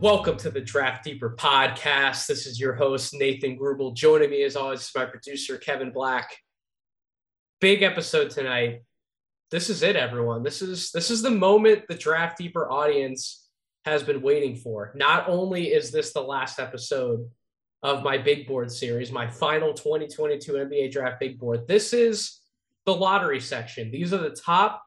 [0.00, 2.26] Welcome to the Draft Deeper podcast.
[2.26, 3.94] This is your host, Nathan Grubel.
[3.94, 6.34] Joining me, as always, is my producer, Kevin Black.
[7.60, 8.80] Big episode tonight.
[9.50, 10.42] This is it, everyone.
[10.42, 13.46] This is this is the moment the Draft Deeper audience
[13.84, 14.90] has been waiting for.
[14.94, 17.28] Not only is this the last episode
[17.82, 22.40] of my big board series, my final 2022 NBA Draft Big Board, this is
[22.86, 23.90] the lottery section.
[23.90, 24.82] These are the top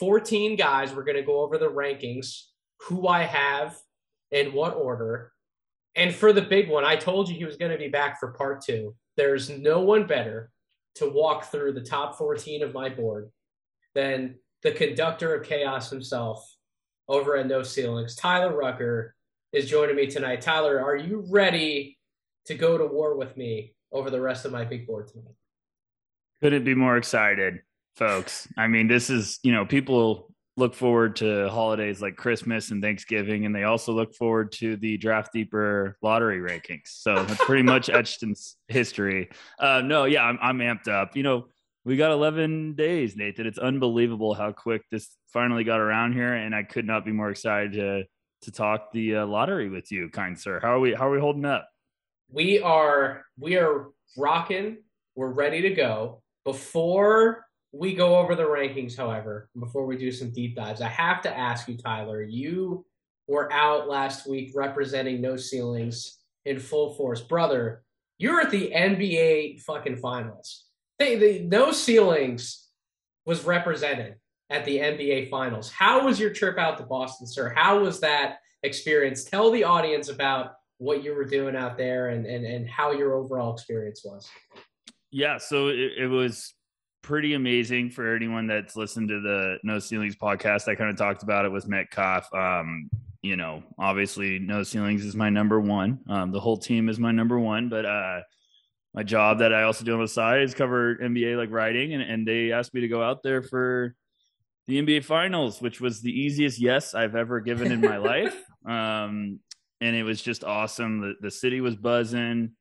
[0.00, 0.94] 14 guys.
[0.94, 2.44] We're going to go over the rankings,
[2.78, 3.76] who I have
[4.30, 5.32] in what order.
[5.94, 8.32] And for the big one, I told you he was going to be back for
[8.32, 8.94] part two.
[9.16, 10.50] There's no one better
[10.96, 13.30] to walk through the top 14 of my board
[13.94, 16.44] than the conductor of chaos himself
[17.08, 18.14] over at No Ceilings.
[18.14, 19.14] Tyler Rucker
[19.52, 20.40] is joining me tonight.
[20.40, 21.98] Tyler, are you ready
[22.46, 25.34] to go to war with me over the rest of my big board tonight?
[26.42, 27.60] Couldn't be more excited,
[27.96, 28.46] folks.
[28.56, 30.27] I mean, this is, you know, people
[30.58, 34.96] look forward to holidays like Christmas and Thanksgiving, and they also look forward to the
[34.96, 36.86] Draft Deeper lottery rankings.
[36.86, 38.34] So that's pretty much etched in
[38.66, 39.30] history.
[39.58, 41.16] Uh, no, yeah, I'm, I'm amped up.
[41.16, 41.46] You know,
[41.84, 43.46] we got 11 days, Nathan.
[43.46, 47.30] It's unbelievable how quick this finally got around here, and I could not be more
[47.30, 48.04] excited to
[48.42, 50.60] to talk the uh, lottery with you, kind sir.
[50.60, 50.94] How are we?
[50.94, 51.68] How are we holding up?
[52.30, 54.78] We are we are rocking.
[55.14, 56.22] We're ready to go.
[56.44, 61.20] Before we go over the rankings, however, before we do some deep dives, I have
[61.22, 62.22] to ask you, Tyler.
[62.22, 62.86] You
[63.26, 67.82] were out last week representing No Ceilings in full force, brother.
[68.16, 70.64] You're at the NBA fucking finals.
[70.98, 72.66] They, they, no Ceilings
[73.26, 74.16] was represented
[74.50, 75.70] at the NBA finals.
[75.70, 77.52] How was your trip out to Boston, sir?
[77.54, 79.24] How was that experience?
[79.24, 83.14] Tell the audience about what you were doing out there and, and, and how your
[83.14, 84.28] overall experience was.
[85.10, 86.54] Yeah, so it, it was
[87.02, 90.68] pretty amazing for anyone that's listened to the No Ceilings podcast.
[90.68, 92.32] I kind of talked about it with Metcalf.
[92.34, 92.90] Um,
[93.22, 96.00] you know, obviously, No Ceilings is my number one.
[96.08, 98.20] Um, the whole team is my number one, but uh,
[98.94, 102.02] my job that I also do on the side is cover NBA like writing, and,
[102.02, 103.94] and they asked me to go out there for
[104.66, 108.36] the NBA Finals, which was the easiest yes I've ever given in my life.
[108.66, 109.40] Um,
[109.80, 111.00] and it was just awesome.
[111.00, 112.52] The, the city was buzzing.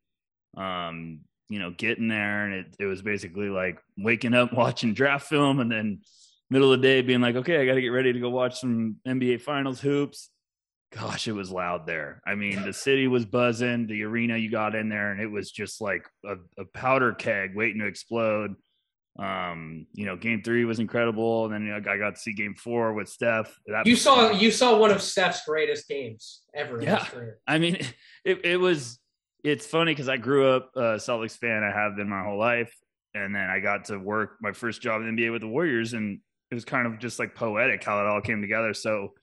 [0.55, 2.45] Um, you know, getting there.
[2.45, 6.01] And it, it was basically like waking up, watching draft film, and then
[6.49, 8.59] middle of the day being like, okay, I got to get ready to go watch
[8.59, 10.29] some NBA Finals hoops.
[10.93, 12.21] Gosh, it was loud there.
[12.25, 15.51] I mean, the city was buzzing, the arena you got in there, and it was
[15.51, 18.55] just like a, a powder keg waiting to explode.
[19.19, 22.33] Um, you know, game three was incredible, and then you know, I got to see
[22.33, 23.53] game four with Steph.
[23.65, 26.81] That you saw you saw one of Steph's greatest games ever.
[26.81, 27.05] Yeah,
[27.45, 27.75] I mean,
[28.23, 28.97] it, it was
[29.47, 31.63] it's funny because I grew up a Celtics fan.
[31.63, 32.75] I have been my whole life,
[33.13, 35.93] and then I got to work my first job in the NBA with the Warriors,
[35.93, 36.19] and
[36.51, 38.73] it was kind of just like poetic how it all came together.
[38.73, 39.13] So,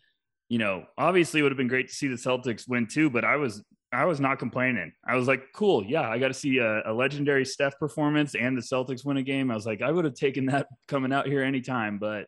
[0.49, 3.25] you know, obviously it would have been great to see the Celtics win too, but
[3.25, 3.63] I was
[3.93, 4.93] I was not complaining.
[5.07, 8.57] I was like, cool, yeah, I got to see a, a, legendary Steph performance and
[8.57, 9.51] the Celtics win a game.
[9.51, 12.27] I was like, I would have taken that coming out here anytime, but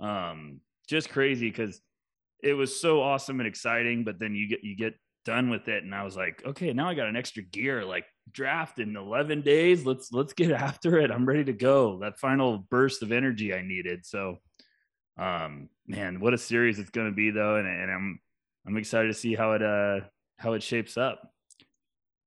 [0.00, 1.80] um, just crazy because
[2.42, 4.04] it was so awesome and exciting.
[4.04, 5.84] But then you get you get done with it.
[5.84, 9.42] And i was like okay now i got an extra gear like draft in 11
[9.42, 9.84] days.
[9.84, 11.10] Let's let's get after it.
[11.10, 11.98] I'm ready to go.
[12.00, 14.04] That final burst of energy i needed.
[14.06, 14.38] So
[15.18, 17.56] um man what a series it's going to be though.
[17.56, 18.20] And, and i'm
[18.66, 20.00] i'm excited to see how it uh
[20.38, 21.30] how it shapes up.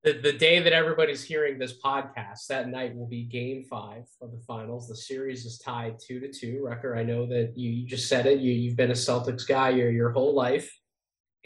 [0.04, 4.32] The, the day that everybody's hearing this podcast that night will be game five of
[4.32, 4.88] the finals.
[4.88, 6.64] The series is tied two to two.
[6.64, 8.40] Rucker, i know that you, you just said it.
[8.40, 10.72] You, you've been a celtics guy your, your whole life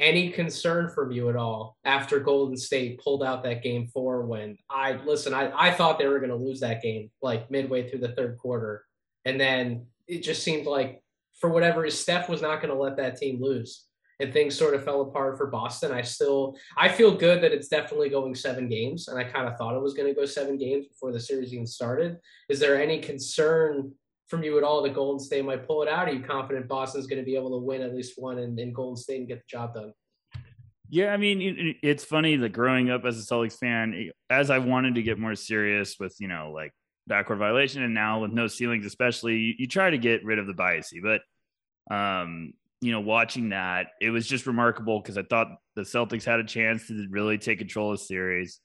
[0.02, 4.58] any concern from you at all after Golden State pulled out that game four when
[4.70, 8.00] I listen, I, I thought they were going to lose that game like midway through
[8.00, 8.84] the third quarter.
[9.26, 11.04] And then it just seemed like
[11.40, 13.86] for whatever Steph was not going to let that team lose.
[14.20, 15.92] And things sort of fell apart for Boston.
[15.92, 19.08] I still I feel good that it's definitely going seven games.
[19.08, 21.54] And I kind of thought it was going to go seven games before the series
[21.54, 22.18] even started.
[22.48, 23.94] Is there any concern
[24.32, 26.08] from you at all that Golden State might pull it out?
[26.08, 28.96] Are you confident Boston's going to be able to win at least one in, Golden
[28.96, 29.94] State and get the job done?
[30.90, 34.96] Yeah, I mean, it's funny that growing up as a Celtics fan, as I wanted
[34.96, 36.72] to get more serious with, you know, like
[37.08, 40.48] backward violation and now with no ceilings, especially, you, you try to get rid of
[40.48, 41.02] the biasy.
[41.02, 41.22] But,
[41.94, 46.40] um, you know, watching that, it was just remarkable because I thought the Celtics had
[46.40, 48.60] a chance to really take control of the series.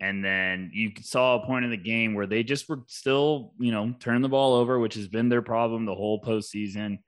[0.00, 3.70] And then you saw a point in the game where they just were still, you
[3.70, 6.98] know, turn the ball over, which has been their problem the whole postseason.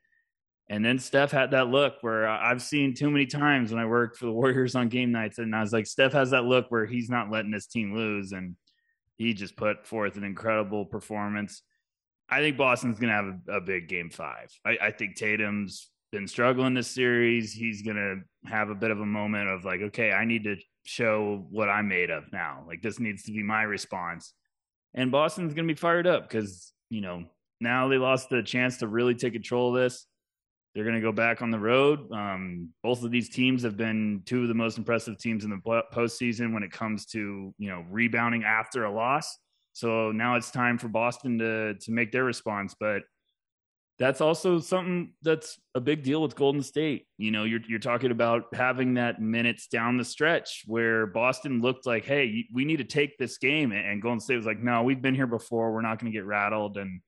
[0.68, 4.18] And then Steph had that look where I've seen too many times when I worked
[4.18, 5.38] for the Warriors on game nights.
[5.38, 8.32] And I was like, Steph has that look where he's not letting his team lose.
[8.32, 8.56] And
[9.16, 11.62] he just put forth an incredible performance.
[12.28, 14.48] I think Boston's going to have a, a, big game five.
[14.64, 17.52] I, I think Tatum's been struggling this series.
[17.52, 20.56] He's going to have a bit of a moment of like, okay, I need to
[20.84, 22.64] show what I'm made of now.
[22.67, 24.32] Like this needs to be my response.
[24.94, 27.25] And Boston's going to be fired up because, you know,
[27.61, 30.06] now they lost the chance to really take control of this.
[30.75, 32.11] They're going to go back on the road.
[32.12, 35.82] Um, both of these teams have been two of the most impressive teams in the
[35.93, 39.38] postseason when it comes to you know rebounding after a loss.
[39.75, 42.75] So now it's time for Boston to to make their response.
[42.78, 43.02] But
[44.02, 47.06] that's also something that's a big deal with Golden State.
[47.19, 51.87] You know, you're you're talking about having that minutes down the stretch where Boston looked
[51.87, 55.00] like, hey, we need to take this game, and Golden State was like, no, we've
[55.00, 55.72] been here before.
[55.72, 57.00] We're not going to get rattled, and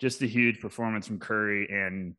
[0.00, 2.14] just a huge performance from Curry and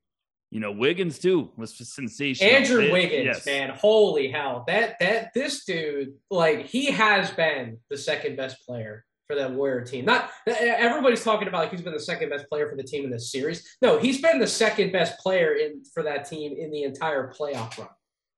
[0.51, 2.51] you know Wiggins too was sensational.
[2.51, 3.45] Andrew it, Wiggins, yes.
[3.45, 4.65] man, holy hell!
[4.67, 9.81] That that this dude, like, he has been the second best player for that Warrior
[9.81, 10.05] team.
[10.05, 13.11] Not everybody's talking about like he's been the second best player for the team in
[13.11, 13.77] this series.
[13.81, 17.77] No, he's been the second best player in for that team in the entire playoff
[17.77, 17.89] run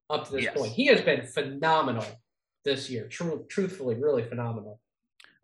[0.10, 0.58] up to this yes.
[0.58, 0.74] point.
[0.74, 2.06] He has been phenomenal
[2.66, 3.08] this year.
[3.08, 4.82] True, truthfully, really phenomenal.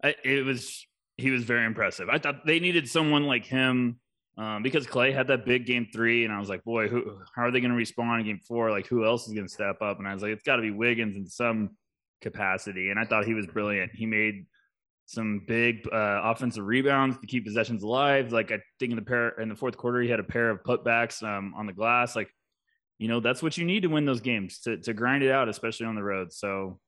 [0.04, 0.86] It was
[1.16, 2.10] he was very impressive.
[2.10, 4.00] I thought they needed someone like him
[4.38, 7.44] um, because Klay had that big game three, and I was like, boy, who, how
[7.44, 8.70] are they going to respond in game four?
[8.70, 9.98] Like, who else is going to step up?
[9.98, 11.72] And I was like, it's got to be Wiggins in some
[12.22, 12.92] capacity.
[12.92, 13.94] And I thought he was brilliant.
[13.96, 14.46] He made
[15.07, 18.33] some big uh, offensive rebounds to keep possessions alive.
[18.33, 20.62] Like I think in the pair in the fourth quarter, he had a pair of
[20.63, 22.15] putbacks um, on the glass.
[22.15, 22.30] Like,
[23.00, 25.48] you know, that's what you need to win those games to to grind it out,
[25.48, 26.33] especially on the road.
[26.33, 26.80] So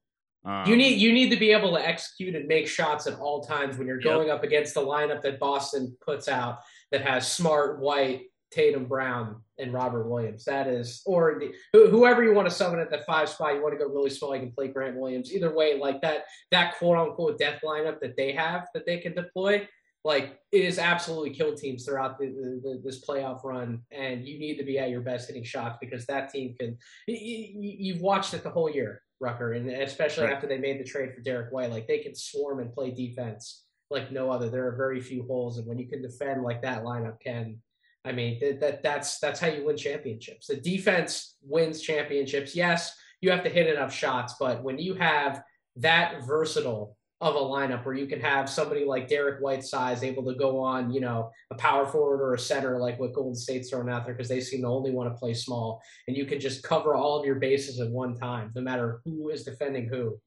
[0.43, 3.41] um, you need you need to be able to execute and make shots at all
[3.41, 4.37] times when you're going yep.
[4.37, 6.59] up against the lineup that Boston puts out
[6.91, 10.45] that has Smart, White, Tatum, Brown, and Robert Williams.
[10.45, 11.41] That is, or
[11.73, 14.35] whoever you want to summon at the five spot, you want to go really small,
[14.35, 15.31] you can play Grant Williams.
[15.31, 19.13] Either way, like that that quote unquote death lineup that they have that they can
[19.13, 19.67] deploy,
[20.03, 24.57] like it is absolutely killed teams throughout the, the, this playoff run, and you need
[24.57, 26.77] to be at your best hitting shots because that team can.
[27.07, 29.01] You, have watched it the whole year.
[29.21, 30.33] Rucker, and especially right.
[30.33, 33.65] after they made the trade for Derrick White, like they can swarm and play defense
[33.89, 34.49] like no other.
[34.49, 37.57] There are very few holes, and when you can defend like that lineup can,
[38.05, 40.47] I mean that, that that's that's how you win championships.
[40.47, 42.55] The defense wins championships.
[42.55, 45.43] Yes, you have to hit enough shots, but when you have
[45.75, 50.23] that versatile of a lineup where you can have somebody like Derrick White size able
[50.23, 53.69] to go on, you know, a power forward or a center like what Golden State's
[53.69, 56.39] throwing out there because they seem to only want to play small, and you can
[56.39, 60.17] just cover all of your bases at one time, no matter who is defending who.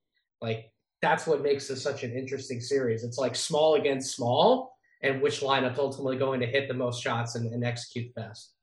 [0.42, 0.70] Like
[1.00, 3.04] that's what makes this such an interesting series.
[3.04, 4.71] It's like small against small,
[5.02, 8.54] and which lineup's ultimately going to hit the most shots and, and execute the best.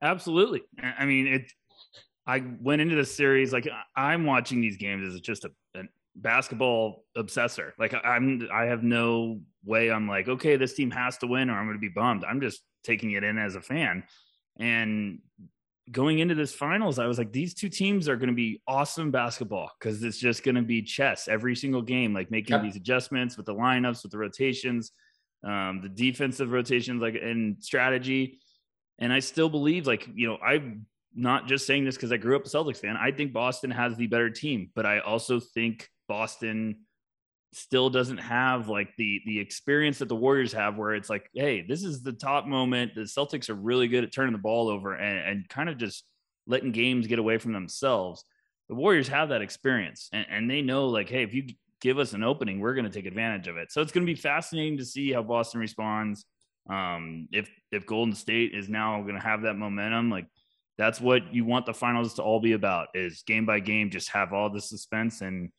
[0.00, 0.62] Absolutely.
[0.82, 1.52] I mean, it.
[2.24, 5.82] I went into the series like I'm watching these games as just a, a
[6.14, 7.72] basketball obsessor.
[7.78, 9.90] Like I'm, I have no way.
[9.90, 12.24] I'm like, okay, this team has to win, or I'm going to be bummed.
[12.24, 14.04] I'm just taking it in as a fan,
[14.58, 15.18] and
[15.90, 19.10] going into this finals, I was like, these two teams are going to be awesome
[19.10, 22.62] basketball because it's just going to be chess every single game, like making yep.
[22.62, 24.92] these adjustments with the lineups, with the rotations,
[25.44, 28.40] um, the defensive rotations, like and strategy.
[28.98, 32.36] And I still believe, like, you know, I'm not just saying this because I grew
[32.36, 32.96] up a Celtics fan.
[32.96, 36.76] I think Boston has the better team, but I also think Boston
[37.54, 41.62] still doesn't have like the the experience that the Warriors have where it's like, hey,
[41.62, 42.94] this is the top moment.
[42.94, 46.04] The Celtics are really good at turning the ball over and, and kind of just
[46.46, 48.24] letting games get away from themselves.
[48.68, 51.44] The Warriors have that experience and, and they know like, hey, if you
[51.82, 53.70] give us an opening, we're going to take advantage of it.
[53.70, 56.24] So it's going to be fascinating to see how Boston responds.
[56.70, 60.26] Um, if if Golden State is now going to have that momentum, like
[60.78, 64.10] that's what you want the finals to all be about is game by game, just
[64.10, 65.50] have all the suspense and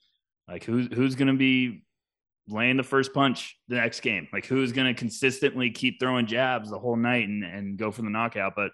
[0.47, 1.83] like who's who's going to be
[2.47, 4.27] laying the first punch the next game?
[4.31, 8.01] Like who's going to consistently keep throwing jabs the whole night and, and go for
[8.01, 8.53] the knockout?
[8.55, 8.71] But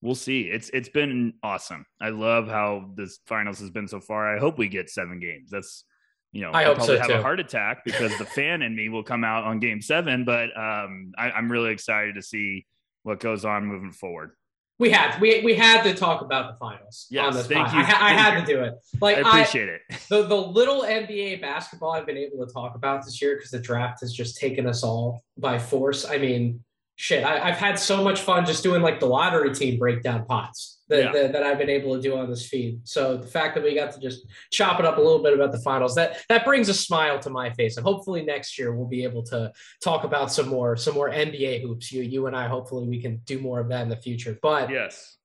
[0.00, 0.42] we'll see.
[0.42, 1.84] It's it's been awesome.
[2.00, 4.34] I love how this finals has been so far.
[4.34, 5.50] I hope we get seven games.
[5.50, 5.84] That's
[6.32, 7.14] you know, I I'll probably so have too.
[7.14, 10.24] a heart attack because the fan in me will come out on game seven.
[10.24, 12.66] But um, I, I'm really excited to see
[13.02, 14.32] what goes on moving forward.
[14.78, 17.88] We had we we had to talk about the finals yes, on this thank podcast.
[17.88, 17.94] you.
[17.94, 18.46] I, I had you.
[18.46, 18.74] to do it.
[19.00, 20.00] Like I appreciate I, it.
[20.08, 23.58] The the little NBA basketball I've been able to talk about this year because the
[23.58, 26.04] draft has just taken us all by force.
[26.04, 26.62] I mean,
[26.98, 30.80] shit, I, have had so much fun just doing like the lottery team breakdown pots
[30.88, 31.12] that, yeah.
[31.12, 32.80] that, that, I've been able to do on this feed.
[32.82, 35.52] So the fact that we got to just chop it up a little bit about
[35.52, 37.76] the finals that that brings a smile to my face.
[37.76, 39.52] And hopefully next year we'll be able to
[39.82, 41.92] talk about some more some more NBA hoops.
[41.92, 44.36] You you and I hopefully we can do more of that in the future.
[44.42, 45.18] But yes,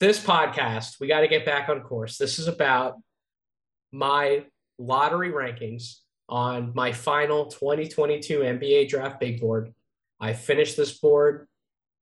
[0.00, 2.16] this podcast we got to get back on course.
[2.16, 2.94] This is about
[3.92, 4.46] my
[4.78, 5.98] lottery rankings
[6.30, 9.74] on my final 2022 NBA draft big board
[10.24, 11.46] I finished this board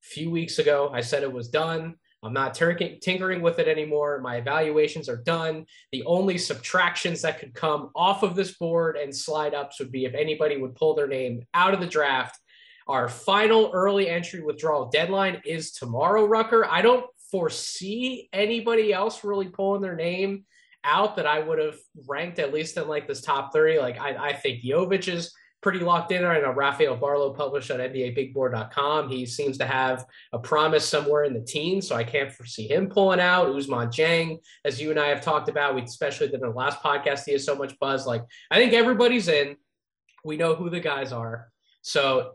[0.00, 0.88] a few weeks ago.
[0.95, 1.97] I said it was done.
[2.23, 4.21] I'm not tinkering with it anymore.
[4.21, 5.67] My evaluations are done.
[5.91, 10.05] The only subtractions that could come off of this board and slide ups would be
[10.05, 12.38] if anybody would pull their name out of the draft.
[12.87, 16.64] Our final early entry withdrawal deadline is tomorrow, Rucker.
[16.64, 20.45] I don't foresee anybody else really pulling their name
[20.85, 23.81] out that I would have ranked at least in like this top 30.
[23.81, 26.25] Like I, I think Jovic is pretty locked in.
[26.25, 29.09] I know Rafael Barlowe published on NBABigBoard.com.
[29.09, 32.88] He seems to have a promise somewhere in the teens, so I can't foresee him
[32.88, 33.47] pulling out.
[33.47, 36.83] Ousmane Dieng, as you and I have talked about, we especially did in the last
[36.83, 38.07] podcast, he has so much buzz.
[38.07, 39.57] Like I think everybody's in.
[40.25, 41.49] We know who the guys are.
[41.83, 42.33] So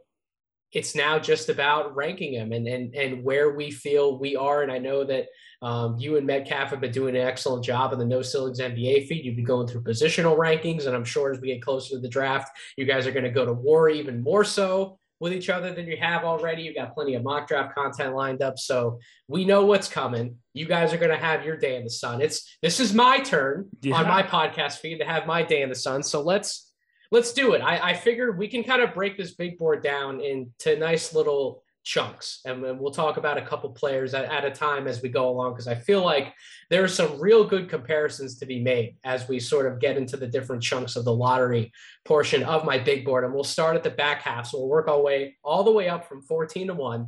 [0.71, 4.63] it's now just about ranking them and, and, and where we feel we are.
[4.63, 5.27] And I know that
[5.61, 9.07] um, you and Metcalf have been doing an excellent job in the No Ceilings NBA
[9.07, 9.25] feed.
[9.25, 12.07] You've been going through positional rankings, and I'm sure as we get closer to the
[12.07, 15.73] draft, you guys are going to go to war even more so with each other
[15.73, 16.61] than you have already.
[16.61, 20.37] You've got plenty of mock draft content lined up, so we know what's coming.
[20.53, 22.21] You guys are going to have your day in the sun.
[22.21, 23.95] It's this is my turn yeah.
[23.95, 26.03] on my podcast feed to have my day in the sun.
[26.03, 26.71] So let's
[27.11, 27.61] let's do it.
[27.61, 31.63] I, I figure we can kind of break this big board down into nice little
[31.87, 32.41] chunks.
[32.45, 35.53] And we'll talk about a couple players at, at a time as we go along
[35.53, 36.33] because i feel like
[36.69, 40.17] there are some real good comparisons to be made as we sort of get into
[40.17, 41.71] the different chunks of the lottery
[42.03, 43.23] portion of my big board.
[43.23, 44.47] And we'll start at the back half.
[44.47, 47.07] So we'll work our way all the way up from 14 to 1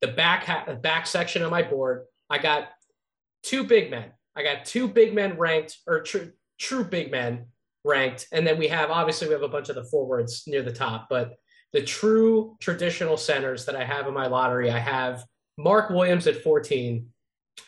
[0.00, 2.68] the back the back section of my board i got
[3.42, 4.10] two big men.
[4.36, 7.46] I got two big men ranked or true true big men
[7.84, 8.26] ranked.
[8.32, 11.06] And then we have obviously we have a bunch of the forwards near the top
[11.08, 11.34] but
[11.72, 15.24] the true traditional centers that I have in my lottery, I have
[15.56, 17.06] Mark Williams at 14,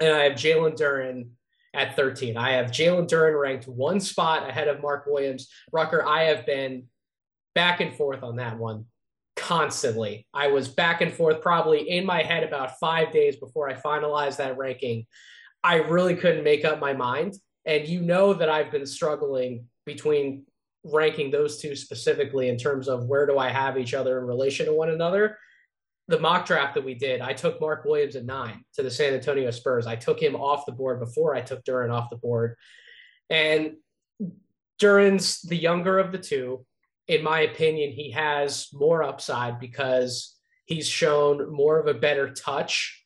[0.00, 1.30] and I have Jalen Duren
[1.74, 2.36] at 13.
[2.36, 5.48] I have Jalen Duren ranked one spot ahead of Mark Williams.
[5.72, 6.84] Rucker, I have been
[7.54, 8.86] back and forth on that one
[9.36, 10.26] constantly.
[10.34, 14.36] I was back and forth probably in my head about five days before I finalized
[14.36, 15.06] that ranking.
[15.62, 17.34] I really couldn't make up my mind.
[17.64, 20.44] And you know that I've been struggling between
[20.84, 24.66] ranking those two specifically in terms of where do I have each other in relation
[24.66, 25.38] to one another.
[26.08, 29.14] The mock draft that we did, I took Mark Williams at nine to the San
[29.14, 29.86] Antonio Spurs.
[29.86, 32.56] I took him off the board before I took Duren off the board.
[33.28, 33.74] And
[34.80, 36.64] Duren's the younger of the two.
[37.06, 42.99] In my opinion, he has more upside because he's shown more of a better touch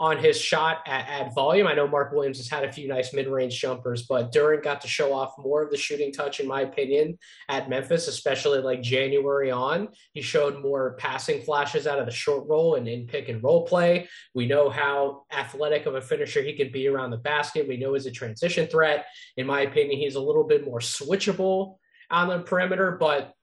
[0.00, 1.66] on his shot at, at volume.
[1.66, 4.80] I know Mark Williams has had a few nice mid range jumpers, but Duren got
[4.80, 7.18] to show off more of the shooting touch, in my opinion,
[7.50, 9.88] at Memphis, especially like January on.
[10.14, 13.66] He showed more passing flashes out of the short roll and in pick and roll
[13.66, 14.08] play.
[14.34, 17.68] We know how athletic of a finisher he can be around the basket.
[17.68, 19.04] We know he's a transition threat.
[19.36, 21.76] In my opinion, he's a little bit more switchable
[22.10, 23.34] on the perimeter, but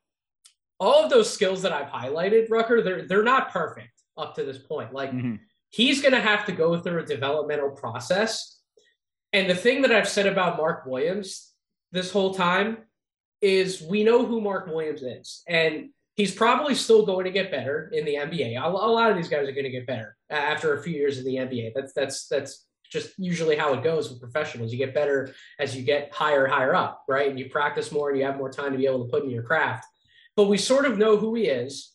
[0.80, 4.58] all of those skills that I've highlighted, Rucker, they're they're not perfect up to this
[4.58, 4.92] point.
[4.92, 5.36] Like mm-hmm
[5.70, 8.60] he's going to have to go through a developmental process.
[9.34, 11.52] And the thing that I've said about Mark Williams
[11.92, 12.78] this whole time
[13.42, 15.44] is we know who Mark Williams is.
[15.48, 18.62] And he's probably still going to get better in the NBA.
[18.62, 21.26] A, lot of these guys are going to get better after a few years in
[21.26, 21.72] the NBA.
[21.76, 24.72] That's that's that's just usually how it goes with professionals.
[24.72, 27.30] You get better as you get higher, higher up, right?
[27.30, 29.30] And you practice more and you have more time to be able to put in
[29.30, 29.86] your craft.
[30.36, 31.94] But we sort of know who he is.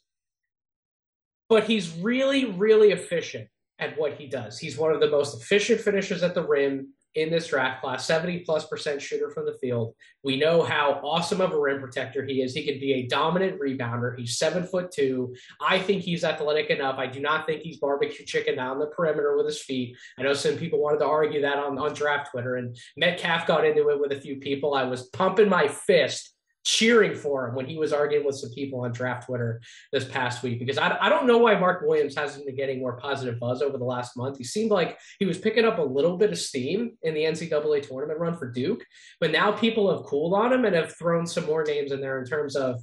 [1.48, 3.48] But he's really, really efficient
[3.82, 4.58] at what he does.
[4.58, 8.40] He's one of the most efficient finishers at the rim in this draft class, 70
[8.40, 9.94] plus percent shooter from the field.
[10.22, 12.54] We know how awesome of a rim protector he is.
[12.54, 14.18] He can be a dominant rebounder.
[14.18, 15.34] He's seven foot two.
[15.60, 16.98] I think he's athletic enough.
[16.98, 19.96] I do not think he's barbecue chicken down the perimeter with his feet.
[20.18, 23.66] I know some people wanted to argue that on, on draft Twitter, and Metcalf got
[23.66, 24.74] into it with a few people.
[24.74, 26.31] I was pumping my fist
[26.64, 29.60] cheering for him when he was arguing with some people on draft Twitter
[29.92, 32.96] this past week because I, I don't know why Mark Williams hasn't been getting more
[32.96, 34.38] positive buzz over the last month.
[34.38, 37.86] He seemed like he was picking up a little bit of steam in the NCAA
[37.86, 38.84] tournament run for Duke,
[39.20, 42.20] but now people have cooled on him and have thrown some more names in there
[42.20, 42.80] in terms of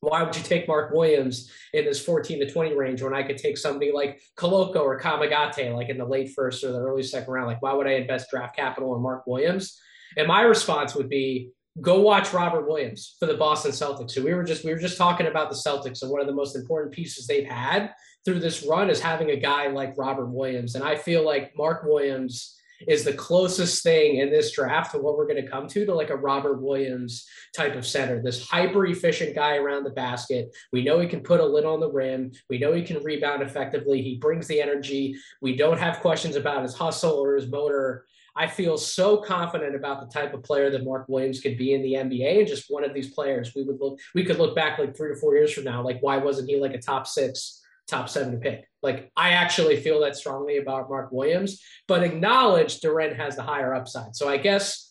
[0.00, 3.38] why would you take Mark Williams in this 14 to 20 range when I could
[3.38, 7.32] take somebody like Koloko or Kamagate, like in the late first or the early second
[7.32, 7.46] round?
[7.46, 9.80] Like, why would I invest draft capital in Mark Williams?
[10.16, 14.12] And my response would be, go watch Robert Williams for the Boston Celtics.
[14.12, 16.32] So we were just we were just talking about the Celtics and one of the
[16.32, 17.92] most important pieces they've had
[18.24, 20.74] through this run is having a guy like Robert Williams.
[20.74, 22.56] And I feel like Mark Williams
[22.86, 25.94] is the closest thing in this draft to what we're going to come to to
[25.94, 28.22] like a Robert Williams type of center.
[28.22, 30.54] This hyper efficient guy around the basket.
[30.72, 32.32] We know he can put a lid on the rim.
[32.50, 34.02] We know he can rebound effectively.
[34.02, 35.16] He brings the energy.
[35.40, 38.04] We don't have questions about his hustle or his motor
[38.36, 41.82] I feel so confident about the type of player that Mark Williams could be in
[41.82, 43.54] the NBA and just one of these players.
[43.54, 46.00] We would look, we could look back like three or four years from now, like
[46.00, 48.68] why wasn't he like a top six top seven pick.
[48.82, 53.74] Like I actually feel that strongly about Mark Williams, but acknowledge Duren has the higher
[53.74, 54.16] upside.
[54.16, 54.85] So I guess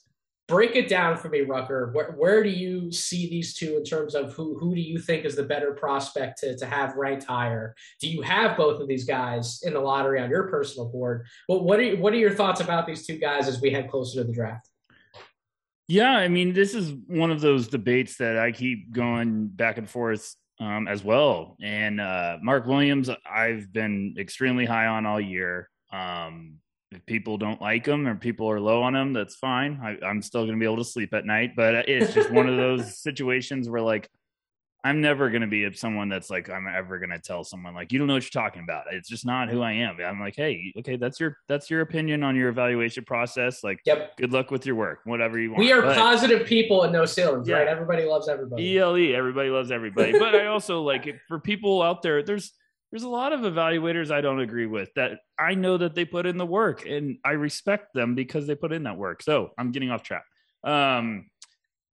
[0.47, 1.89] break it down for me, Rucker.
[1.93, 5.25] Where, where do you see these two in terms of who who do you think
[5.25, 7.75] is the better prospect to, to have ranked higher?
[7.99, 11.25] Do you have both of these guys in the lottery on your personal board?
[11.49, 13.89] Well, what are you, what are your thoughts about these two guys as we head
[13.89, 14.69] closer to the draft?
[15.87, 19.87] Yeah, I mean, this is one of those debates that I keep going back and
[19.87, 21.57] forth um, as well.
[21.61, 25.69] And uh, Mark Williams, I've been extremely high on all year.
[25.91, 26.55] Um,
[26.95, 29.79] if people don't like them or people are low on them, that's fine.
[29.83, 31.51] I, am still going to be able to sleep at night.
[31.55, 34.09] But it's just one of those situations where, like,
[34.85, 37.91] I'm never going to be someone that's like I'm ever going to tell someone like
[37.91, 38.83] you don't know what you're talking about.
[38.91, 39.97] It's just not who I am.
[39.99, 43.63] I'm like, hey, okay, that's your that's your opinion on your evaluation process.
[43.63, 44.15] Like, yep.
[44.15, 45.59] good luck with your work, whatever you want.
[45.59, 47.57] We are but, positive people and no ceilings, yeah.
[47.57, 47.67] right?
[47.67, 48.77] Everybody loves everybody.
[48.77, 50.19] ELE, everybody loves everybody.
[50.19, 52.53] but I also like for people out there, there's
[52.91, 56.25] there's a lot of evaluators I don't agree with that I know that they put
[56.25, 59.21] in the work and I respect them because they put in that work.
[59.23, 60.23] So I'm getting off track.
[60.63, 61.25] Um,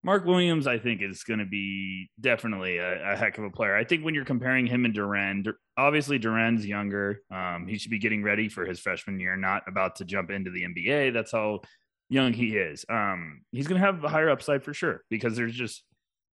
[0.04, 3.76] Mark Williams, I think, is going to be definitely a, a, heck of a player.
[3.76, 7.22] I think when you're comparing him and Duren, obviously Duren's younger.
[7.30, 10.52] Um, he should be getting ready for his freshman year, not about to jump into
[10.52, 11.14] the NBA.
[11.14, 11.62] That's how
[12.10, 12.86] young he is.
[12.90, 15.84] Um, he's going to have a higher upside for sure because there's just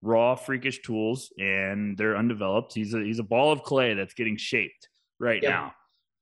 [0.01, 2.73] raw, freakish tools and they're undeveloped.
[2.73, 4.89] He's a he's a ball of clay that's getting shaped
[5.19, 5.51] right yep.
[5.51, 5.73] now.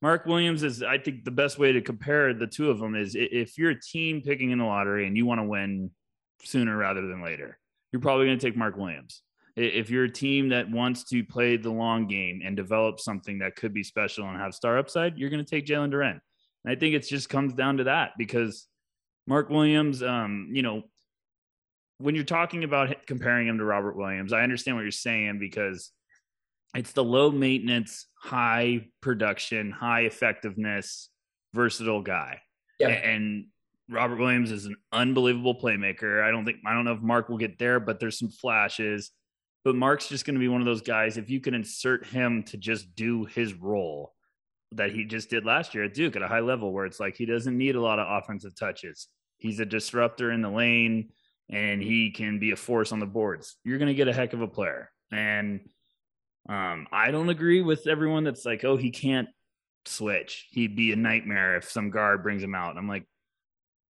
[0.01, 3.15] Mark Williams is, I think, the best way to compare the two of them is
[3.15, 5.89] if you're a team picking in the lottery and you want to win
[6.43, 7.57] sooner rather than later.
[7.91, 9.23] You're probably going to take Mark Williams.
[9.55, 13.55] If you're a team that wants to play the long game and develop something that
[13.55, 16.19] could be special and have star upside, you're going to take Jalen Duren.
[16.63, 18.67] And I think it just comes down to that because
[19.25, 20.83] Mark Williams, um, you know,
[21.99, 25.91] when you're talking about comparing him to Robert Williams, I understand what you're saying because
[26.75, 31.09] it's the low maintenance, high production, high effectiveness,
[31.53, 32.41] versatile guy.
[32.79, 32.89] Yeah.
[32.89, 33.47] And
[33.89, 36.23] Robert Williams is an unbelievable playmaker.
[36.23, 39.11] I don't think I don't know if Mark will get there, but there's some flashes.
[39.63, 41.17] But Mark's just going to be one of those guys.
[41.17, 44.13] If you can insert him to just do his role
[44.73, 47.15] that he just did last year at Duke at a high level, where it's like
[47.15, 49.07] he doesn't need a lot of offensive touches.
[49.37, 51.09] He's a disruptor in the lane,
[51.49, 53.55] and he can be a force on the boards.
[53.63, 54.91] You're going to get a heck of a player.
[55.11, 55.61] And
[56.49, 59.29] um, I don't agree with everyone that's like, oh, he can't
[59.85, 60.47] switch.
[60.51, 62.77] He'd be a nightmare if some guard brings him out.
[62.77, 63.05] I'm like,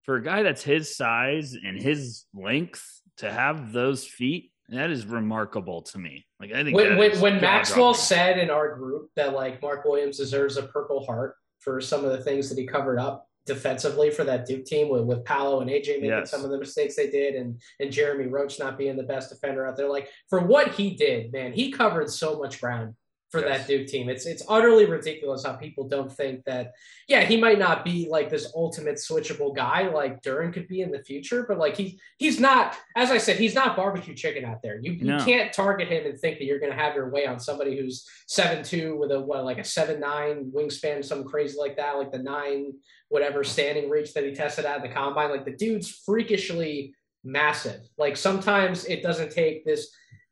[0.03, 2.85] for a guy that's his size and his length
[3.19, 6.27] to have those feet, that is remarkable to me.
[6.41, 10.19] Like I think when when, when Maxwell said in our group that like Mark Williams
[10.19, 14.25] deserves a Purple Heart for some of the things that he covered up defensively for
[14.25, 16.31] that Duke team with, with Paolo and AJ making yes.
[16.31, 19.67] some of the mistakes they did and and Jeremy Roach not being the best defender
[19.67, 19.89] out there.
[19.89, 22.95] Like for what he did, man, he covered so much ground
[23.41, 23.59] for yes.
[23.59, 24.09] that Duke team.
[24.09, 26.73] It's it's utterly ridiculous how people don't think that.
[27.09, 30.91] Yeah, he might not be like this ultimate switchable guy like Duren could be in
[30.91, 32.77] the future, but like he's he's not.
[32.97, 34.79] As I said, he's not barbecue chicken out there.
[34.81, 35.19] You, no.
[35.19, 37.79] you can't target him and think that you're going to have your way on somebody
[37.79, 41.97] who's seven two with a what like a seven nine wingspan, some crazy like that,
[41.99, 42.73] like the nine
[43.09, 45.31] whatever standing reach that he tested out at the combine.
[45.31, 47.81] Like the dude's freakishly massive.
[47.99, 49.91] Like sometimes it doesn't take this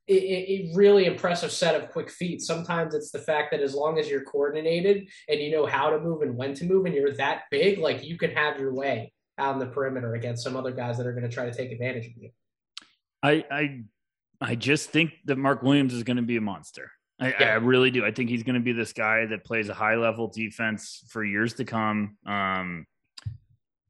[0.09, 2.43] a, really impressive set of quick feet.
[2.43, 5.99] Sometimes it's the fact that as long as you're coordinated and you know how to
[5.99, 9.13] move and when to move, and you're that big, like you can have your way
[9.39, 11.73] out in the perimeter against some other guys that are going to try to take
[11.73, 12.31] advantage of you.
[13.23, 13.81] I I
[14.41, 16.91] I just think that Mark Williams is going to be a monster.
[17.21, 17.45] I, yeah.
[17.45, 18.05] I, really do.
[18.05, 21.25] I think he's going to be this guy that plays a high level defense for
[21.25, 22.17] years to come.
[22.27, 22.87] Um,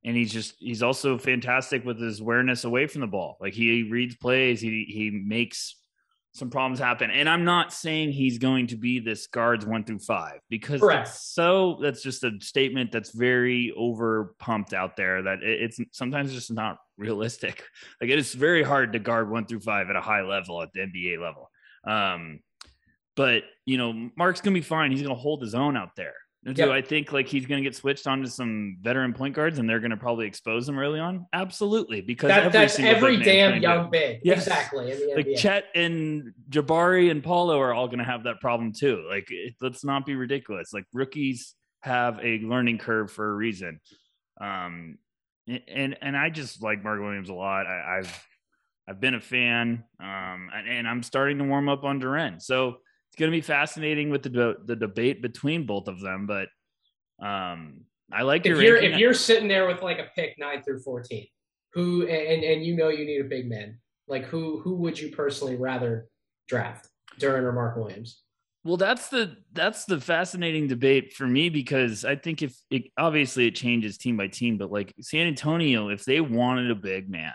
[0.05, 3.39] and he's just he's also fantastic with his awareness away from the ball.
[3.41, 5.77] Like he reads plays, he he makes
[6.35, 7.11] some problems happen.
[7.13, 10.81] And I'm not saying he's going to be this guards one through five because
[11.23, 16.53] so that's just a statement that's very over pumped out there that it's sometimes just
[16.53, 17.65] not realistic.
[18.01, 20.73] Like it is very hard to guard one through five at a high level at
[20.73, 21.51] the NBA level.
[21.87, 22.41] Um,
[23.15, 24.91] but you know, Mark's gonna be fine.
[24.91, 26.15] He's gonna hold his own out there.
[26.53, 29.69] Do I think like he's going to get switched onto some veteran point guards and
[29.69, 31.27] they're going to probably expose him early on?
[31.33, 34.21] Absolutely, because that, every that's every damn young big.
[34.23, 34.47] Yes.
[34.47, 34.95] Exactly.
[35.15, 39.07] like Chet and Jabari and Paolo are all going to have that problem too.
[39.09, 40.75] Like, it, let's not be ridiculous.
[40.75, 43.81] Like rookies have a learning curve for a reason.
[44.39, 44.99] Um,
[45.47, 47.67] and and I just like Mark Williams a lot.
[47.67, 48.25] I, have
[48.89, 52.41] I've been a fan, um, and, and I'm starting to warm up on Duren.
[52.41, 52.79] So
[53.15, 56.27] it's going to be fascinating with the the debate between both of them.
[56.27, 56.49] But
[57.25, 60.81] um, I like if you're if you're sitting there with like a pick nine through
[60.81, 61.29] fourteen,
[61.75, 65.11] who and and you know you need a big man, like who who would you
[65.11, 66.09] personally rather
[66.49, 66.89] draft,
[67.21, 68.21] Duren or Mark Williams?
[68.65, 73.47] Well, that's the that's the fascinating debate for me because I think if it obviously
[73.47, 77.35] it changes team by team, but like San Antonio, if they wanted a big man,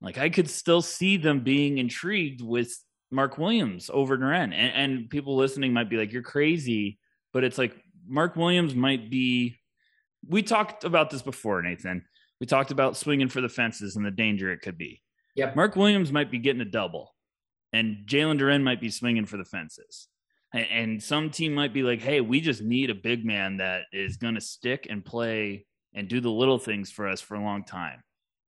[0.00, 2.72] like I could still see them being intrigued with
[3.12, 4.52] Mark Williams over Duren.
[4.54, 6.98] And, and people listening might be like, "You're crazy,"
[7.32, 9.58] but it's like Mark Williams might be.
[10.26, 12.04] We talked about this before, Nathan.
[12.40, 15.02] We talked about swinging for the fences and the danger it could be.
[15.36, 15.56] Yep.
[15.56, 17.14] Mark Williams might be getting a double,
[17.72, 20.08] and Jalen Duren might be swinging for the fences.
[20.52, 23.82] And, and some team might be like, "Hey, we just need a big man that
[23.92, 27.42] is going to stick and play and do the little things for us for a
[27.42, 28.02] long time.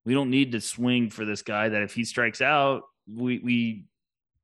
[0.04, 3.84] We don't need to swing for this guy that if he strikes out, we we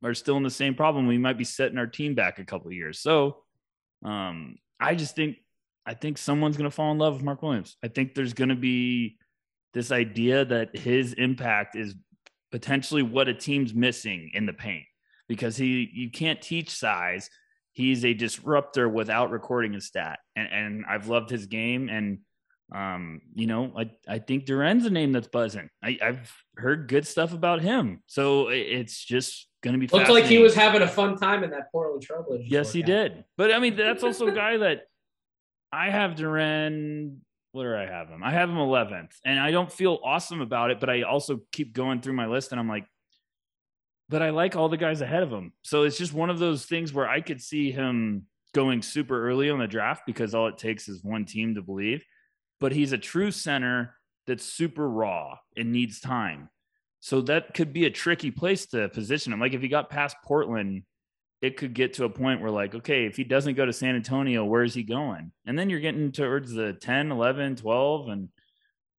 [0.02, 1.06] are still in the same problem.
[1.06, 3.00] We might be setting our team back a couple years.
[3.00, 3.42] So,
[4.04, 5.36] um, I just think
[5.86, 7.76] I think someone's going to fall in love with Mark Williams.
[7.82, 9.18] I think there's going to be
[9.72, 11.94] this idea that his impact is
[12.50, 14.84] potentially what a team's missing in the paint
[15.28, 17.30] because he you can't teach size.
[17.72, 22.18] He's a disruptor without recording a stat, and and I've loved his game, and
[22.74, 25.70] um, you know, I I think Duren's a name that's buzzing.
[25.82, 29.86] I, I've heard good stuff about him, so it's just going to be.
[29.86, 32.44] Looked like he was having a fun time in that Portland Trailblazers.
[32.46, 33.24] Yes, he did.
[33.36, 34.82] But I mean, that's also a guy that
[35.72, 37.18] I have Duren
[37.52, 38.22] what do I have him?
[38.22, 41.72] I have him 11th, and I don't feel awesome about it, but I also keep
[41.72, 42.86] going through my list and I'm like,
[44.08, 45.52] but I like all the guys ahead of him.
[45.62, 49.50] So it's just one of those things where I could see him going super early
[49.50, 52.04] on the draft because all it takes is one team to believe.
[52.58, 53.94] But he's a true center
[54.26, 56.50] that's super raw and needs time.
[57.00, 59.40] So that could be a tricky place to position him.
[59.40, 60.84] Like if he got past Portland
[61.42, 63.96] it could get to a point where like okay if he doesn't go to san
[63.96, 65.32] antonio where is he going?
[65.46, 68.28] And then you're getting towards the 10 11 12 and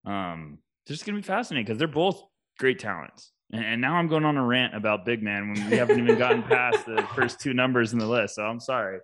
[0.05, 2.23] um it's just gonna be fascinating because they're both
[2.57, 3.31] great talents.
[3.53, 6.17] And, and, now i'm going on a rant about big man when we haven't even
[6.17, 8.99] gotten past the first two numbers in the list so i'm sorry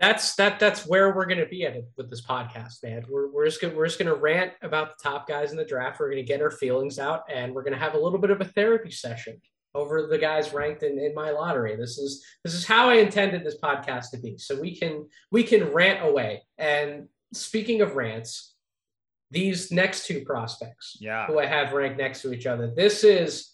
[0.00, 3.30] that's that that's where we're going to be at it with this podcast man we're,
[3.30, 5.98] we're just gonna we're just going to rant about the top guys in the draft
[5.98, 8.30] we're going to get our feelings out and we're going to have a little bit
[8.30, 9.40] of a therapy session
[9.74, 11.76] over the guys ranked in, in my lottery.
[11.76, 14.38] This is this is how I intended this podcast to be.
[14.38, 16.42] So we can we can rant away.
[16.56, 18.54] And speaking of rants,
[19.30, 21.26] these next two prospects yeah.
[21.26, 23.52] who I have ranked next to each other, this is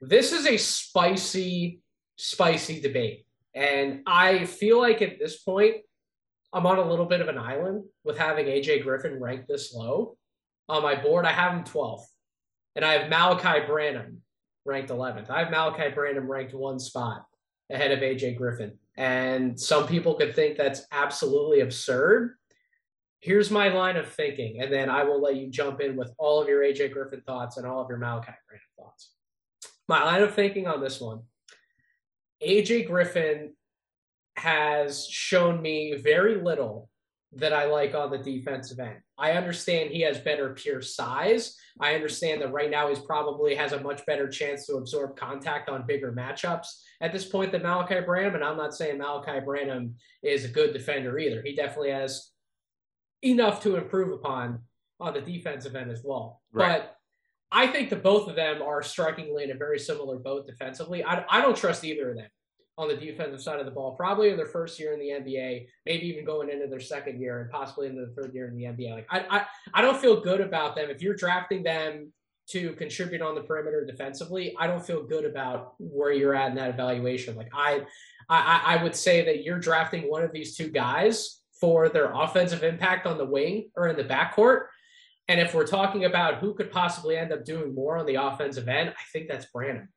[0.00, 1.80] this is a spicy,
[2.16, 3.26] spicy debate.
[3.58, 5.78] And I feel like at this point,
[6.52, 10.16] I'm on a little bit of an island with having AJ Griffin ranked this low.
[10.68, 12.04] On my board, I have him 12th.
[12.76, 14.22] And I have Malachi Branham
[14.64, 15.28] ranked 11th.
[15.28, 17.24] I have Malachi Branham ranked one spot
[17.68, 18.78] ahead of AJ Griffin.
[18.96, 22.36] And some people could think that's absolutely absurd.
[23.18, 26.40] Here's my line of thinking, and then I will let you jump in with all
[26.40, 29.10] of your AJ Griffin thoughts and all of your Malachi Branham thoughts.
[29.88, 31.22] My line of thinking on this one
[32.42, 33.54] AJ Griffin
[34.36, 36.88] has shown me very little
[37.32, 39.00] that I like on the defensive end.
[39.18, 41.56] I understand he has better pure size.
[41.80, 45.68] I understand that right now he's probably has a much better chance to absorb contact
[45.68, 46.68] on bigger matchups
[47.00, 48.34] at this point than Malachi Branham.
[48.34, 51.42] And I'm not saying Malachi Branham is a good defender either.
[51.42, 52.30] He definitely has
[53.22, 54.60] enough to improve upon
[55.00, 56.40] on the defensive end as well.
[56.52, 56.82] Right.
[56.82, 56.96] But
[57.50, 61.04] I think that both of them are strikingly in a very similar boat defensively.
[61.04, 62.28] I, I don't trust either of them
[62.76, 65.66] on the defensive side of the ball, probably in their first year in the NBA,
[65.84, 68.64] maybe even going into their second year and possibly into the third year in the
[68.64, 68.92] NBA.
[68.92, 70.88] Like I, I, I don't feel good about them.
[70.88, 72.12] If you're drafting them
[72.50, 76.56] to contribute on the perimeter defensively, I don't feel good about where you're at in
[76.56, 77.34] that evaluation.
[77.34, 77.82] Like I,
[78.28, 82.62] I, I would say that you're drafting one of these two guys for their offensive
[82.62, 84.66] impact on the wing or in the backcourt.
[85.28, 88.68] And if we're talking about who could possibly end up doing more on the offensive
[88.68, 89.88] end, I think that's Branham.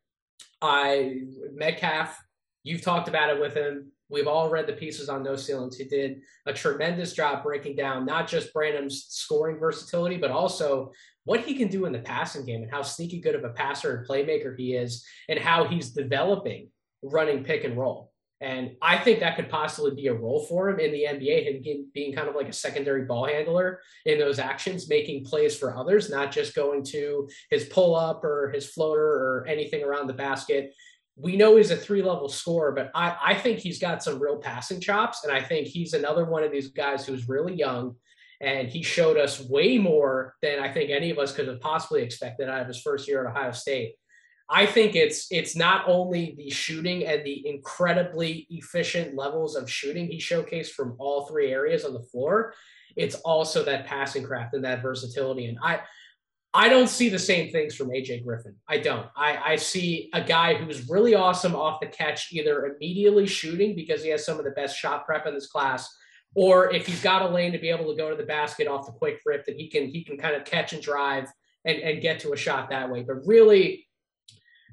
[0.62, 1.22] I
[1.54, 2.17] Metcalf
[2.63, 3.91] You've talked about it with him.
[4.10, 5.78] We've all read the pieces on No Ceilings.
[5.78, 10.91] He did a tremendous job breaking down not just Branham's scoring versatility, but also
[11.24, 13.98] what he can do in the passing game and how sneaky good of a passer
[13.98, 16.70] and playmaker he is, and how he's developing
[17.02, 18.11] running pick and roll.
[18.41, 21.86] And I think that could possibly be a role for him in the NBA, him
[21.93, 26.10] being kind of like a secondary ball handler in those actions, making plays for others,
[26.10, 30.73] not just going to his pull up or his floater or anything around the basket
[31.15, 34.38] we know he's a three level scorer, but I, I think he's got some real
[34.38, 35.23] passing chops.
[35.23, 37.95] And I think he's another one of these guys who's really young.
[38.39, 42.01] And he showed us way more than I think any of us could have possibly
[42.01, 43.95] expected out of his first year at Ohio State.
[44.51, 50.07] I think it's it's not only the shooting and the incredibly efficient levels of shooting
[50.07, 52.53] he showcased from all three areas on the floor.
[52.97, 55.45] It's also that passing craft and that versatility.
[55.45, 55.79] And I
[56.53, 58.55] I don't see the same things from AJ Griffin.
[58.67, 59.07] I don't.
[59.15, 64.03] I, I see a guy who's really awesome off the catch, either immediately shooting because
[64.03, 65.87] he has some of the best shot prep in this class,
[66.35, 68.85] or if he's got a lane to be able to go to the basket off
[68.85, 71.29] the quick rip, that he can he can kind of catch and drive
[71.63, 73.03] and, and get to a shot that way.
[73.03, 73.87] But really,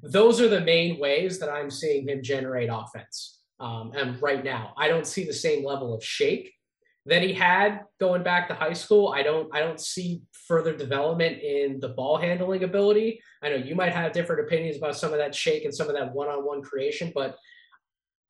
[0.03, 3.39] those are the main ways that I'm seeing him generate offense.
[3.59, 6.53] Um, and right now, I don't see the same level of shake
[7.05, 9.09] that he had going back to high school.
[9.09, 13.21] I don't I don't see further development in the ball handling ability.
[13.41, 15.95] I know you might have different opinions about some of that shake and some of
[15.95, 17.35] that one-on-one creation, but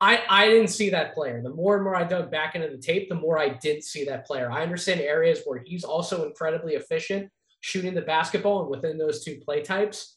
[0.00, 1.42] I I didn't see that player.
[1.42, 4.04] The more and more I dug back into the tape, the more I didn't see
[4.06, 4.50] that player.
[4.50, 7.30] I understand areas where he's also incredibly efficient
[7.60, 10.16] shooting the basketball and within those two play types.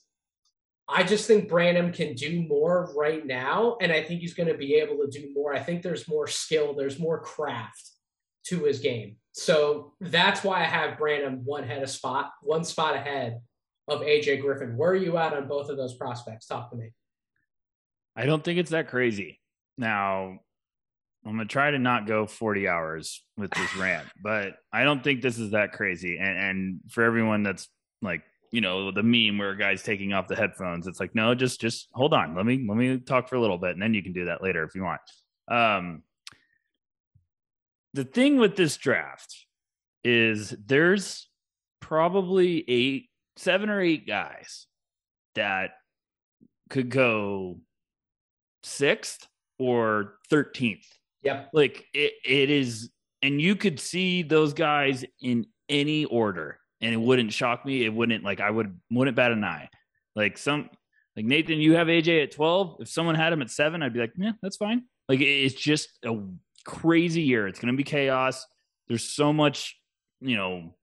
[0.95, 4.57] I just think Branham can do more right now, and I think he's going to
[4.57, 5.51] be able to do more.
[5.51, 7.89] I think there's more skill, there's more craft
[8.45, 9.15] to his game.
[9.31, 13.39] So that's why I have Branham one head of spot, one spot ahead
[13.87, 14.77] of AJ Griffin.
[14.77, 16.45] Where are you at on both of those prospects?
[16.45, 16.91] Talk to me.
[18.15, 19.39] I don't think it's that crazy.
[19.79, 20.37] Now,
[21.25, 25.23] I'm gonna try to not go 40 hours with this rant, but I don't think
[25.23, 26.19] this is that crazy.
[26.19, 27.67] And, and for everyone that's
[28.03, 28.21] like,
[28.53, 31.59] you know, the meme where a guy's taking off the headphones, it's like, no, just
[31.59, 32.35] just hold on.
[32.35, 34.43] Let me let me talk for a little bit, and then you can do that
[34.43, 35.01] later if you want.
[35.47, 36.03] Um,
[37.95, 39.35] the thing with this draft
[40.03, 41.27] is there's
[41.79, 44.67] probably eight, seven or eight guys
[45.33, 45.71] that
[46.69, 47.59] could go
[48.61, 50.85] sixth or 13th.
[51.23, 51.49] Yep.
[51.53, 52.91] Like it, it is,
[53.23, 57.85] and you could see those guys in any order and it wouldn't shock me.
[57.85, 59.69] It wouldn't like, I would, wouldn't bat an eye.
[60.15, 60.69] Like some,
[61.15, 62.77] like Nathan, you have AJ at 12.
[62.81, 64.83] If someone had him at seven, I'd be like, yeah, that's fine.
[65.07, 66.17] Like it's just a
[66.65, 67.47] crazy year.
[67.47, 68.45] It's to be chaos.
[68.87, 69.79] There's so much,
[70.21, 70.75] you know,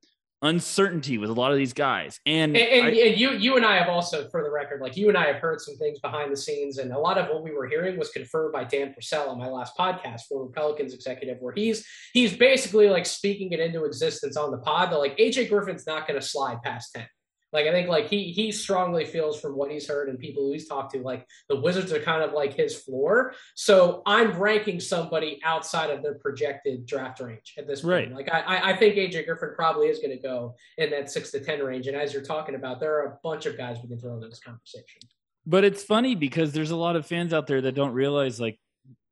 [0.43, 2.19] uncertainty with a lot of these guys.
[2.27, 4.97] And and, and, I, and, you you and I have also, for the record, like
[4.97, 7.43] you and I have heard some things behind the scenes, and a lot of what
[7.43, 11.39] we were hearing was confirmed by Dan Purcell on my last podcast, former Pelicans executive,
[11.41, 15.49] where he's he's basically like speaking it into existence on the pod that like AJ
[15.49, 17.07] Griffin's not going to slide past ten.
[17.53, 20.53] Like I think like he he strongly feels from what he's heard and people who
[20.53, 23.35] he's talked to, like the Wizards are kind of like his floor.
[23.55, 28.13] So I'm ranking somebody outside of their projected draft range at this point.
[28.13, 28.13] Right.
[28.13, 31.41] Like I I think AJ Griffin probably is going to go in that six to
[31.41, 31.87] ten range.
[31.87, 34.29] And as you're talking about, there are a bunch of guys we can throw into
[34.29, 35.01] this conversation.
[35.47, 38.59] But it's funny because there's a lot of fans out there that don't realize like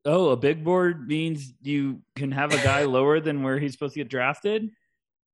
[0.05, 3.93] oh, a big board means you can have a guy lower than where he's supposed
[3.93, 4.69] to get drafted.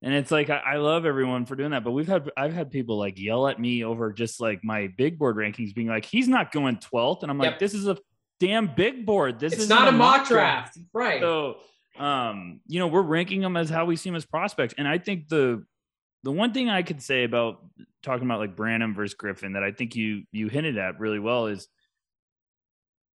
[0.01, 2.69] And it's like I, I, love everyone for doing that, but we've had I've had
[2.69, 6.27] people like yell at me over just like my big board rankings, being like, he's
[6.27, 7.97] not going 12th, and I'm like, this is a
[8.39, 9.39] damn big board.
[9.39, 10.75] This is not a mock draft.
[10.75, 11.21] draft, right?
[11.21, 11.57] So,
[11.97, 14.97] um, you know, we're ranking them as how we see them as prospects, and I
[14.97, 15.63] think the
[16.23, 17.63] the one thing I could say about
[18.03, 21.47] talking about like Branham versus Griffin that I think you you hinted at really well
[21.47, 21.67] is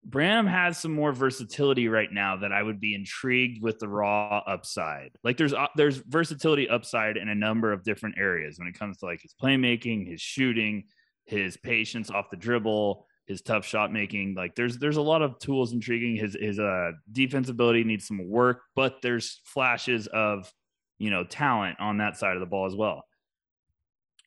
[0.04, 4.38] Branham has some more versatility right now that I would be intrigued with the raw
[4.46, 5.10] upside.
[5.22, 8.98] Like there's uh, there's versatility upside in a number of different areas when it comes
[8.98, 10.84] to like his playmaking, his shooting,
[11.26, 14.34] his patience off the dribble, his tough shot making.
[14.34, 16.16] Like there's there's a lot of tools intriguing.
[16.16, 20.50] His his uh defense ability needs some work, but there's flashes of
[20.98, 23.04] you know talent on that side of the ball as well.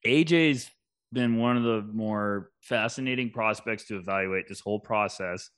[0.06, 0.70] AJ's
[1.12, 5.50] been one of the more fascinating prospects to evaluate this whole process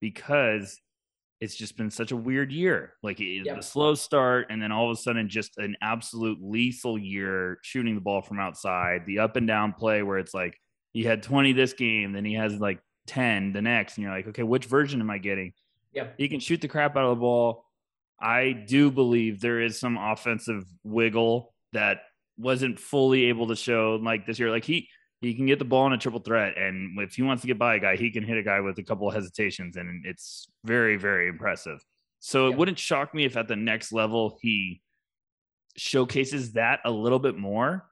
[0.00, 0.80] because
[1.40, 2.92] it's just been such a weird year.
[3.02, 3.56] Like it, yep.
[3.56, 7.94] the slow start, and then all of a sudden, just an absolute lethal year shooting
[7.94, 9.04] the ball from outside.
[9.06, 10.56] The up and down play where it's like
[10.92, 14.28] he had 20 this game, then he has like 10 the next, and you're like,
[14.28, 15.52] okay, which version am I getting?
[15.92, 16.14] Yep.
[16.18, 17.64] He can shoot the crap out of the ball.
[18.20, 22.02] I do believe there is some offensive wiggle that
[22.36, 24.50] wasn't fully able to show like this year.
[24.50, 24.88] Like he
[25.20, 27.58] he can get the ball in a triple threat, and if he wants to get
[27.58, 30.48] by a guy, he can hit a guy with a couple of hesitations, and it's
[30.64, 31.84] very, very impressive.
[32.20, 32.52] So yeah.
[32.52, 34.82] it wouldn't shock me if at the next level he
[35.76, 37.86] showcases that a little bit more.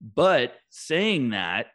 [0.00, 1.66] But saying that,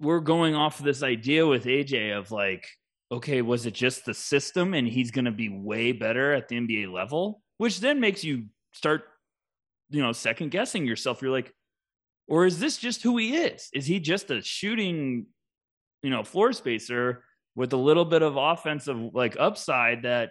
[0.00, 2.66] we're going off this idea with AJ of like,
[3.10, 6.56] okay, was it just the system and he's going to be way better at the
[6.56, 7.42] NBA level?
[7.58, 9.04] Which then makes you start,
[9.90, 11.20] you know, second guessing yourself.
[11.20, 11.54] You're like,
[12.32, 13.68] or is this just who he is?
[13.74, 15.26] Is he just a shooting,
[16.02, 20.30] you know, floor spacer with a little bit of offensive like upside that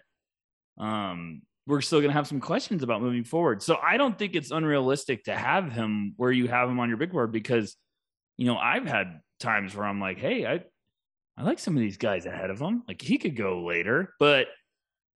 [0.80, 3.62] um we're still going to have some questions about moving forward.
[3.62, 6.98] So I don't think it's unrealistic to have him where you have him on your
[6.98, 7.76] big board because
[8.36, 10.62] you know, I've had times where I'm like, "Hey, I
[11.38, 12.82] I like some of these guys ahead of him.
[12.88, 14.48] Like he could go later, but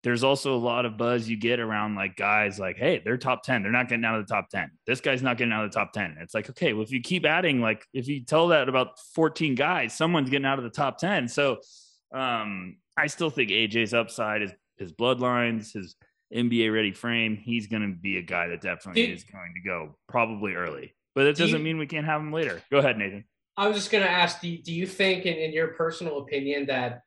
[0.06, 3.42] there's also a lot of buzz you get around like guys like, hey, they're top
[3.42, 3.64] 10.
[3.64, 4.70] They're not getting out of the top 10.
[4.86, 6.18] This guy's not getting out of the top 10.
[6.20, 9.56] It's like, okay, well, if you keep adding, like if you tell that about 14
[9.56, 11.26] guys, someone's getting out of the top 10.
[11.26, 11.58] So
[12.14, 15.96] um, I still think AJ's upside is his bloodlines, his
[16.32, 17.36] NBA ready frame.
[17.36, 21.26] He's going to be a guy that definitely is going to go probably early, but
[21.26, 22.62] it doesn't you, mean we can't have him later.
[22.70, 23.24] Go ahead, Nathan.
[23.56, 26.66] I was just going to ask, do, do you think, in, in your personal opinion,
[26.66, 27.02] that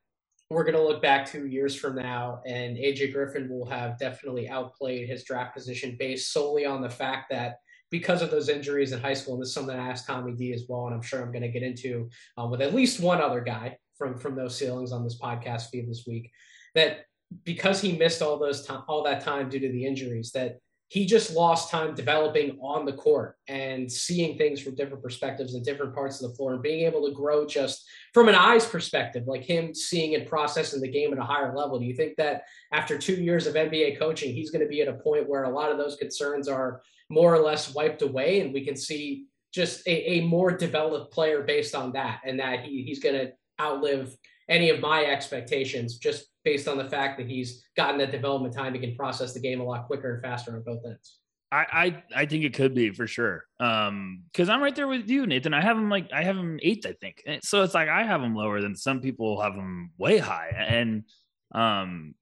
[0.50, 4.50] we're going to look back two years from now and AJ Griffin will have definitely
[4.50, 7.58] outplayed his draft position based solely on the fact that
[7.92, 10.54] because of those injuries in high school, and this is something I asked Tommy D
[10.54, 13.22] as well, and I'm sure I'm going to get into um, with at least one
[13.22, 16.32] other guy from from those ceilings on this podcast feed this week,
[16.76, 17.06] that
[17.44, 20.60] because he missed all those time all that time due to the injuries, that
[20.90, 25.64] he just lost time developing on the court and seeing things from different perspectives and
[25.64, 29.28] different parts of the floor and being able to grow just from an eyes perspective,
[29.28, 31.80] like him seeing and processing the game at a higher level.
[31.80, 32.42] Do you think that
[32.74, 35.54] after two years of NBA coaching, he's going to be at a point where a
[35.54, 39.86] lot of those concerns are more or less wiped away and we can see just
[39.88, 44.16] a, a more developed player based on that and that he, he's going to outlive
[44.50, 48.74] any of my expectations just based on the fact that he's gotten that development time.
[48.74, 51.20] He can process the game a lot quicker and faster on both ends.
[51.52, 53.46] I, I, I think it could be for sure.
[53.60, 55.54] Um, because I'm right there with you, Nathan.
[55.54, 57.24] I have him like I have him eighth, I think.
[57.44, 61.06] So it's like I have him lower than some people have him way high, and
[61.54, 62.14] um,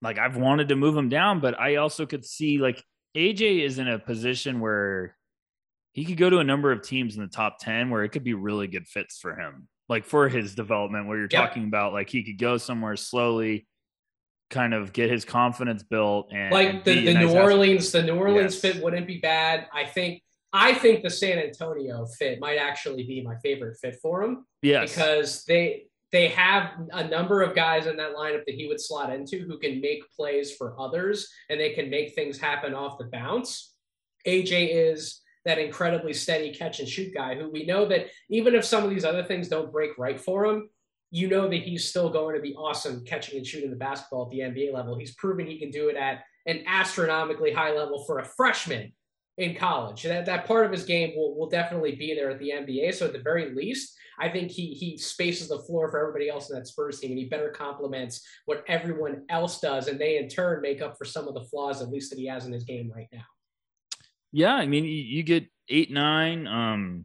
[0.00, 2.82] like I've wanted to move him down, but I also could see like
[3.14, 5.16] AJ is in a position where
[5.92, 8.24] he could go to a number of teams in the top ten where it could
[8.24, 11.48] be really good fits for him like for his development where you're yep.
[11.48, 13.66] talking about like he could go somewhere slowly
[14.48, 18.16] kind of get his confidence built and like the, the nice New Orleans the New
[18.16, 18.60] Orleans yes.
[18.60, 19.66] fit wouldn't be bad.
[19.72, 24.22] I think I think the San Antonio fit might actually be my favorite fit for
[24.22, 24.46] him.
[24.62, 24.90] Yes.
[24.90, 29.12] Because they they have a number of guys in that lineup that he would slot
[29.12, 33.04] into who can make plays for others and they can make things happen off the
[33.04, 33.74] bounce.
[34.26, 38.64] AJ is that incredibly steady catch and shoot guy who we know that even if
[38.64, 40.68] some of these other things don't break right for him,
[41.10, 44.30] you know that he's still going to be awesome catching and shooting the basketball at
[44.30, 44.96] the NBA level.
[44.96, 48.92] He's proven he can do it at an astronomically high level for a freshman
[49.36, 50.02] in college.
[50.04, 52.94] That that part of his game will, will definitely be there at the NBA.
[52.94, 56.50] So at the very least, I think he he spaces the floor for everybody else
[56.50, 60.28] in that Spurs team, and he better complements what everyone else does, and they in
[60.28, 62.64] turn make up for some of the flaws at least that he has in his
[62.64, 63.24] game right now.
[64.32, 66.46] Yeah, I mean, you, you get eight, nine.
[66.46, 67.04] Um,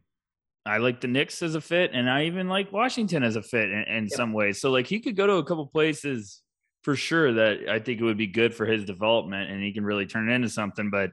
[0.65, 3.69] I like the Knicks as a fit, and I even like Washington as a fit
[3.69, 4.11] in, in yep.
[4.11, 4.59] some ways.
[4.59, 6.41] So, like, he could go to a couple places
[6.83, 9.85] for sure that I think it would be good for his development, and he can
[9.85, 10.89] really turn it into something.
[10.89, 11.11] But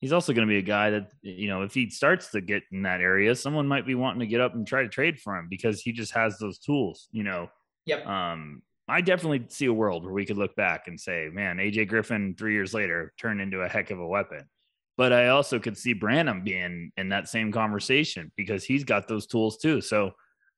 [0.00, 2.62] he's also going to be a guy that you know, if he starts to get
[2.72, 5.36] in that area, someone might be wanting to get up and try to trade for
[5.36, 7.08] him because he just has those tools.
[7.12, 7.50] You know.
[7.86, 8.06] Yep.
[8.06, 11.88] Um, I definitely see a world where we could look back and say, man, AJ
[11.88, 14.48] Griffin three years later turned into a heck of a weapon.
[15.00, 19.26] But I also could see Branham being in that same conversation because he's got those
[19.26, 19.80] tools too.
[19.80, 20.10] So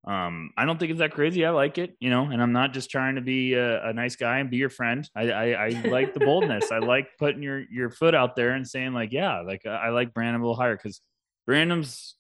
[0.05, 1.47] um, I don't think it's that crazy.
[1.47, 4.17] I like it, you know, and I'm not just trying to be a, a nice
[4.17, 5.09] guy and be your friend.
[5.15, 6.73] I, I, I like the boldness.
[6.73, 10.13] I like putting your your foot out there and saying like, yeah, like I like
[10.13, 11.01] Branham a little higher because
[11.47, 12.17] Branham's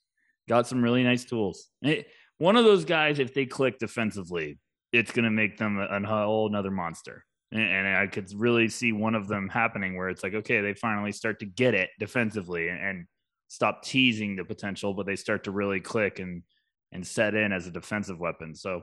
[0.48, 1.70] got some really nice tools.
[1.82, 2.06] It,
[2.38, 4.60] one of those guys, if they click defensively,
[4.92, 8.92] it's going to make them a, a whole another monster and I could really see
[8.92, 12.68] one of them happening where it's like, okay, they finally start to get it defensively
[12.68, 13.06] and
[13.48, 16.42] stop teasing the potential, but they start to really click and
[16.92, 18.54] and set in as a defensive weapon.
[18.54, 18.82] So,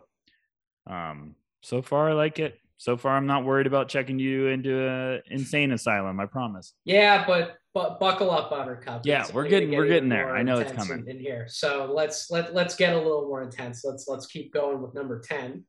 [0.87, 2.59] um, so far I like it.
[2.77, 6.19] So far, I'm not worried about checking you into an insane asylum.
[6.19, 6.73] I promise.
[6.85, 9.01] Yeah, but but buckle up, Buttercup.
[9.03, 10.35] Yeah, it's we're getting we're getting there.
[10.35, 11.45] I know it's coming in, here.
[11.49, 13.83] So let's let let's get a little more intense.
[13.83, 15.65] Let's let's keep going with number ten,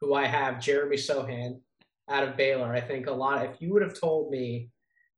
[0.00, 1.60] who I have Jeremy Sochan
[2.08, 2.72] out of Baylor.
[2.72, 3.44] I think a lot.
[3.44, 4.70] If you would have told me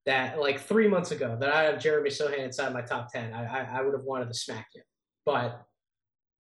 [0.07, 3.45] that like three months ago that I have Jeremy Sochan inside my top ten, I,
[3.45, 4.83] I, I would have wanted to smack you.
[5.27, 5.63] But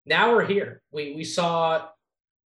[0.05, 0.81] now we're here.
[0.91, 1.87] We we saw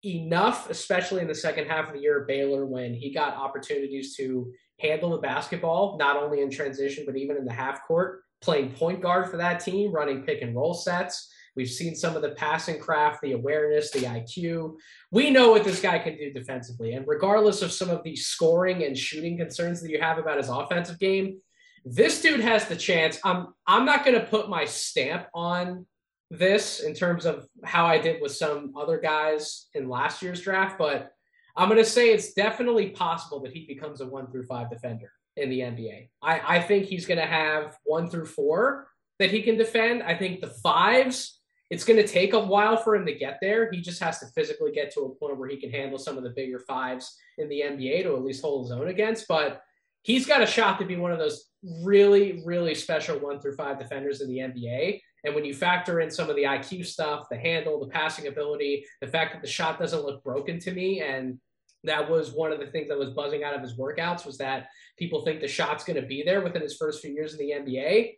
[0.03, 4.15] enough, especially in the second half of the year at Baylor, when he got opportunities
[4.17, 8.71] to handle the basketball, not only in transition but even in the half court, playing
[8.71, 11.31] point guard for that team, running pick and roll sets.
[11.55, 14.75] We've seen some of the passing craft, the awareness, the IQ.
[15.11, 16.93] We know what this guy can do defensively.
[16.93, 20.49] And regardless of some of the scoring and shooting concerns that you have about his
[20.49, 21.37] offensive game,
[21.85, 23.19] this dude has the chance.
[23.23, 25.85] I'm I'm not going to put my stamp on
[26.31, 30.77] this in terms of how I did with some other guys in last year's draft,
[30.77, 31.11] but
[31.55, 35.11] I'm going to say it's definitely possible that he becomes a one through five defender
[35.37, 36.09] in the NBA.
[36.21, 38.87] I, I think he's going to have one through four
[39.19, 40.03] that he can defend.
[40.03, 41.39] I think the fives
[41.69, 43.71] it's going to take a while for him to get there.
[43.71, 46.23] He just has to physically get to a point where he can handle some of
[46.23, 49.27] the bigger fives in the NBA to at least hold his own against.
[49.27, 49.61] But
[50.03, 51.49] he's got a shot to be one of those
[51.83, 55.01] really, really special one through five defenders in the NBA.
[55.23, 58.85] And when you factor in some of the IQ stuff, the handle, the passing ability,
[59.01, 61.39] the fact that the shot doesn't look broken to me, and
[61.83, 64.67] that was one of the things that was buzzing out of his workouts was that
[64.97, 67.53] people think the shot's going to be there within his first few years in the
[67.53, 68.13] NBA.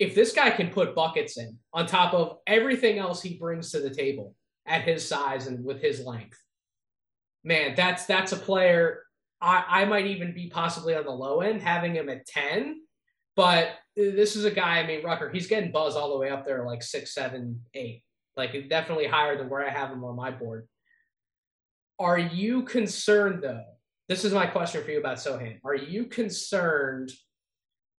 [0.00, 3.80] If this guy can put buckets in on top of everything else he brings to
[3.80, 4.34] the table
[4.66, 6.42] at his size and with his length,
[7.44, 9.04] man, that's that's a player
[9.40, 12.82] I, I might even be possibly on the low end having him at 10.
[13.36, 16.44] But this is a guy, I mean, Rucker, he's getting buzz all the way up
[16.44, 18.02] there, like six, seven, eight.
[18.36, 20.68] Like definitely higher than where I have him on my board.
[21.98, 23.64] Are you concerned though?
[24.08, 25.58] This is my question for you about Sochan.
[25.64, 27.12] Are you concerned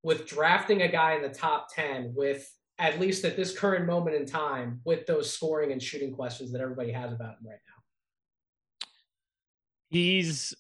[0.03, 2.49] with drafting a guy in the top 10 with
[2.79, 6.61] at least at this current moment in time with those scoring and shooting questions that
[6.61, 8.87] everybody has about him right now?
[9.89, 10.55] He's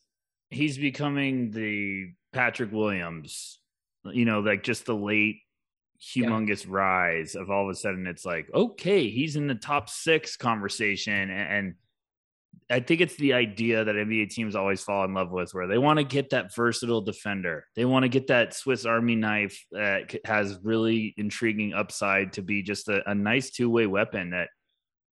[0.49, 3.59] he's becoming the Patrick Williams,
[4.05, 5.39] you know, like just the late
[6.01, 6.71] humongous yeah.
[6.71, 11.29] rise of all of a sudden it's like, okay, he's in the top six conversation.
[11.29, 11.75] And
[12.71, 15.77] I think it's the idea that NBA teams always fall in love with, where they
[15.77, 17.65] want to get that versatile defender.
[17.75, 22.63] They want to get that Swiss Army knife that has really intriguing upside to be
[22.63, 24.47] just a, a nice two way weapon that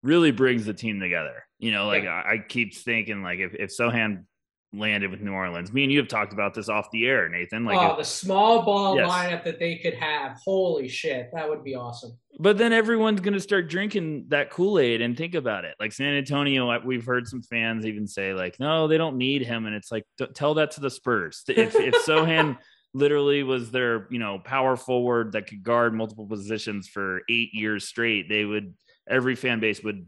[0.02, 1.44] really brings the team together.
[1.58, 2.22] You know, like yeah.
[2.26, 4.24] I, I, keep thinking, like if, if Sochan
[4.72, 5.72] landed with New Orleans.
[5.72, 7.64] Me and you have talked about this off the air, Nathan.
[7.64, 9.10] Like, oh, the small ball yes.
[9.10, 10.38] lineup that they could have.
[10.44, 12.16] Holy shit, that would be awesome.
[12.38, 15.74] But then everyone's going to start drinking that Kool Aid and think about it.
[15.80, 19.66] Like San Antonio, we've heard some fans even say, like, no, they don't need him,
[19.66, 20.04] and it's like,
[20.34, 21.42] tell that to the Spurs.
[21.48, 22.58] If if Sochan
[22.94, 27.86] literally was their, you know, power forward that could guard multiple positions for eight years
[27.86, 28.74] straight, they would
[29.08, 30.06] every fan base would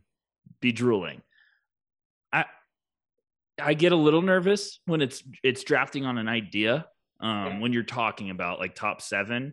[0.60, 1.22] be drooling.
[2.32, 2.46] I
[3.64, 6.86] I get a little nervous when it's it's drafting on an idea.
[7.20, 9.52] Um, when you're talking about like top seven,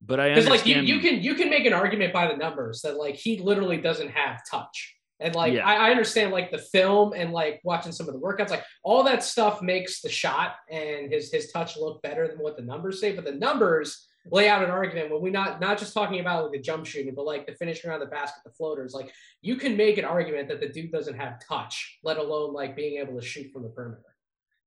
[0.00, 2.80] but I because like you, you can you can make an argument by the numbers
[2.82, 4.94] that like he literally doesn't have touch.
[5.20, 5.66] And like yeah.
[5.66, 9.02] I, I, understand like the film and like watching some of the workouts, like all
[9.02, 13.00] that stuff makes the shot and his his touch look better than what the numbers
[13.00, 13.12] say.
[13.12, 16.52] But the numbers lay out an argument when we not not just talking about like
[16.52, 18.94] the jump shooting, but like the finishing around the basket, the floaters.
[18.94, 22.76] Like you can make an argument that the dude doesn't have touch, let alone like
[22.76, 24.02] being able to shoot from the perimeter.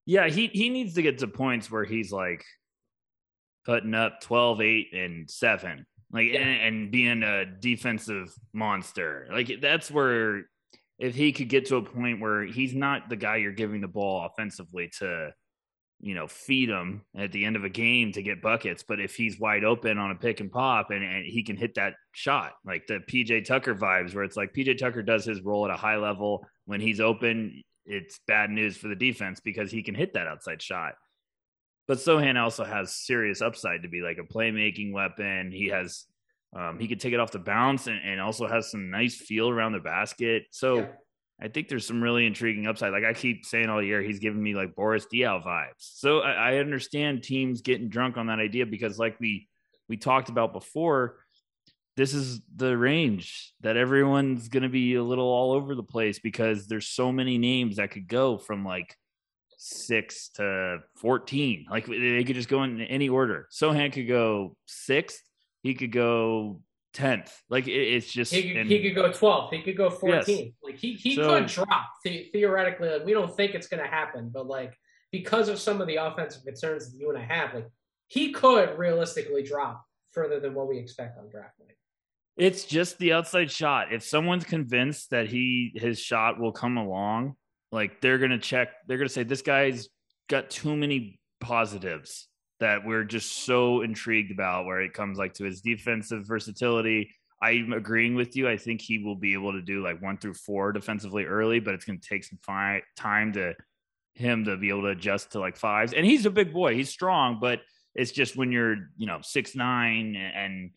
[0.05, 2.43] Yeah, he he needs to get to points where he's like
[3.65, 5.85] putting up 12, 8, and 7.
[6.11, 6.39] Like yeah.
[6.39, 9.27] and, and being a defensive monster.
[9.31, 10.43] Like that's where
[10.99, 13.87] if he could get to a point where he's not the guy you're giving the
[13.87, 15.31] ball offensively to
[16.01, 18.83] you know, feed him at the end of a game to get buckets.
[18.83, 21.75] But if he's wide open on a pick and pop and, and he can hit
[21.75, 25.65] that shot, like the PJ Tucker vibes, where it's like PJ Tucker does his role
[25.65, 26.45] at a high level.
[26.65, 30.61] When he's open, it's bad news for the defense because he can hit that outside
[30.61, 30.93] shot.
[31.87, 35.51] But Sochan also has serious upside to be like a playmaking weapon.
[35.51, 36.05] He has,
[36.55, 39.49] um, he could take it off the bounce and, and also has some nice feel
[39.49, 40.43] around the basket.
[40.49, 40.87] So, yeah
[41.41, 42.91] I think there's some really intriguing upside.
[42.91, 45.73] Like I keep saying all year, he's giving me like Boris Diaw vibes.
[45.79, 49.47] So I, I understand teams getting drunk on that idea because, like we
[49.89, 51.17] we talked about before,
[51.97, 56.19] this is the range that everyone's going to be a little all over the place
[56.19, 58.95] because there's so many names that could go from like
[59.57, 61.65] six to 14.
[61.69, 63.47] Like they could just go in any order.
[63.51, 65.21] Sochan could go sixth.
[65.63, 66.61] He could go
[66.93, 67.31] tenth.
[67.49, 69.53] Like it, it's just he could, and, he could go twelfth.
[69.53, 70.27] He could go fourteenth.
[70.27, 70.53] Yes.
[70.63, 72.89] Like he he so, could drop the, theoretically.
[72.89, 74.77] Like we don't think it's going to happen, but like
[75.11, 77.67] because of some of the offensive concerns that you and I have, like
[78.07, 81.75] he could realistically drop further than what we expect on draft night.
[82.37, 83.93] It's just the outside shot.
[83.93, 87.35] If someone's convinced that he his shot will come along,
[87.71, 88.69] like they're gonna check.
[88.87, 89.89] They're gonna say this guy's
[90.29, 92.27] got too many positives
[92.61, 97.11] that we're just so intrigued about where it comes like to his defensive versatility.
[97.41, 98.47] I'm agreeing with you.
[98.47, 101.73] I think he will be able to do like one through four defensively early, but
[101.73, 103.55] it's going to take some fi- time to
[104.13, 105.93] him to be able to adjust to like fives.
[105.93, 106.75] And he's a big boy.
[106.75, 107.61] He's strong, but
[107.95, 110.71] it's just when you're, you know, six, nine and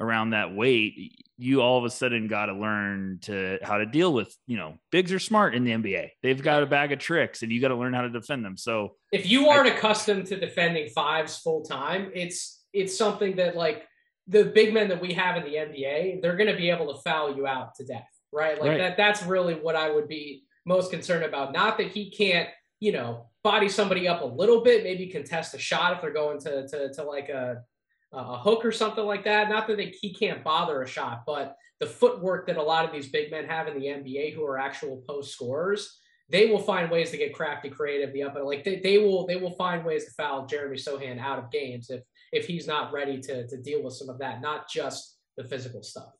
[0.00, 4.12] around that weight, you all of a sudden got to learn to how to deal
[4.12, 6.10] with, you know, bigs are smart in the NBA.
[6.22, 8.56] They've got a bag of tricks and you got to learn how to defend them.
[8.56, 13.56] So if you aren't I, accustomed to defending fives full time, it's it's something that
[13.56, 13.84] like
[14.26, 17.00] the big men that we have in the NBA, they're going to be able to
[17.02, 18.58] foul you out to death, right?
[18.60, 18.78] Like right.
[18.78, 21.52] that that's really what I would be most concerned about.
[21.52, 22.48] Not that he can't,
[22.80, 26.40] you know, body somebody up a little bit, maybe contest a shot if they're going
[26.40, 27.62] to to to like a
[28.14, 29.48] a hook or something like that.
[29.48, 32.92] Not that they, he can't bother a shot, but the footwork that a lot of
[32.92, 35.98] these big men have in the NBA who are actual post scorers,
[36.30, 38.12] they will find ways to get crafty, creative.
[38.12, 41.18] The up and like they, they will they will find ways to foul Jeremy Sochan
[41.18, 42.02] out of games if
[42.32, 45.82] if he's not ready to to deal with some of that, not just the physical
[45.82, 46.10] stuff.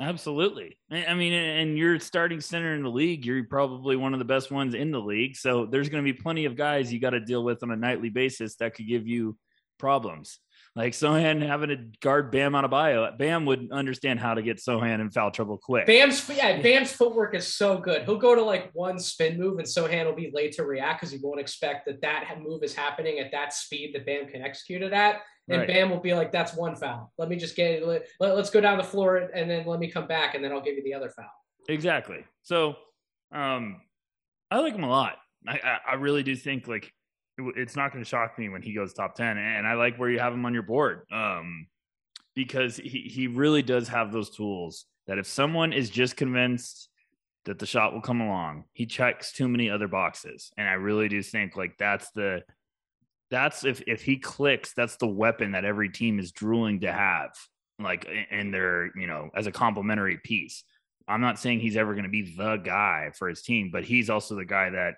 [0.00, 0.76] Absolutely.
[0.90, 3.24] I mean, and you're starting center in the league.
[3.24, 5.36] You're probably one of the best ones in the league.
[5.36, 7.76] So there's going to be plenty of guys you got to deal with on a
[7.76, 9.38] nightly basis that could give you
[9.78, 10.40] problems.
[10.76, 15.08] Like Sochan having to guard Bam Adebayo, Bam would understand how to get Sochan in
[15.08, 15.86] foul trouble quick.
[15.86, 18.02] Bam's yeah, Bam's footwork is so good.
[18.02, 21.12] He'll go to like one spin move, and Sochan will be late to react because
[21.12, 24.82] he won't expect that that move is happening at that speed that Bam can execute
[24.82, 25.20] it at.
[25.48, 25.68] And right.
[25.68, 27.12] Bam will be like, "That's one foul.
[27.18, 27.86] Let me just get it.
[27.86, 30.50] Let, let, let's go down the floor, and then let me come back, and then
[30.50, 31.30] I'll give you the other foul."
[31.68, 32.24] Exactly.
[32.42, 32.74] So,
[33.32, 33.80] um,
[34.50, 35.18] I like him a lot.
[35.46, 36.90] I, I really do think like
[37.38, 40.10] it's not going to shock me when he goes top 10 and i like where
[40.10, 41.66] you have him on your board um,
[42.34, 46.88] because he, he really does have those tools that if someone is just convinced
[47.44, 51.08] that the shot will come along he checks too many other boxes and i really
[51.08, 52.42] do think like that's the
[53.30, 57.30] that's if if he clicks that's the weapon that every team is drooling to have
[57.80, 60.64] like in their you know as a complementary piece.
[61.06, 64.08] I'm not saying he's ever going to be the guy for his team but he's
[64.08, 64.94] also the guy that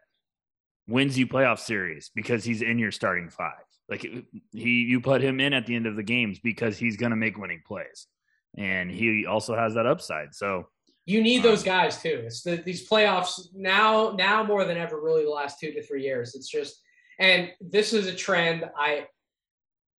[0.88, 3.64] wins you playoff series because he's in your starting five.
[3.88, 4.06] Like
[4.52, 7.16] he, you put him in at the end of the games because he's going to
[7.16, 8.06] make winning plays,
[8.58, 10.34] and he also has that upside.
[10.34, 10.68] So
[11.04, 12.22] you need those um, guys too.
[12.24, 16.02] It's the, these playoffs now, now more than ever, really the last two to three
[16.02, 16.34] years.
[16.34, 16.82] It's just,
[17.20, 18.64] and this is a trend.
[18.76, 19.06] I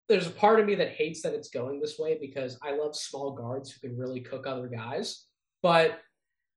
[0.09, 2.95] there's a part of me that hates that it's going this way because I love
[2.95, 5.25] small guards who can really cook other guys,
[5.61, 5.99] but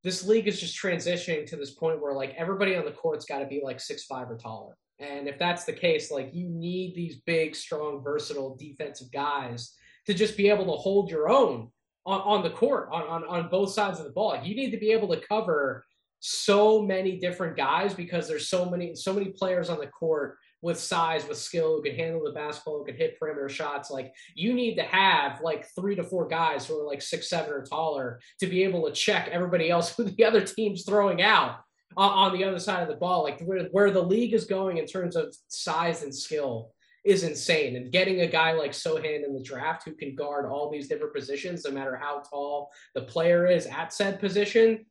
[0.02, 3.40] this league is just transitioning to this point where like everybody on the court's got
[3.40, 4.76] to be like six five or taller.
[4.98, 9.74] And if that's the case, like you need these big, strong, versatile defensive guys
[10.06, 11.68] to just be able to hold your own
[12.06, 14.38] on, on the court on, on, on both sides of the ball.
[14.42, 15.84] You need to be able to cover
[16.20, 20.78] so many different guys because there's so many so many players on the court with
[20.78, 23.90] size, with skill, who can handle the basketball, who can hit perimeter shots.
[23.90, 27.52] Like you need to have like three to four guys who are like six, seven
[27.52, 31.60] or taller to be able to check everybody else who the other team's throwing out
[31.96, 33.22] on, on the other side of the ball.
[33.22, 36.72] Like where, where the league is going in terms of size and skill
[37.04, 37.76] is insane.
[37.76, 41.14] And getting a guy like Sochan in the draft who can guard all these different
[41.14, 44.84] positions, no matter how tall the player is at said position,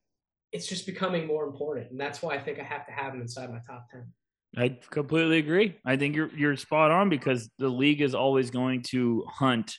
[0.52, 1.92] it's just becoming more important.
[1.92, 4.12] And that's why I think I have to have him inside my top 10.
[4.58, 5.78] I completely agree.
[5.86, 9.78] I think you're you're spot on because the league is always going to hunt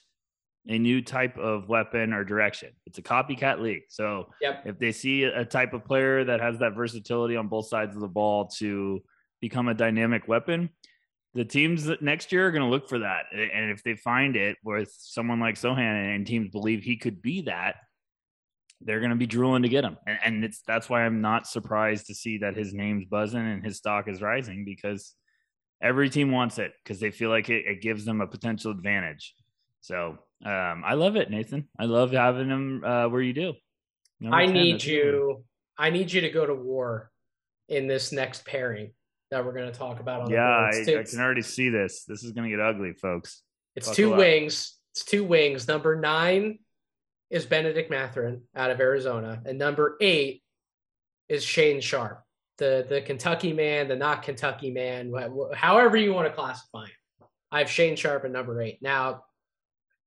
[0.69, 2.71] a new type of weapon or direction.
[2.87, 3.83] It's a copycat league.
[3.89, 4.63] So yep.
[4.67, 8.03] if they see a type of player that has that versatility on both sides of
[8.03, 9.03] the ball to
[9.41, 10.71] become a dynamic weapon,
[11.35, 13.27] the teams that next year are going to look for that.
[13.33, 17.43] And if they find it with someone like Sochan and teams believe he could be
[17.43, 17.77] that,
[18.83, 19.97] they're going to be drooling to get him.
[20.07, 23.65] And, and it's that's why I'm not surprised to see that his name's buzzing and
[23.65, 25.15] his stock is rising because
[25.83, 29.35] every team wants it because they feel like it, it, gives them a potential advantage.
[29.81, 31.69] So um, I love it, Nathan.
[31.79, 33.55] I love having him uh, where you do.
[34.21, 35.45] Number I 10, need you.
[35.79, 37.11] I need you to go to war
[37.69, 38.93] in this next pairing
[39.31, 40.23] that we're going to talk about.
[40.23, 42.05] On yeah, I, I, can already see this.
[42.05, 43.43] This is going to get ugly, folks.
[43.77, 44.19] It's Buckle two up.
[44.19, 44.77] wings.
[44.93, 45.69] It's two wings.
[45.69, 46.59] Number nine
[47.31, 50.43] is Bennedict Mathurin out of Arizona, and number eight
[51.29, 52.23] is Shaedon Sharpe,
[52.59, 55.13] the the Kentucky man, the not Kentucky man,
[55.55, 57.29] however you want to classify him.
[57.53, 58.79] I have Shaedon Sharpe at number eight.
[58.83, 59.25] Now,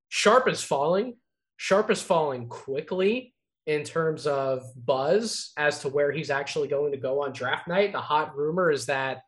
[0.09, 1.15] Sharpe is falling.
[1.57, 3.33] Sharpe is falling quickly
[3.65, 7.93] in terms of buzz as to where he's actually going to go on draft night.
[7.93, 9.21] The hot rumor is that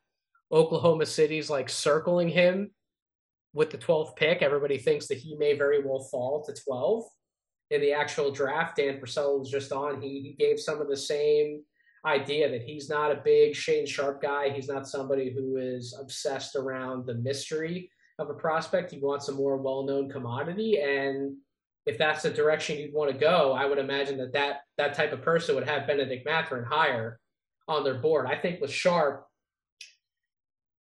[0.52, 2.72] Oklahoma City's like circling him
[3.54, 4.41] with the 12th pick.
[4.41, 7.04] Everybody thinks that he may very well fall to 12
[7.72, 10.01] in the actual draft, Dan Purcell was just on.
[10.01, 11.63] He, he gave some of the same
[12.05, 14.49] idea that he's not a big Shaedon Sharpe guy.
[14.49, 17.89] He's not somebody who is obsessed around the mystery
[18.20, 18.91] of a prospect.
[18.91, 21.36] He wants a more well-known commodity, and
[21.86, 25.11] if that's the direction you'd want to go, I would imagine that that, that type
[25.13, 27.20] of person would have Bennedict Mathurin higher
[27.68, 28.28] on their board.
[28.28, 29.28] I think with Sharpe,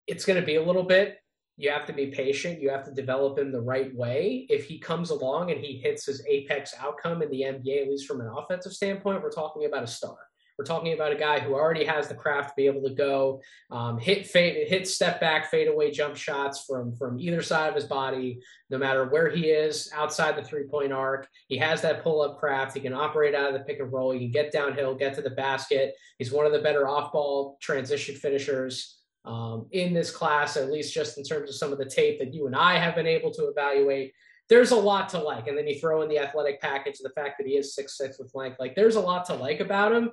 [0.07, 1.17] it's going to be a little bit
[1.57, 2.61] you have to be patient.
[2.61, 4.47] You have to develop him the right way.
[4.49, 8.07] If he comes along and he hits his apex outcome in the NBA, at least
[8.07, 10.17] from an offensive standpoint, we're talking about a star.
[10.57, 13.41] We're talking about a guy who already has the craft to be able to go
[13.71, 17.75] um, hit fade, hit step back, fade away jump shots from from either side of
[17.75, 18.39] his body,
[18.69, 21.27] no matter where he is outside the three point arc.
[21.47, 22.75] He has that pull up craft.
[22.75, 24.11] He can operate out of the pick and roll.
[24.11, 25.95] He can get downhill, get to the basket.
[26.19, 30.93] He's one of the better off ball transition finishers um, in this class, at least
[30.93, 33.31] just in terms of some of the tape that you and I have been able
[33.31, 34.13] to evaluate.
[34.49, 35.47] there's a lot to like.
[35.47, 38.19] And then you throw in the athletic package, the fact that he is six six
[38.19, 38.59] with length.
[38.59, 40.11] Like there's a lot to like about him.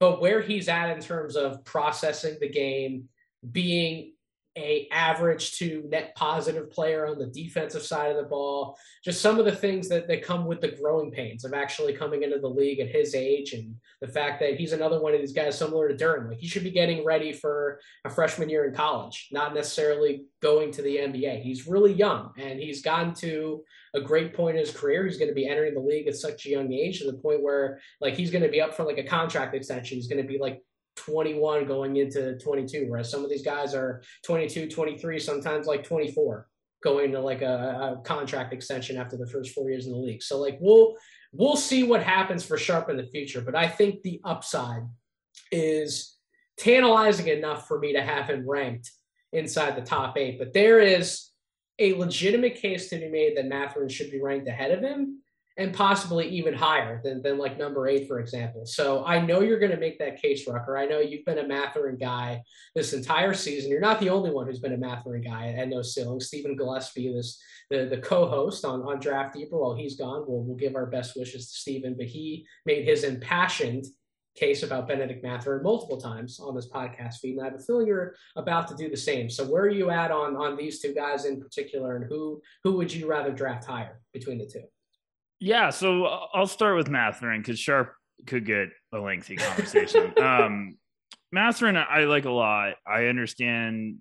[0.00, 3.08] But where he's at in terms of processing the game,
[3.52, 4.14] being
[4.60, 8.78] a average to net positive player on the defensive side of the ball.
[9.04, 12.22] Just some of the things that, that come with the growing pains of actually coming
[12.22, 15.32] into the league at his age and the fact that he's another one of these
[15.32, 16.28] guys similar to Duren.
[16.28, 20.70] Like he should be getting ready for a freshman year in college, not necessarily going
[20.72, 21.42] to the NBA.
[21.42, 25.06] He's really young and he's gotten to a great point in his career.
[25.06, 27.42] He's going to be entering the league at such a young age to the point
[27.42, 29.96] where like he's going to be up for like a contract extension.
[29.96, 30.62] He's going to be like
[30.96, 36.46] 21 going into 22, whereas some of these guys are 22, 23, sometimes like 24
[36.82, 40.22] going to like a, a, contract extension after the first four years in the league.
[40.22, 40.96] So like we'll
[41.32, 44.82] we'll see what happens for Sharpe in the future, but I think the upside
[45.52, 46.16] is
[46.58, 48.90] tantalizing enough for me to have him ranked
[49.32, 50.38] inside the top eight.
[50.38, 51.30] But there is
[51.78, 55.22] a legitimate case to be made that Mathurin should be ranked ahead of him
[55.60, 58.64] and possibly even higher than, than like number eight, for example.
[58.64, 60.78] So I know you're going to make that case, Rucker.
[60.78, 62.42] I know you've been a Mathurin guy
[62.74, 63.70] this entire season.
[63.70, 66.20] You're not the only one who's been a Mathurin guy at, No Ceiling.
[66.20, 67.38] Stephen Gillespie, this
[67.68, 71.14] the, the co-host on, on Draft Deeper, while he's gone, we'll, we'll give our best
[71.14, 73.84] wishes to Stephen, but he made his impassioned
[74.36, 77.86] case about Bennedict Mathurin multiple times on this podcast feed, and I have a feeling
[77.86, 79.28] you're about to do the same.
[79.28, 82.72] So where are you at on on these two guys in particular, and who who
[82.72, 84.62] would you rather draft higher between the two?
[85.40, 87.94] Yeah, so uh, I'll start with Mathurin because Sharpe
[88.26, 90.12] could get a lengthy conversation.
[90.22, 90.76] um,
[91.32, 92.74] Mathurin, I like a lot.
[92.86, 93.98] I understand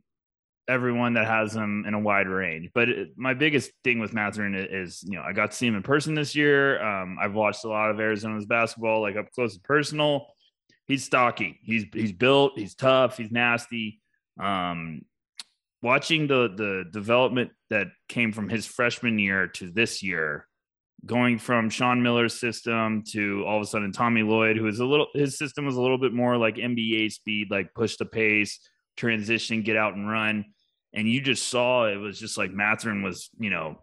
[0.67, 4.53] everyone that has him in a wide range, but it, my biggest thing with Mathurin
[4.53, 6.81] is, you know, I got to see him in person this year.
[6.83, 10.27] Um, I've watched a lot of Arizona's basketball, like up close and personal.
[10.87, 11.59] He's stocky.
[11.63, 12.53] He's he's built.
[12.57, 13.17] He's tough.
[13.17, 14.01] He's nasty.
[14.39, 15.03] Um,
[15.81, 20.47] watching the the development that came from his freshman year to this year
[21.05, 24.85] going from Sean Miller's system to all of a sudden Tommy Lloyd, who is a
[24.85, 28.59] little his system was a little bit more like NBA speed, like push the pace,
[28.97, 30.45] transition, get out and run.
[30.93, 33.79] And you just saw it was just like Mathurin was, you know,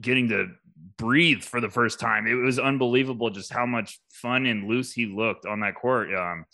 [0.00, 0.48] getting to
[0.96, 2.26] breathe for the first time.
[2.26, 6.14] It was unbelievable just how much fun and loose he looked on that court.
[6.14, 6.44] Um,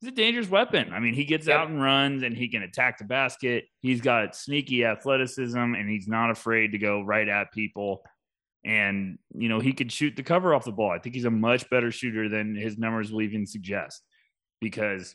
[0.00, 0.92] he's a dangerous weapon.
[0.92, 1.58] I mean, he gets yep.
[1.58, 3.64] out and runs and he can attack the basket.
[3.80, 8.04] He's got sneaky athleticism and he's not afraid to go right at people
[8.64, 10.90] and you know he could shoot the cover off the ball.
[10.90, 14.02] I think he's a much better shooter than his numbers will even suggest
[14.60, 15.14] because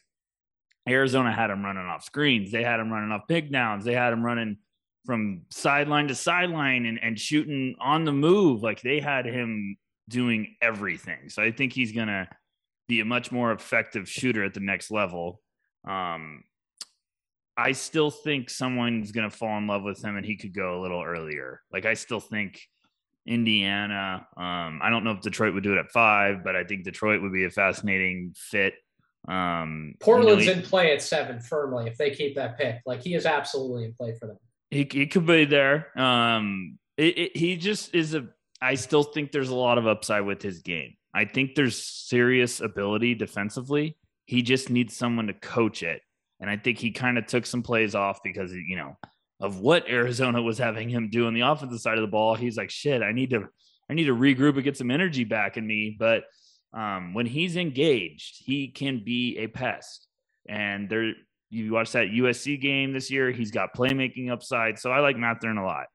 [0.88, 4.14] Arizona had him running off screens, they had him running off big downs, they had
[4.14, 4.58] him running
[5.06, 8.62] from sideline to sideline and, and shooting on the move.
[8.62, 9.78] Like they had him
[10.08, 11.30] doing everything.
[11.30, 12.28] So I think he's gonna
[12.88, 15.42] be a much more effective shooter at the next level.
[15.88, 16.44] Um,
[17.58, 20.82] I still think someone's gonna fall in love with him and he could go a
[20.82, 21.62] little earlier.
[21.72, 22.60] Like I still think
[23.30, 24.28] Indiana.
[24.36, 27.22] Um, I don't know if Detroit would do it at five, but I think Detroit
[27.22, 28.74] would be a fascinating fit.
[29.28, 32.80] Um, Portland's you know, he, in play at seven firmly if they keep that pick.
[32.86, 34.38] Like he is absolutely in play for them.
[34.72, 35.98] He, he could be there.
[35.98, 38.28] Um, it, it, he just is a.
[38.62, 40.96] I still think there's a lot of upside with his game.
[41.14, 43.96] I think there's serious ability defensively.
[44.26, 46.02] He just needs someone to coach it.
[46.40, 48.98] And I think he kind of took some plays off because, you know,
[49.40, 52.36] of what Arizona was having him do on the offensive side of the ball.
[52.36, 53.48] He's like, shit, I need to,
[53.90, 55.96] I need to regroup and get some energy back in me.
[55.98, 56.24] But
[56.74, 60.08] um, when he's engaged, he can be a pest.
[60.48, 61.14] And there,
[61.50, 64.78] you watch that USC game this year, he's got playmaking upside.
[64.78, 65.86] So I like Mathurin a lot.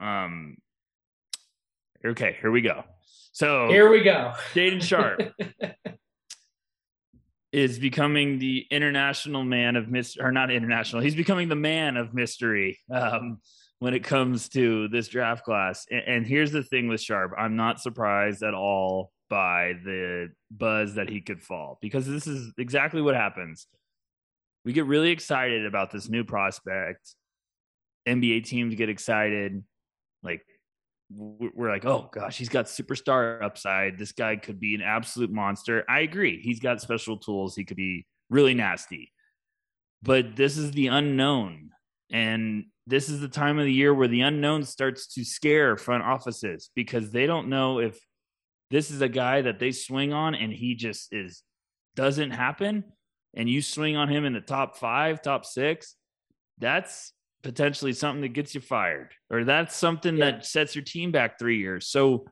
[0.00, 0.56] Um,
[2.04, 2.84] okay, here we go.
[3.32, 4.32] So here we go.
[4.54, 5.32] Shaedon Sharpe.
[7.52, 11.02] is becoming the international man of mystery, or not international.
[11.02, 13.38] He's becoming the man of mystery um,
[13.78, 15.86] when it comes to this draft class.
[15.90, 20.94] And, and here's the thing with Sharpe: I'm not surprised at all by the buzz
[20.94, 23.66] that he could fall because this is exactly what happens.
[24.64, 27.14] We get really excited about this new prospect.
[28.06, 29.62] NBA teams get excited,
[30.22, 30.42] like
[31.10, 33.98] we're like, oh gosh, he's got superstar upside.
[33.98, 35.84] This guy could be an absolute monster.
[35.88, 36.40] I agree.
[36.42, 37.56] He's got special tools.
[37.56, 39.12] He could be really nasty.
[40.02, 41.70] But this is the unknown.
[42.10, 46.04] And this is the time of the year where the unknown starts to scare front
[46.04, 47.98] offices because they don't know if
[48.70, 51.42] this is a guy that they swing on and he just is
[51.96, 52.84] doesn't happen
[53.34, 55.94] and you swing on him in the top 5, top 6.
[56.58, 57.12] That's
[57.42, 60.32] potentially something that gets you fired or that's something yeah.
[60.32, 61.88] that sets your team back three years.
[61.88, 62.26] So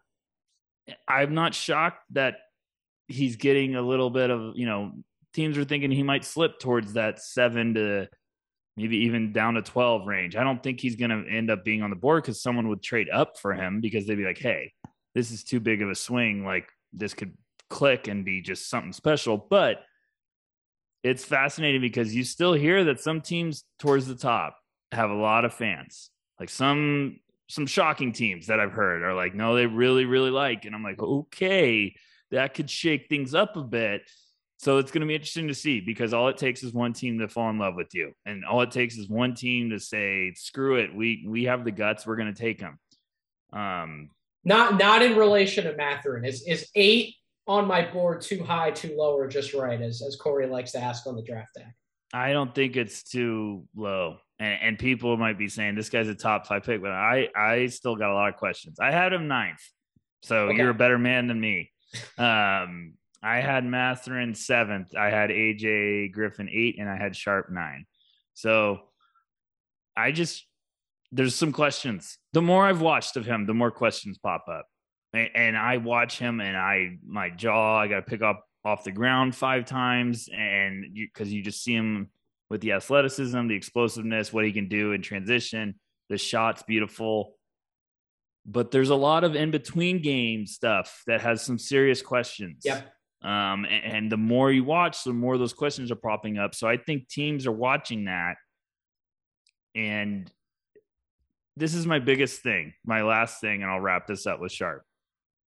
[1.07, 2.37] I'm not shocked that
[3.09, 4.93] he's getting a little bit of, you know,
[5.33, 8.09] teams are thinking he might slip towards that seven to
[8.77, 10.37] maybe even down to 12 range.
[10.37, 12.83] I don't think he's going to end up being on the board because someone would
[12.83, 14.73] trade up for him because they'd be like, hey,
[15.15, 16.45] this is too big of a swing.
[16.45, 17.33] Like this could
[17.71, 19.39] click and be just something special.
[19.39, 19.83] But
[21.03, 24.59] it's fascinating because you still hear that some teams towards the top
[24.93, 26.11] have a lot of fans.
[26.39, 30.65] Like some some shocking teams that I've heard are like, no, they really, really like.
[30.65, 31.95] And I'm like, okay,
[32.33, 34.03] that could shake things up a bit.
[34.59, 37.19] So it's going to be interesting to see because all it takes is one team
[37.19, 40.33] to fall in love with you, and all it takes is one team to say,
[40.35, 42.79] "Screw it, we we have the guts, we're going to take them."
[43.53, 44.09] Um,
[44.45, 46.25] not not in relation to Mathurin.
[46.25, 47.17] Is is eight
[47.47, 49.81] on my board too high, too low, or just right?
[49.81, 51.75] As as Corey likes to ask on the draft deck.
[52.13, 56.15] I don't think it's too low, and, and people might be saying this guy's a
[56.15, 58.79] top five pick, but I I still got a lot of questions.
[58.81, 59.63] I had him ninth,
[60.23, 60.57] so okay.
[60.57, 61.71] you're a better man than me.
[62.19, 64.95] Um, I had Mathurin seventh.
[64.95, 67.87] I had AJ Griffin eight, and I had Sharpe nine.
[68.35, 68.81] So
[69.97, 70.47] I just
[71.13, 72.19] there's some questions.
[72.33, 74.67] The more I've watched of him, the more questions pop up.
[75.13, 78.85] And, and I watch him, and I my jaw I got to pick up off
[78.85, 82.11] the ground five times, and because you, you just see him
[82.51, 85.77] with the athleticism, the explosiveness, what he can do in transition.
[86.09, 87.37] The shot's beautiful
[88.47, 92.63] but there's a lot of in between game stuff that has some serious questions.
[92.65, 92.93] Yep.
[93.23, 96.55] Um, and, and, the more you watch, the more those questions are popping up.
[96.55, 98.37] So I think teams are watching that.
[99.75, 100.31] And
[101.57, 104.85] this is my biggest thing, my last thing, and I'll wrap this up with Sharpe.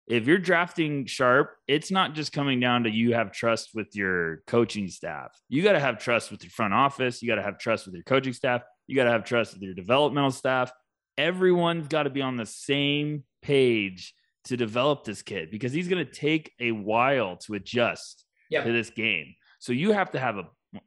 [0.09, 4.39] If you're drafting Sharpe, it's not just coming down to you have trust with your
[4.47, 5.39] coaching staff.
[5.51, 7.23] You got to have trust with your front office.
[7.23, 8.63] You got to have trust with your coaching staff.
[8.87, 10.73] You got to have trust with your developmental staff.
[11.19, 16.05] Everyone's got to be on the same page to develop this kid because he's going
[16.05, 18.65] to take a while to adjust yep.
[18.65, 19.35] to this game.
[19.59, 20.45] So you have to have a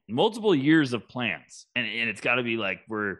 [0.09, 3.17] multiple years of plans, and, and it's got to be like we're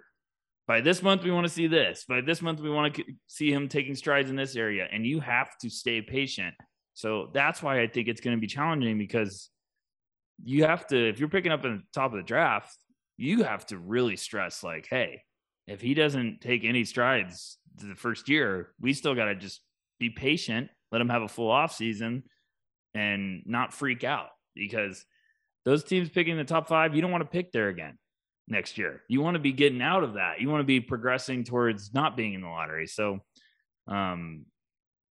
[0.67, 3.51] by this month we want to see this, by this month we want to see
[3.51, 6.53] him taking strides in this area, and you have to stay patient.
[6.93, 9.49] So that's why I think it's going to be challenging because
[10.43, 12.75] you have to if you're picking up in the top of the draft,
[13.17, 15.23] you have to really stress like, hey,
[15.67, 19.61] if he doesn't take any strides the first year, we still got to just
[19.99, 22.23] be patient, let him have a full off season,
[22.93, 25.05] and not freak out because
[25.63, 27.97] those teams picking the top five, you don't want to pick there again
[28.51, 29.01] next year.
[29.07, 30.39] You want to be getting out of that.
[30.39, 32.87] You want to be progressing towards not being in the lottery.
[32.87, 33.19] So,
[33.87, 34.45] um,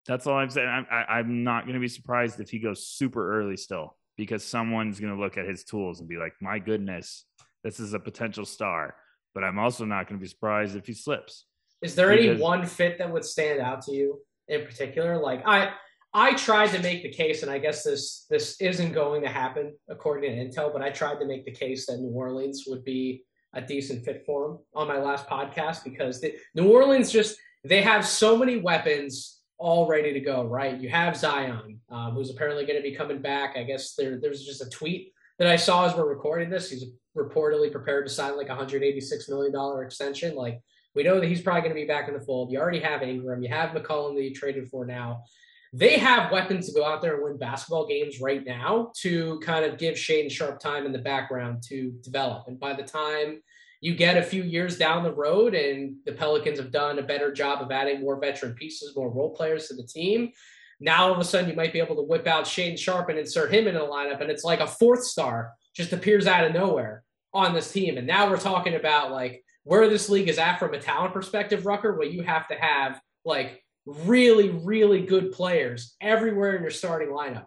[0.06, 0.68] that's all I'm saying.
[0.68, 4.44] I'm, I, I'm not going to be surprised if he goes super early still because
[4.44, 7.24] someone's going to look at his tools and be like, my goodness,
[7.64, 8.94] this is a potential star.
[9.34, 11.46] But I'm also not going to be surprised if he slips.
[11.82, 14.20] Is there because, any one fit that would stand out to you?
[14.50, 15.16] in particular.
[15.16, 15.70] Like I
[16.12, 19.74] I tried to make the case, and I guess this this isn't going to happen
[19.88, 23.24] according to Intel, but I tried to make the case that New Orleans would be
[23.54, 27.82] a decent fit for him on my last podcast because the, New Orleans just they
[27.82, 30.44] have so many weapons all ready to go.
[30.44, 33.56] Right, you have Zion, um, who's apparently going to be coming back.
[33.56, 36.70] I guess there there's just a tweet that I saw as we're recording this.
[36.70, 36.84] He's
[37.16, 40.34] reportedly prepared to sign like a 186 million dollar extension.
[40.34, 40.60] Like
[40.94, 42.50] we know that he's probably going to be back in the fold.
[42.50, 43.42] You already have Ingram.
[43.42, 45.24] You have McCollum that you traded for now.
[45.72, 49.64] They have weapons to go out there and win basketball games right now to kind
[49.64, 52.48] of give Shaedon Sharpe time in the background to develop.
[52.48, 53.40] And by the time
[53.80, 57.32] you get a few years down the road and the Pelicans have done a better
[57.32, 60.32] job of adding more veteran pieces, more role players to the team,
[60.80, 63.18] now all of a sudden you might be able to whip out Shaedon Sharpe and
[63.18, 64.20] insert him in the lineup.
[64.20, 67.96] And it's like a fourth star just appears out of nowhere on this team.
[67.96, 71.64] And now we're talking about like where this league is at from a talent perspective,
[71.64, 77.08] Rucker, where you have to have like really, really good players everywhere in your starting
[77.08, 77.46] lineup.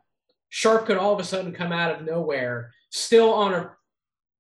[0.50, 3.72] Sharpe could all of a sudden come out of nowhere, still on a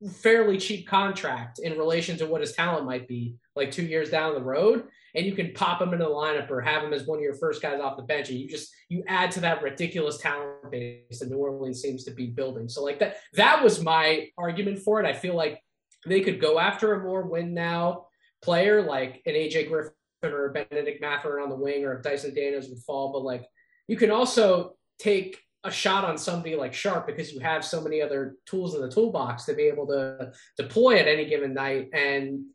[0.09, 4.33] fairly cheap contract in relation to what his talent might be, like two years down
[4.33, 4.83] the road,
[5.15, 7.35] and you can pop him into the lineup or have him as one of your
[7.35, 11.19] first guys off the bench, and you just you add to that ridiculous talent base
[11.19, 12.67] that New Orleans seems to be building.
[12.67, 15.07] So like that that was my argument for it.
[15.07, 15.61] I feel like
[16.05, 18.07] they could go after a more win now
[18.41, 19.93] player like an AJ Griffin
[20.31, 23.11] or a Bennedict Mathurin on the wing or if Dyson Daniels would fall.
[23.11, 23.45] But like
[23.87, 28.01] you can also take a shot on somebody like Sharpe because you have so many
[28.01, 31.89] other tools in the toolbox to be able to deploy at any given night.
[31.93, 32.45] And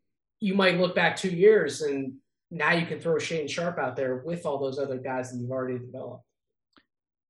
[0.40, 2.14] you might look back two years and
[2.50, 5.50] now you can throw Shaedon Sharpe out there with all those other guys that you've
[5.50, 6.24] already developed.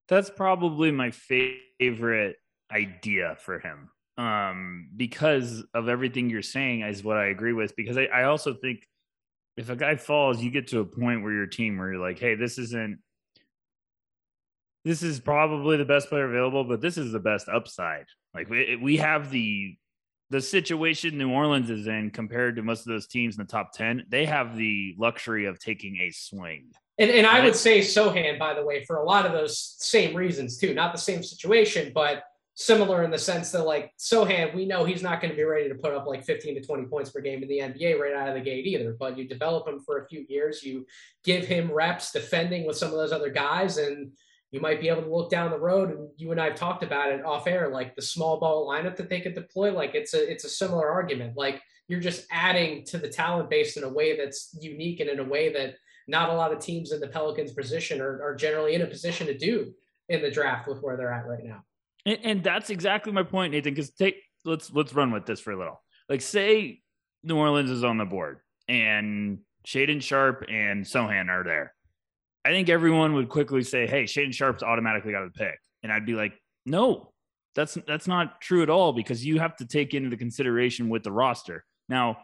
[0.08, 2.36] That's probably my favorite
[2.72, 7.76] idea for him um, because of everything you're saying is what I agree with.
[7.76, 8.86] Because I, I also think
[9.58, 12.18] if a guy falls, you get to a point where your team where you're like,
[12.18, 13.00] hey, this isn't
[14.84, 18.06] this is probably the best player available, but this is the best upside.
[18.34, 19.76] Like we, we have the
[20.30, 23.72] the situation New Orleans is in compared to most of those teams in the top
[23.72, 26.66] 10, they have the luxury of taking a swing.
[26.98, 30.14] And, and I would say Sochan, by the way, for a lot of those same
[30.14, 30.74] reasons too.
[30.74, 32.24] Not the same situation, but
[32.60, 35.68] similar in the sense that like Sochan, we know he's not going to be ready
[35.68, 38.28] to put up like 15 to 20 points per game in the NBA right out
[38.28, 38.96] of the gate either.
[38.98, 40.84] But you develop him for a few years, you
[41.22, 44.10] give him reps defending with some of those other guys, and
[44.50, 45.90] you might be able to look down the road.
[45.90, 48.96] And you and I have talked about it off air, like the small ball lineup
[48.96, 49.72] that they could deploy.
[49.72, 51.36] Like it's a it's a similar argument.
[51.36, 55.20] Like you're just adding to the talent base in a way that's unique and in
[55.20, 55.76] a way that
[56.08, 59.28] not a lot of teams in the Pelicans position are, are generally in a position
[59.28, 59.72] to do
[60.08, 61.62] in the draft with where they're at right now.
[62.08, 63.74] And, and that's exactly my point, Nathan.
[63.74, 65.82] Because take let's let's run with this for a little.
[66.08, 66.80] Like say
[67.22, 71.74] New Orleans is on the board and Shaedon Sharpe and Sochan are there.
[72.44, 76.06] I think everyone would quickly say, "Hey, Shaedon Sharpe's automatically got a pick," and I'd
[76.06, 77.12] be like, "No,
[77.54, 81.02] that's that's not true at all because you have to take into the consideration with
[81.02, 82.18] the roster." Now,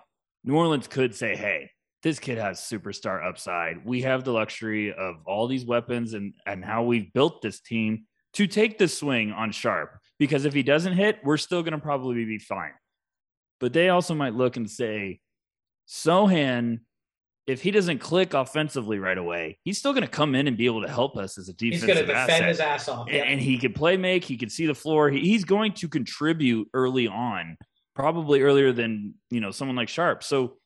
[0.45, 1.71] New Orleans could say, "Hey,
[2.03, 3.85] this kid has superstar upside.
[3.85, 8.07] We have the luxury of all these weapons and and how we've built this team
[8.35, 11.79] to take the swing on Sharpe because if he doesn't hit, we're still going to
[11.79, 12.73] probably be fine.
[13.61, 15.21] But they also might look and say,
[15.89, 16.81] Sochan,
[17.47, 20.67] if he doesn't click offensively right away, he's still going to come in and be
[20.67, 22.49] able to help us as a defensive He's going to defend asset.
[22.49, 23.09] his ass off.
[23.09, 25.11] And, and he can play make, he can see the floor.
[25.11, 27.57] He, he's going to contribute early on,
[27.95, 30.25] probably earlier than, you know, someone like Sharpe.
[30.25, 30.57] So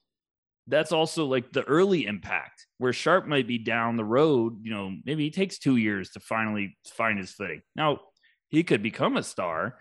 [0.68, 4.58] that's also like the early impact where Sharpe might be down the road.
[4.62, 7.62] You know, maybe he takes two years to finally find his footing.
[7.74, 8.00] Now,
[8.48, 9.78] he could become a star,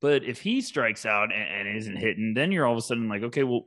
[0.00, 3.08] but if he strikes out and, and isn't hitting, then you're all of a sudden
[3.08, 3.66] like, okay, well,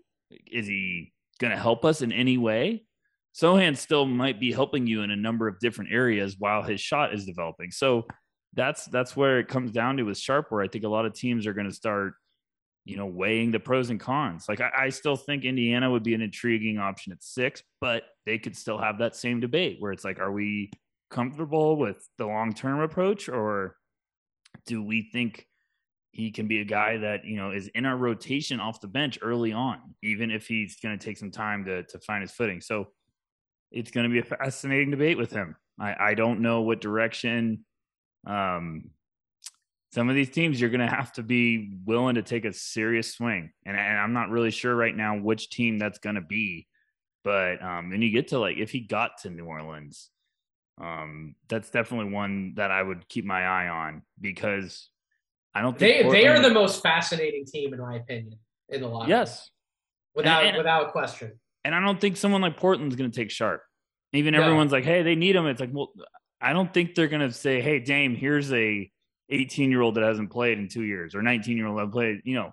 [0.51, 2.83] is he going to help us in any way?
[3.33, 7.13] Sochan still might be helping you in a number of different areas while his shot
[7.13, 7.71] is developing.
[7.71, 8.07] So
[8.53, 11.13] that's that's where it comes down to with Sharpe, where I think a lot of
[11.13, 12.13] teams are going to start
[12.87, 14.45] you know, weighing the pros and cons.
[14.47, 18.37] Like I, I, still think Indiana would be an intriguing option at six, but they
[18.37, 20.71] could still have that same debate where it's like, are we
[21.09, 23.75] comfortable with the long term approach or
[24.65, 25.45] do we think
[26.11, 29.19] he can be a guy that, you know, is in our rotation off the bench
[29.21, 32.61] early on, even if he's going to take some time to, to find his footing.
[32.61, 32.87] So
[33.69, 35.57] it's going to be a fascinating debate with him.
[35.77, 37.65] I, I don't know what direction
[38.25, 38.91] um,
[39.97, 43.15] some of these teams you're going to have to be willing to take a serious
[43.15, 46.67] swing and, and i'm not really sure right now which team that's going to be
[47.23, 50.11] but um and you get to like if he got to new orleans
[50.79, 54.87] um that's definitely one that i would keep my eye on because
[55.55, 58.37] i don't they they are the most fascinating team in my opinion
[58.69, 59.49] in the lottery yes
[60.13, 61.31] without and, and, without question
[61.65, 63.63] and i don't think someone like portland's going to take Sharpe.
[64.13, 64.43] even no.
[64.43, 65.91] everyone's like hey they need him it's like well
[66.39, 68.91] i don't think they're going to say hey dame here's a
[69.29, 72.21] 18 year old that hasn't played in two years or 19 year old that played,
[72.23, 72.51] you know.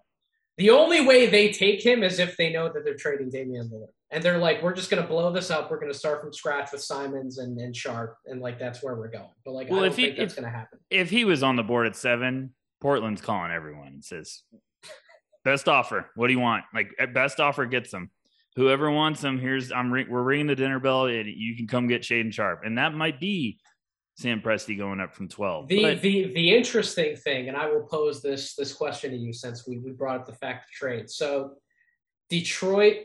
[0.57, 3.89] The only way they take him is if they know that they're trading Damian Lillard.
[4.11, 5.69] And they're like, we're just going to blow this up.
[5.69, 8.17] We're going to start from scratch with Simons and, and Sharpe.
[8.27, 9.25] And like, that's where we're going.
[9.45, 10.79] But like, well, I don't if he, think that's going to happen.
[10.89, 14.43] If he was on the board at seven, Portland's calling everyone and says,
[15.43, 16.09] best offer.
[16.15, 16.65] What do you want?
[16.73, 18.11] Like, best offer gets them.
[18.55, 22.03] Whoever wants them, here's, I'm, we're ringing the dinner bell and you can come get
[22.03, 22.61] Shaedon Sharpe.
[22.65, 23.59] And that might be
[24.17, 25.69] Sam Presti going up from 12.
[25.69, 29.33] The but, the the interesting thing, and I will pose this this question to you
[29.33, 31.11] since we, we brought up the fact of trade.
[31.11, 31.55] So
[32.31, 32.99] Detroit,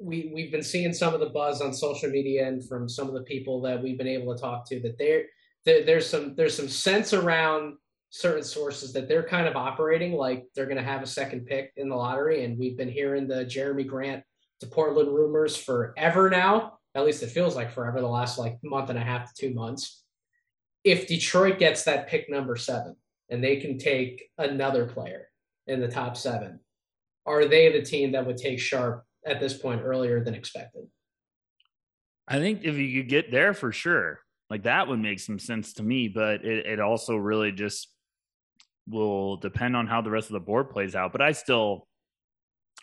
[0.00, 3.14] we we've been seeing some of the buzz on social media and from some of
[3.14, 5.24] the people that we've been able to talk to that there,
[5.66, 7.74] there there's some there's some sense around
[8.10, 11.72] certain sources that they're kind of operating like they're going to have a second pick
[11.76, 14.24] in the lottery, and we've been hearing the Jerami Grant
[14.60, 16.78] to Portland rumors forever now.
[16.94, 18.00] At least it feels like forever.
[18.00, 20.04] The last like month and a half to two months
[20.90, 22.96] if Detroit gets that pick number seven
[23.30, 25.28] and they can take another player
[25.66, 26.60] in the top seven,
[27.26, 30.86] are they the team that would take Sharpe at this point earlier than expected?
[32.26, 34.20] I think if you could get there for sure,
[34.50, 37.88] like that would make some sense to me, but it, it also really just
[38.86, 41.12] will depend on how the rest of the board plays out.
[41.12, 41.87] But I still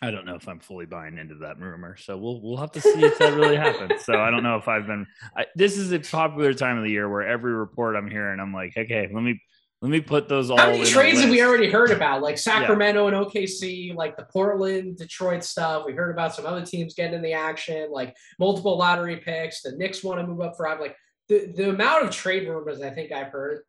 [0.02, 2.80] I don't know if I'm fully buying into that rumor, so we'll we'll have to
[2.80, 4.04] see if that really happens.
[4.04, 5.06] So I don't know if I've been.
[5.34, 8.52] I, this is a popular time of the year where every report I'm hearing, I'm
[8.52, 9.40] like, okay, let me
[9.80, 10.58] let me put those all.
[10.58, 12.20] How many trades have we already heard about?
[12.20, 13.16] Like Sacramento yeah.
[13.16, 15.84] and OKC, like the Portland, Detroit stuff.
[15.86, 19.62] We heard about some other teams getting in the action, like multiple lottery picks.
[19.62, 20.68] The Knicks want to move up for.
[20.68, 20.96] i Like
[21.28, 23.62] the the amount of trade rumors I think I've heard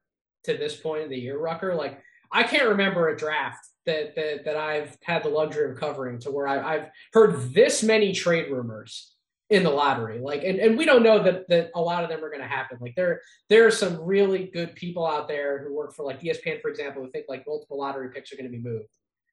[0.43, 1.73] to this point in the year, Rucker.
[1.73, 2.01] Like
[2.33, 6.31] I can't remember a draft that that, that I've had the luxury of covering to
[6.31, 9.15] where I, I've heard this many trade rumors
[9.49, 10.19] in the lottery.
[10.19, 12.47] Like, and, and we don't know that that a lot of them are going to
[12.47, 12.77] happen.
[12.79, 16.61] Like, there there are some really good people out there who work for like ESPN,
[16.61, 18.89] for example, who think like multiple lottery picks are going to be moved.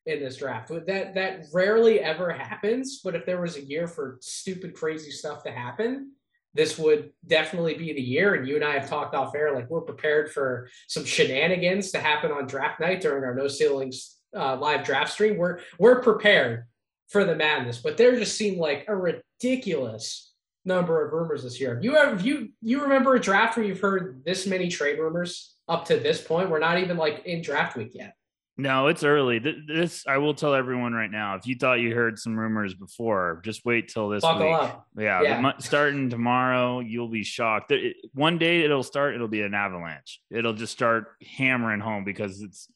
[0.06, 0.68] in this draft.
[0.68, 5.42] That that rarely ever happens, but if there was a year for stupid, crazy stuff
[5.44, 6.12] to happen,
[6.54, 8.34] this would definitely be the year.
[8.34, 11.98] And you and I have talked off air, like we're prepared for some shenanigans to
[11.98, 15.36] happen on draft night during our no ceilings uh, live draft stream.
[15.36, 16.64] We're we're prepared
[17.08, 20.32] for the madness, but there just seemed like a ridiculous
[20.64, 21.78] number of rumors this year.
[21.82, 25.84] You have you you remember a draft where you've heard this many trade rumors up
[25.86, 26.50] to this point?
[26.50, 28.14] We're not even like in draft week yet.
[28.56, 29.40] No, it's early.
[29.40, 31.34] This I will tell everyone right now.
[31.34, 34.54] If you thought you heard some rumors before, just wait till this Buckle week.
[34.54, 34.86] Up.
[34.96, 35.52] Yeah, yeah.
[35.58, 37.72] starting tomorrow, you'll be shocked.
[38.12, 39.16] One day it'll start.
[39.16, 40.20] It'll be an avalanche.
[40.30, 42.68] It'll just start hammering home because it's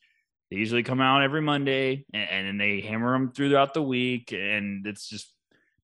[0.50, 4.86] they usually come out every Monday and, and they hammer them throughout the week, and
[4.86, 5.32] it's just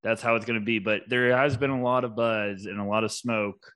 [0.03, 0.79] that's how it's going to be.
[0.79, 3.73] But there has been a lot of buzz and a lot of smoke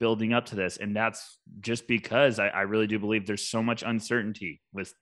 [0.00, 3.62] building up to this, and that's just because I, I really do believe there's so
[3.62, 4.92] much uncertainty with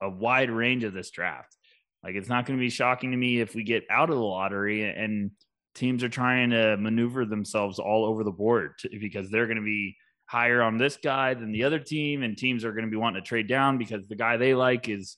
[0.00, 1.56] a wide range of this draft.
[2.02, 4.22] Like it's not going to be shocking to me if we get out of the
[4.22, 5.32] lottery and
[5.74, 9.62] teams are trying to maneuver themselves all over the board to, because they're going to
[9.62, 9.96] be
[10.30, 13.20] higher on this guy than the other team and teams are going to be wanting
[13.20, 15.16] to trade down because the guy they like is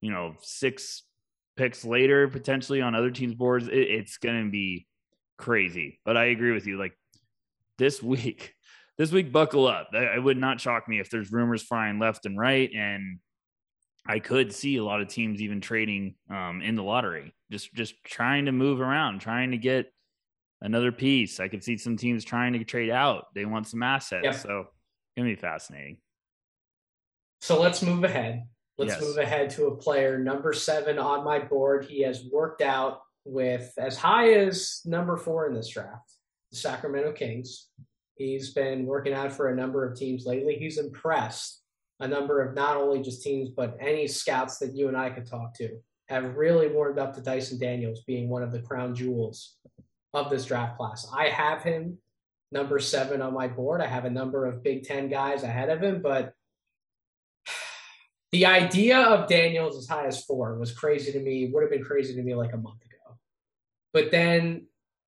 [0.00, 1.04] you know six
[1.56, 3.68] picks later potentially on other teams boards.
[3.68, 4.86] It, it's going to be
[5.36, 6.76] crazy but i agree with you.
[6.76, 6.98] Like
[7.78, 8.54] this week
[8.96, 9.90] this week buckle up.
[9.92, 13.20] It would not shock me if there's rumors flying left and right and
[14.08, 17.94] I could see a lot of teams even trading um, in the lottery, just just
[18.02, 19.92] trying to move around, trying to get
[20.60, 21.40] another piece.
[21.40, 23.26] I could see some teams trying to trade out.
[23.34, 24.34] They want some assets, yep.
[24.34, 25.98] so it's gonna be fascinating.
[27.40, 28.44] So let's move ahead.
[28.78, 29.00] Let's yes.
[29.00, 31.84] move ahead to a player number seven on my board.
[31.84, 36.12] He has worked out with as high as number four in this draft,
[36.50, 37.68] the Sacramento Kings.
[38.16, 40.56] He's been working out for a number of teams lately.
[40.56, 41.62] He's impressed
[42.00, 45.26] a number of not only just teams, but any scouts that you and I could
[45.26, 45.78] talk to
[46.08, 49.56] have really warmed up to Dyson Daniels being one of the crown jewels
[50.14, 51.06] of this draft class.
[51.14, 51.98] I have him
[52.50, 53.80] number seven on my board.
[53.80, 56.32] I have a number of Big Ten guys ahead of him, but
[58.32, 61.84] the idea of Daniels as high as four was crazy to me, would have been
[61.84, 63.18] crazy to me like a month ago.
[63.92, 64.66] But then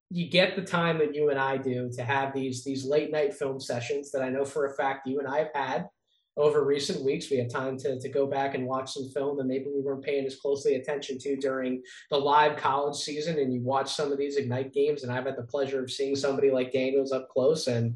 [0.09, 3.33] you get the time that you and I do to have these these late night
[3.33, 5.89] film sessions that I know for a fact you and I have had
[6.37, 7.29] over recent weeks.
[7.29, 10.03] We had time to, to go back and watch some film that maybe we weren't
[10.03, 13.39] paying as closely attention to during the live college season.
[13.39, 16.15] And you watch some of these Ignite games, and I've had the pleasure of seeing
[16.15, 17.67] somebody like Daniels up close.
[17.67, 17.95] And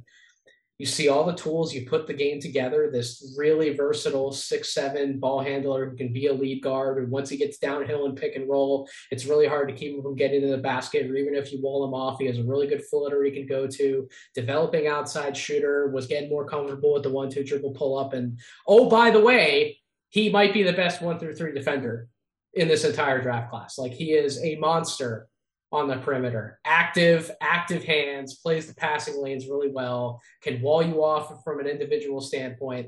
[0.78, 5.20] you see all the tools, you put the game together, this really versatile six, seven
[5.20, 6.98] ball handler who can be a lead guard.
[6.98, 10.02] And once he gets downhill and pick and roll, it's really hard to keep him
[10.02, 11.10] from getting to the basket.
[11.10, 13.48] Or even if you wall him off, he has a really good footer he can
[13.48, 14.10] go to.
[14.34, 18.14] Developing outside shooter, was getting more comfortable with the one, two dribble pull up.
[18.14, 22.10] And oh, by the way, he might be the best one through three defender
[22.54, 23.78] in this entire draft class.
[23.78, 25.28] Like he is a monster
[25.72, 26.60] on the perimeter.
[26.66, 31.68] Active, active hands, plays the passing lanes really well, can wall you off from an
[31.68, 32.88] individual standpoint.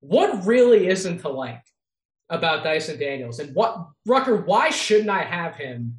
[0.00, 1.62] What really isn't to like
[2.28, 3.38] about Dyson Daniels?
[3.38, 5.98] And what Rucker, why shouldn't I have him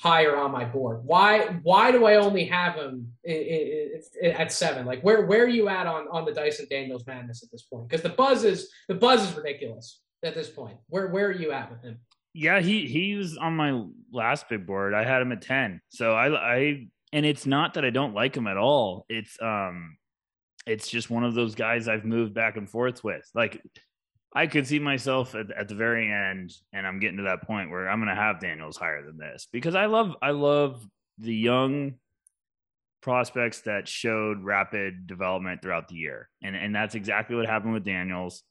[0.00, 1.00] higher on my board?
[1.04, 4.86] Why why do I only have him at seven?
[4.86, 7.88] Like where where are you at on on the Dyson Daniels madness at this point?
[7.88, 10.76] Because the buzz is the buzz is ridiculous at this point.
[10.88, 11.98] Where where are you at with him?
[12.34, 14.92] Yeah, he he was on my last big board.
[14.92, 15.80] I had him at 10.
[15.88, 19.06] So I I and it's not that I don't like him at all.
[19.08, 19.96] It's um
[20.66, 23.24] it's just one of those guys I've moved back and forth with.
[23.34, 23.62] Like
[24.34, 27.70] I could see myself at, at the very end and I'm getting to that point
[27.70, 30.84] where I'm going to have Daniels higher than this because I love I love
[31.18, 31.94] the young
[33.00, 36.28] prospects that showed rapid development throughout the year.
[36.42, 38.42] And and that's exactly what happened with Daniels.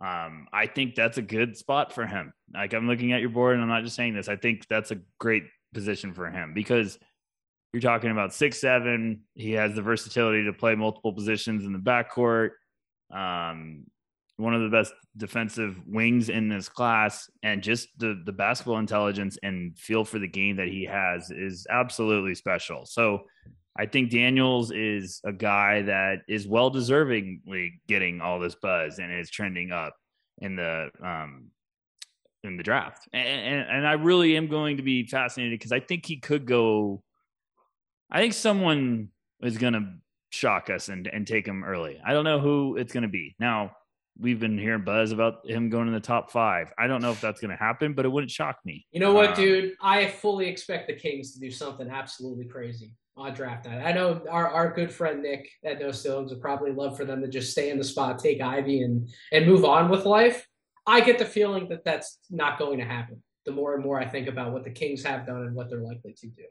[0.00, 2.32] Um, I think that's a good spot for him.
[2.54, 4.28] Like I'm looking at your board, and I'm not just saying this.
[4.28, 5.44] I think that's a great
[5.74, 6.98] position for him because
[7.72, 9.22] you're talking about six seven.
[9.34, 12.50] He has the versatility to play multiple positions in the backcourt.
[13.12, 13.84] Um,
[14.36, 19.38] one of the best defensive wings in this class, and just the the basketball intelligence
[19.42, 22.86] and feel for the game that he has is absolutely special.
[22.86, 23.26] So
[23.80, 29.10] I think Daniels is a guy that is well deservingly getting all this buzz and
[29.10, 29.96] is trending up
[30.42, 31.46] in the um
[32.44, 33.08] in the draft.
[33.14, 36.44] And, and, and I really am going to be fascinated because I think he could
[36.44, 37.02] go.
[38.10, 39.08] I think someone
[39.42, 39.94] is going to
[40.28, 41.98] shock us and and take him early.
[42.04, 43.34] I don't know who it's going to be.
[43.40, 43.72] Now
[44.18, 46.70] we've been hearing buzz about him going in the top five.
[46.78, 48.84] I don't know if that's going to happen, but it wouldn't shock me.
[48.90, 49.72] You know what, um, dude?
[49.80, 53.84] I fully expect the Kings to do something absolutely crazy on draft night.
[53.84, 57.20] I know our, our good friend Nick at No Ceilings would probably love for them
[57.20, 60.46] to just stay in the spot, take Ivey, and and move on with life.
[60.86, 63.22] I get the feeling that that's not going to happen.
[63.46, 65.80] The more and more I think about what the Kings have done and what they're
[65.80, 66.44] likely to do.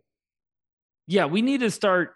[1.07, 2.13] Yeah, we need to start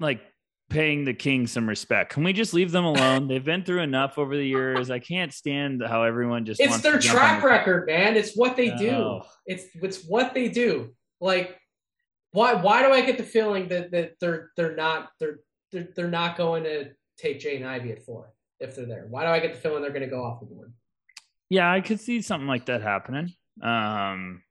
[0.00, 0.20] like
[0.68, 2.12] paying the Kings some respect.
[2.12, 3.28] Can we just leave them alone?
[3.28, 4.90] They've been through enough over the years.
[4.90, 6.60] I can't stand how everyone just.
[6.60, 8.16] It's their track record, man.
[8.16, 8.90] It's what they do.
[8.90, 9.22] Oh.
[9.46, 10.94] It's it's what they do.
[11.20, 11.56] Like,
[12.32, 16.08] why why do I get the feeling that that they're they're not they're they're, they're
[16.08, 19.06] not going to take Jaden Ivey at four if they're there?
[19.08, 20.72] Why do I get the feeling they're going to go off the board?
[21.48, 23.32] Yeah, I could see something like that happening.
[23.62, 24.42] Um,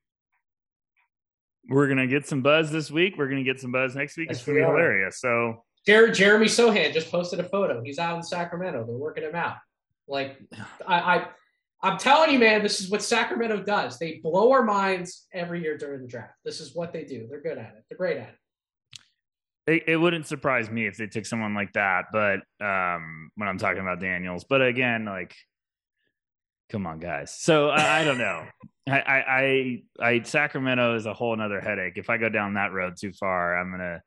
[1.67, 3.15] we're gonna get some buzz this week.
[3.17, 4.29] We're gonna get some buzz next week.
[4.29, 5.19] It's gonna be hilarious.
[5.19, 7.81] So Jer- Jeremy Sochan just posted a photo.
[7.83, 8.85] He's out in Sacramento.
[8.85, 9.57] They're working him out.
[10.07, 10.39] Like
[10.87, 11.27] I, I
[11.83, 13.97] I'm telling you, man, this is what Sacramento does.
[13.97, 16.33] They blow our minds every year during the draft.
[16.45, 17.27] This is what they do.
[17.27, 17.83] They're good at it.
[17.89, 18.35] They're great at it.
[19.67, 23.57] It, it wouldn't surprise me if they took someone like that, but um, when I'm
[23.57, 25.35] talking about Daniels, but again, like,
[26.71, 27.35] come on, guys.
[27.39, 28.45] So I, I don't know.
[28.87, 31.93] I, I, I, I, Sacramento is a whole another headache.
[31.95, 34.01] If I go down that road too far, I'm gonna,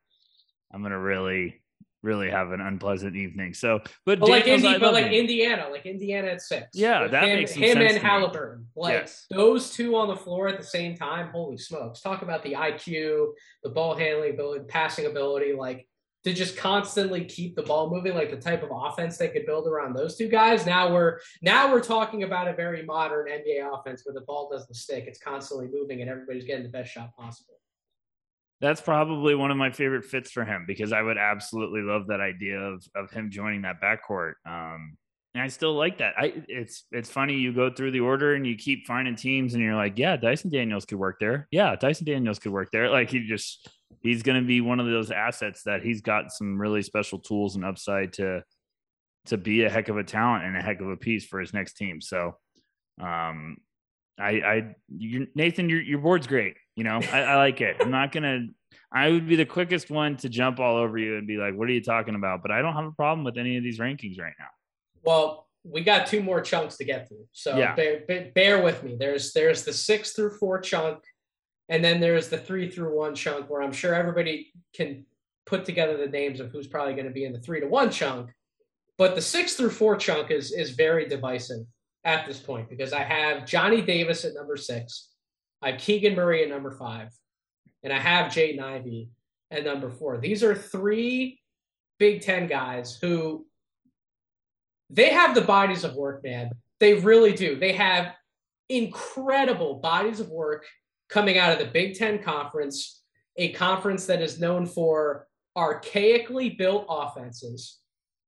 [0.73, 1.61] I'm gonna really
[2.05, 3.53] really have an unpleasant evening.
[3.53, 5.13] So, but, but like Indy, but like him.
[5.13, 6.67] Indiana, like Indiana at six.
[6.73, 8.67] Yeah, that him, makes him and Halliburton.
[8.75, 9.25] Like yes.
[9.29, 11.29] those two on the floor at the same time.
[11.31, 11.99] Holy smokes!
[11.99, 13.31] Talk about the IQ,
[13.63, 15.53] the ball handling ability, passing ability.
[15.53, 15.87] Like
[16.23, 19.67] to just constantly keep the ball moving, like the type of offense they could build
[19.67, 20.65] around those two guys.
[20.65, 24.75] Now we're now we're talking about a very modern NBA offense where the ball doesn't
[24.75, 27.59] stick; it's constantly moving, and everybody's getting the best shot possible
[28.61, 32.21] that's probably one of my favorite fits for him because I would absolutely love that
[32.21, 34.33] idea of of him joining that backcourt.
[34.45, 34.97] Um,
[35.33, 36.13] and I still like that.
[36.17, 39.61] I it's it's funny you go through the order and you keep finding teams and
[39.61, 41.47] you're like, yeah, Dyson Daniels could work there.
[41.51, 42.89] Yeah, Dyson Daniels could work there.
[42.89, 46.57] Like he just he's going to be one of those assets that he's got some
[46.59, 48.43] really special tools and upside to
[49.25, 51.53] to be a heck of a talent and a heck of a piece for his
[51.53, 51.99] next team.
[51.99, 52.37] So,
[53.01, 53.57] um,
[54.19, 56.55] I I you, Nathan, your your board's great.
[56.75, 57.77] You know, I, I like it.
[57.79, 58.47] I'm not gonna.
[58.91, 61.67] I would be the quickest one to jump all over you and be like, "What
[61.67, 64.19] are you talking about?" But I don't have a problem with any of these rankings
[64.19, 64.47] right now.
[65.03, 67.75] Well, we got two more chunks to get through, so yeah.
[67.75, 68.95] bear, bear with me.
[68.97, 70.99] There's there's the six through four chunk,
[71.67, 75.05] and then there's the three through one chunk where I'm sure everybody can
[75.45, 77.91] put together the names of who's probably going to be in the three to one
[77.91, 78.31] chunk.
[78.97, 81.65] But the six through four chunk is is very divisive
[82.05, 85.09] at this point because I have Johnny Davis at number six.
[85.61, 87.09] I have Keegan Murray at number five,
[87.83, 89.09] and I have Jaden Ivey
[89.51, 90.19] at number four.
[90.19, 91.41] These are three
[91.97, 93.45] Big Ten guys who
[94.89, 96.51] they have the bodies of work, man.
[96.79, 97.55] They really do.
[97.55, 98.13] They have
[98.69, 100.65] incredible bodies of work
[101.09, 103.01] coming out of the Big Ten Conference,
[103.37, 105.27] a conference that is known for
[105.57, 107.79] archaically built offenses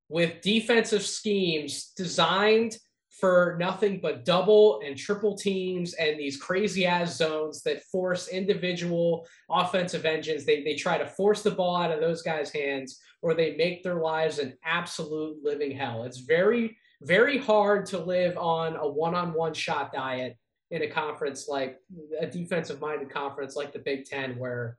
[0.09, 2.77] with defensive schemes designed
[3.19, 9.27] for nothing but double and triple teams and these crazy ass zones that force individual
[9.49, 10.45] offensive engines.
[10.45, 13.81] They, they try to force the ball out of those guys' hands or they make
[13.81, 16.03] their lives an absolute living hell.
[16.03, 20.37] It's very, very hard to live on a one on one shot diet
[20.69, 21.79] in a conference like
[22.19, 24.77] a defensive minded conference like the Big Ten, where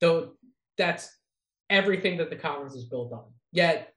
[0.00, 0.32] though
[0.78, 1.10] that's
[1.68, 3.24] everything that the conference is built on.
[3.50, 3.92] Yet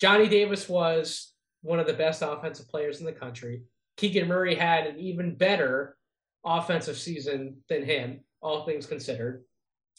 [0.00, 1.32] Johnny Davis was
[1.66, 3.62] one of the best offensive players in the country.
[3.96, 5.96] Keegan Murray had an even better
[6.44, 9.44] offensive season than him, all things considered.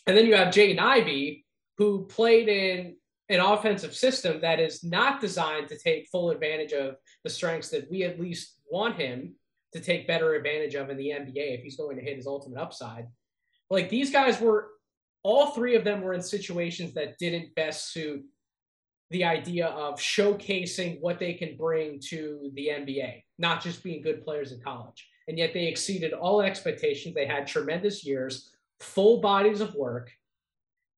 [0.05, 1.45] And then you have Jaden Ivey,
[1.77, 2.95] who played in
[3.29, 7.91] an offensive system that is not designed to take full advantage of the strengths that
[7.91, 9.35] we at least want him
[9.73, 12.59] to take better advantage of in the NBA if he's going to hit his ultimate
[12.59, 13.07] upside.
[13.69, 14.69] Like these guys were,
[15.23, 18.23] all three of them were in situations that didn't best suit
[19.09, 24.23] the idea of showcasing what they can bring to the NBA, not just being good
[24.23, 25.07] players in college.
[25.27, 27.15] And yet they exceeded all expectations.
[27.15, 30.11] They had tremendous years, full bodies of work.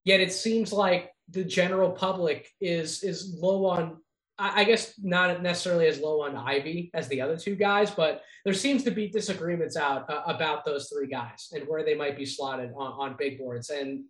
[0.06, 3.98] Yet it seems like the general public is is low on
[4.42, 8.54] I guess not necessarily as low on Ivey as the other two guys, but there
[8.54, 12.26] seems to be disagreements out uh, about those three guys and where they might be
[12.26, 13.70] slotted on, on big boards.
[13.70, 14.06] And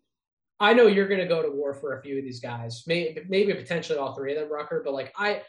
[0.60, 3.22] I know you're going to go to war for a few of these guys, maybe,
[3.30, 4.82] maybe potentially all three of them, Rucker.
[4.84, 5.42] But like I,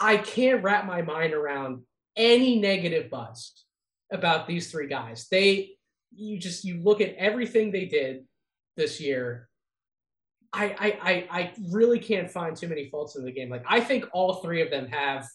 [0.00, 1.82] I can't wrap my mind around
[2.16, 3.64] any negative buzz
[4.12, 5.28] about these three guys.
[5.30, 5.76] They,
[6.14, 8.24] you just you look at everything they did
[8.76, 9.48] this year.
[10.52, 13.50] I, I, I, I really can't find too many faults in the game.
[13.50, 15.26] Like I think all three of them have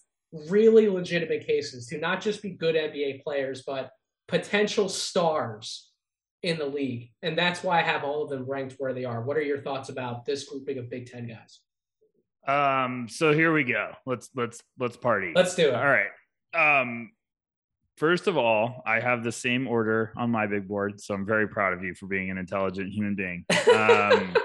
[0.49, 3.91] really legitimate cases to not just be good NBA players, but
[4.27, 5.88] potential stars
[6.43, 7.11] in the league.
[7.21, 9.21] And that's why I have all of them ranked where they are.
[9.21, 11.59] What are your thoughts about this grouping of Big Ten guys?
[12.47, 13.91] Um, so here we go.
[14.05, 15.33] Let's let's let's party.
[15.35, 15.75] Let's do it.
[15.75, 16.09] All right.
[16.53, 17.11] Um
[17.97, 21.47] first of all, I have the same order on my big board, so I'm very
[21.47, 23.45] proud of you for being an intelligent human being.
[23.69, 24.35] Um,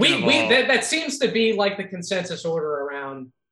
[0.00, 2.95] we, we all, that, that seems to be like the consensus order around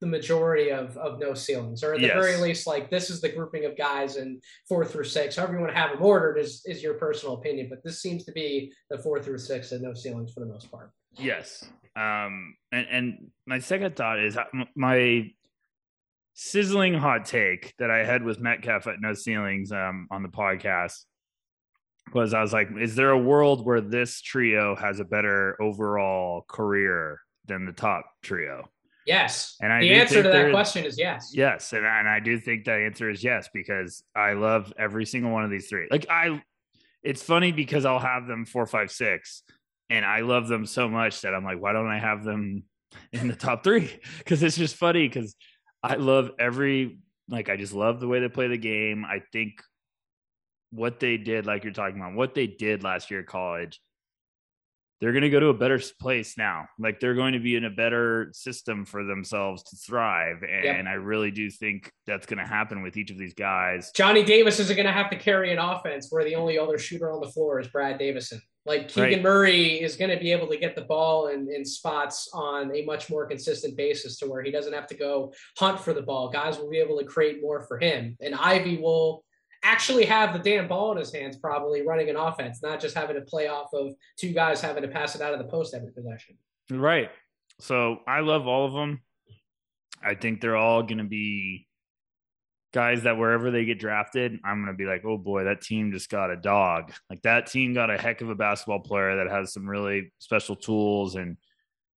[0.04, 2.14] the majority of of no ceilings, or at the yes.
[2.14, 5.36] very least, like this is the grouping of guys in four through six.
[5.36, 8.24] However you want to have them ordered is is your personal opinion, but this seems
[8.24, 10.90] to be the four through six and no ceilings for the most part.
[11.16, 11.64] Yes.
[11.96, 14.44] Um, and, and my second thought is uh,
[14.76, 15.30] my
[16.34, 21.00] sizzling hot take that I had with Metcalf at No Ceilings um, on the podcast
[22.12, 26.44] was I was like, is there a world where this trio has a better overall
[26.46, 28.68] career than the top trio?
[29.06, 29.56] Yes.
[29.60, 31.32] And I the answer to that question is yes.
[31.34, 31.72] Yes.
[31.72, 35.44] And, and I do think that answer is yes, because I love every single one
[35.44, 35.88] of these three.
[35.90, 36.42] Like I
[37.02, 39.42] it's funny because I'll have them four, five, six,
[39.90, 42.64] and I love them so much that I'm like, why don't I have them
[43.12, 43.90] in the top three?
[44.18, 45.36] Because it's just funny because
[45.82, 46.98] I love every
[47.28, 49.04] like I just love the way they play the game.
[49.04, 49.62] I think
[50.70, 53.80] what they did, like you're talking about, what they did last year at college
[55.00, 56.66] they're going to go to a better place now.
[56.78, 60.42] Like they're going to be in a better system for themselves to thrive.
[60.42, 60.86] And yep.
[60.86, 63.90] I really do think that's going to happen with each of these guys.
[63.94, 67.12] Johnny Davis isn't going to have to carry an offense where the only other shooter
[67.12, 68.40] on the floor is Brad Davison.
[68.66, 69.22] Like Keegan right.
[69.22, 72.82] Murray is going to be able to get the ball in, in spots on a
[72.82, 76.30] much more consistent basis to where he doesn't have to go hunt for the ball.
[76.30, 78.16] Guys will be able to create more for him.
[78.22, 79.22] And Ivey will
[79.64, 83.16] actually have the damn ball in his hands, probably running an offense, not just having
[83.16, 85.90] to play off of two guys having to pass it out of the post every
[85.90, 86.36] possession.
[86.70, 87.10] Right.
[87.60, 89.00] So I love all of them.
[90.02, 91.66] I think they're all going to be
[92.74, 95.92] guys that wherever they get drafted, I'm going to be like, oh boy, that team
[95.92, 96.92] just got a dog.
[97.08, 100.56] Like that team got a heck of a basketball player that has some really special
[100.56, 101.36] tools, and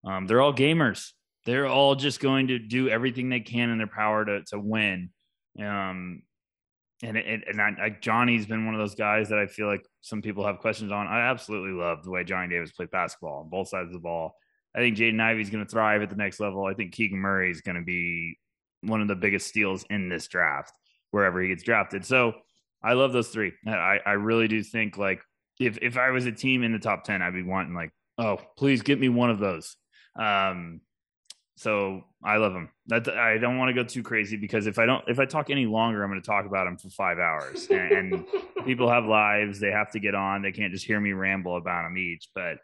[0.05, 1.12] um, they're all gamers.
[1.47, 5.11] They're all just going to do everything they can in their power to to win.
[5.59, 6.23] Um,
[7.02, 9.84] and it, and I, I, Johnny's been one of those guys that I feel like
[10.00, 11.06] some people have questions on.
[11.06, 14.36] I absolutely love the way Johnny Davis played basketball on both sides of the ball.
[14.74, 16.64] I think Jaden Ivey's going to thrive at the next level.
[16.64, 18.38] I think Keegan Murray is going to be
[18.82, 20.72] one of the biggest steals in this draft
[21.10, 22.04] wherever he gets drafted.
[22.04, 22.32] So
[22.82, 23.52] I love those three.
[23.66, 25.22] I, I really do think like
[25.60, 28.38] if if I was a team in the top ten, I'd be wanting like, oh,
[28.56, 29.76] please get me one of those.
[30.18, 30.80] Um,
[31.56, 32.68] so I love him.
[32.89, 35.51] That I don't want to go too crazy because if I don't, if I talk
[35.51, 37.68] any longer, I'm going to talk about him for five hours.
[37.70, 38.26] And, and
[38.64, 40.43] people have lives; they have to get on.
[40.43, 42.28] They can't just hear me ramble about them each.
[42.35, 42.59] But,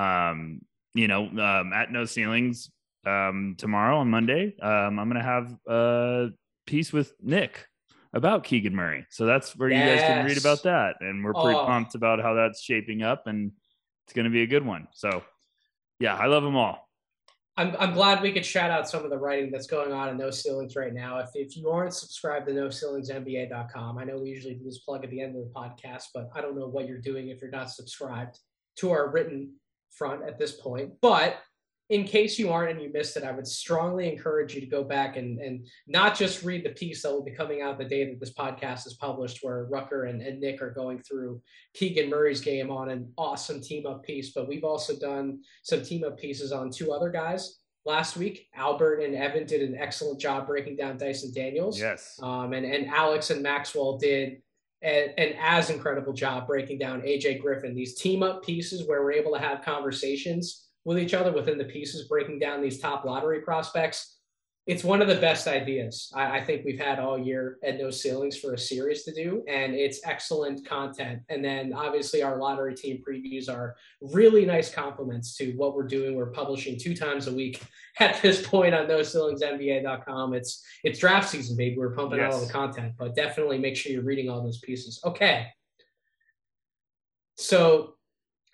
[0.00, 0.60] um,
[0.94, 2.70] you know, um, at No Ceilings
[3.06, 6.28] um, tomorrow on Monday, um, I'm going to have a
[6.66, 7.66] piece with Nick
[8.12, 9.06] about Keegan Murray.
[9.10, 9.80] So that's where yes.
[9.80, 10.96] you guys can read about that.
[11.00, 11.66] And we're pretty oh.
[11.66, 13.52] pumped about how that's shaping up, and
[14.04, 14.88] it's going to be a good one.
[14.94, 15.22] So,
[16.00, 16.85] yeah, I love them all.
[17.58, 20.18] I'm, I'm glad we could shout out some of the writing that's going on in
[20.18, 21.18] No Ceilings right now.
[21.20, 24.80] If, if you aren't subscribed to No Ceilings NoCeilingsNBA.com, I know we usually do this
[24.80, 27.40] plug at the end of the podcast, but I don't know what you're doing if
[27.40, 28.38] you're not subscribed
[28.76, 29.54] to our written
[29.90, 30.92] front at this point.
[31.00, 31.38] But
[31.88, 34.82] in case you aren't and you missed it, I would strongly encourage you to go
[34.82, 38.04] back and, and not just read the piece that will be coming out the day
[38.04, 41.40] that this podcast is published, where Rucker and, and Nick are going through
[41.74, 44.32] Keegan Murray's game on an awesome team up piece.
[44.32, 48.48] But we've also done some team up pieces on two other guys last week.
[48.54, 51.78] Albert and Evan did an excellent job breaking down Dyson Daniels.
[51.78, 52.18] Yes.
[52.20, 54.42] Um, and, and Alex and Maxwell did
[54.82, 57.76] an, an as incredible job breaking down AJ Griffin.
[57.76, 61.64] These team up pieces where we're able to have conversations with each other within the
[61.64, 64.20] pieces, breaking down these top lottery prospects.
[64.68, 67.90] It's one of the best ideas I, I, think we've had all year at No
[67.90, 71.22] Ceilings for a series to do, and it's excellent content.
[71.28, 76.16] And then obviously our lottery team previews are really nice compliments to what we're doing.
[76.16, 77.62] We're publishing two times a week
[78.00, 80.34] at this point on NoCeilingsNBA.com.
[80.34, 81.76] It's it's draft season, baby.
[81.76, 82.32] We're pumping yes.
[82.32, 85.00] out all the content, but definitely make sure you're reading all those pieces.
[85.04, 85.48] Okay.
[87.36, 87.95] So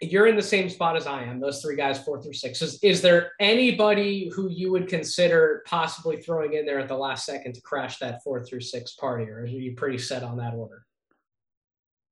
[0.03, 2.61] you're in the same spot as I am, those three guys, four through six.
[2.61, 7.25] Is, is there anybody who you would consider possibly throwing in there at the last
[7.25, 10.55] second to crash that four through six party, or are you pretty set on that
[10.55, 10.85] order?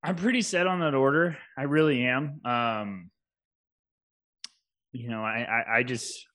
[0.02, 1.36] I'm pretty set on that order.
[1.58, 2.40] I really am.
[2.44, 3.10] Um,
[4.92, 6.26] you know, I, I, I just,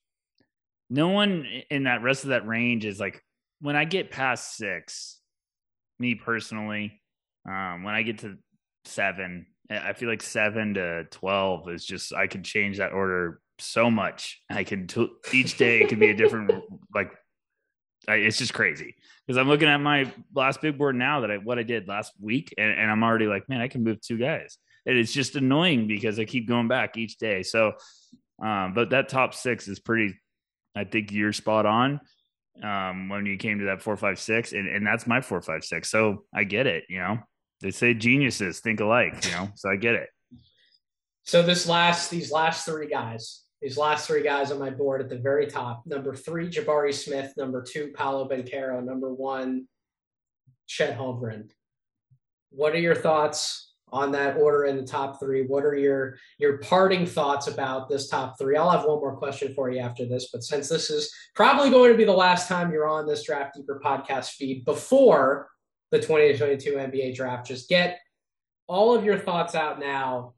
[0.90, 3.22] no one in that rest of that range is like,
[3.61, 5.19] when I get past six,
[5.98, 7.02] me personally,
[7.49, 8.38] um, when I get to
[8.84, 13.89] seven, I feel like seven to twelve is just I could change that order so
[13.89, 14.41] much.
[14.49, 16.51] I can t- each day it could be a different
[16.95, 17.11] like.
[18.07, 21.37] I, it's just crazy because I'm looking at my last big board now that I
[21.37, 24.17] what I did last week, and, and I'm already like, man, I can move two
[24.17, 24.57] guys.
[24.85, 27.41] And it's just annoying because I keep going back each day.
[27.41, 27.73] So,
[28.43, 30.15] um, but that top six is pretty.
[30.75, 31.99] I think you're spot on.
[32.63, 35.63] um, when you came to that four five six, and, and that's my four five
[35.63, 35.89] six.
[35.89, 36.85] So I get it.
[36.89, 37.17] You know,
[37.61, 39.26] they say geniuses think alike.
[39.26, 40.10] You know, so I get it.
[41.23, 45.10] So this last these last three guys, these last three guys on my board at
[45.10, 45.84] the very top.
[45.86, 47.34] Number three, Jabari Smith.
[47.38, 48.84] Number two, Paolo Banchero.
[48.84, 49.68] Number one,
[50.68, 51.49] Chet Holmgren.
[52.52, 55.45] What are your thoughts on that order in the top three?
[55.48, 58.56] What are your your parting thoughts about this top three?
[58.56, 61.91] I'll have one more question for you after this, but since this is probably going
[61.91, 65.49] to be the last time you're on this Draft Deeper podcast feed before
[65.91, 67.99] the 2022 NBA draft, just get
[68.68, 70.34] all of your thoughts out now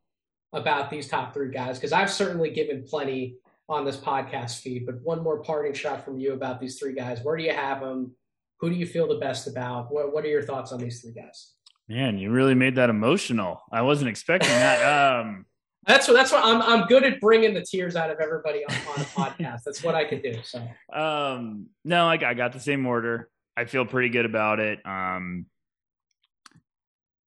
[0.54, 3.38] about these top three guys because I've certainly given plenty
[3.70, 4.86] on this podcast feed.
[4.86, 7.22] But one more parting shot from you about these three guys.
[7.22, 8.14] Where do you have them?
[8.60, 9.92] Who do you feel the best about?
[9.92, 11.54] What What are your thoughts on these three guys?
[11.88, 13.62] Man, you really made that emotional.
[13.72, 15.22] I wasn't expecting that.
[15.28, 15.46] Um,
[15.86, 18.76] that's what that's what I'm I'm good at bringing the tears out of everybody on,
[18.90, 19.64] on a podcast.
[19.64, 20.36] That's what I can do.
[20.44, 20.60] So
[20.94, 23.30] um, no, I, I got the same order.
[23.58, 24.80] I feel pretty good about it.
[24.86, 25.48] Um,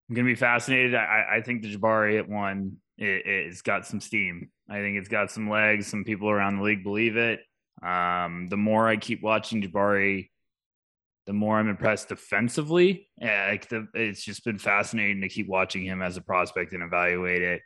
[0.07, 0.95] I'm gonna be fascinated.
[0.95, 4.49] I, I think the Jabari at one it, it's got some steam.
[4.69, 5.87] I think it's got some legs.
[5.87, 7.39] Some people around the league believe it.
[7.81, 10.29] Um, the more I keep watching Jabari,
[11.25, 13.07] the more I'm impressed defensively.
[13.17, 16.83] Yeah, like the, it's just been fascinating to keep watching him as a prospect and
[16.83, 17.61] evaluate it.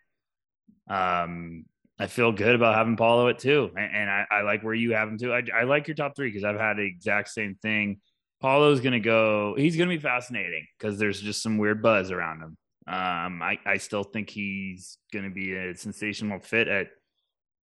[0.89, 1.65] Um,
[1.99, 4.93] I feel good about having Paolo at two, and, and I, I, like where you
[4.93, 5.33] have him too.
[5.33, 8.01] I, I like your top three because I've had the exact same thing.
[8.43, 9.55] Paolo's going to go.
[9.57, 12.57] He's going to be fascinating because there's just some weird buzz around him.
[12.85, 16.87] Um, I, I still think he's going to be a sensational fit at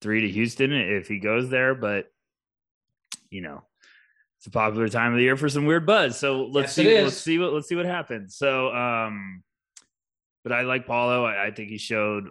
[0.01, 2.07] three to Houston if he goes there, but
[3.28, 3.62] you know,
[4.39, 6.19] it's a popular time of the year for some weird buzz.
[6.19, 8.36] So let's yes, see, let's see what, let's see what happens.
[8.36, 9.43] So, um,
[10.43, 11.27] but I like Paolo.
[11.27, 12.27] I, I think he showed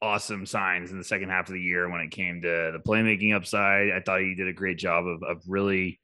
[0.00, 3.34] awesome signs in the second half of the year when it came to the playmaking
[3.34, 3.90] upside.
[3.90, 5.98] I thought he did a great job of, of really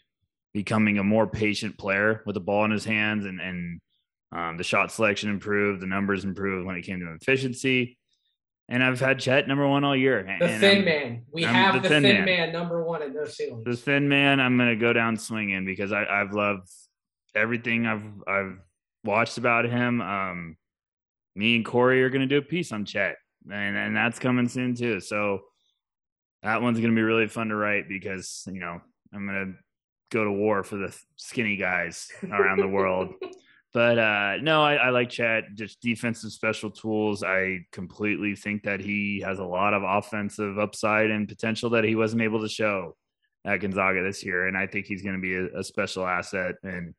[0.55, 3.81] becoming a more patient player with the ball in his hands and, and,
[4.33, 7.99] um, the shot selection improved, the numbers improved when it came to efficiency.
[8.69, 10.23] And I've had Chet number one all year.
[10.23, 11.23] The and thin I'm, man.
[11.31, 12.25] We I'm have the, the thin, thin man.
[12.25, 12.53] man.
[12.53, 13.65] number one in no ceilings.
[13.65, 14.41] The thin man.
[14.41, 16.71] I'm going to go down swinging because I, I've loved
[17.35, 18.59] everything I've I've
[19.05, 20.01] watched about him.
[20.01, 20.57] Um,
[21.35, 23.17] me and Corey are going to do a piece on Chet,
[23.51, 25.01] and and that's coming soon too.
[25.01, 25.41] So
[26.43, 28.81] that one's going to be really fun to write because you know
[29.13, 29.62] I'm going to
[30.13, 33.15] go to war for the skinny guys around the world.
[33.73, 35.45] But uh, no, I, I like Chet.
[35.55, 37.23] Just defensive special tools.
[37.23, 41.95] I completely think that he has a lot of offensive upside and potential that he
[41.95, 42.97] wasn't able to show
[43.47, 44.47] at Gonzaga this year.
[44.47, 46.57] And I think he's going to be a, a special asset.
[46.63, 46.95] And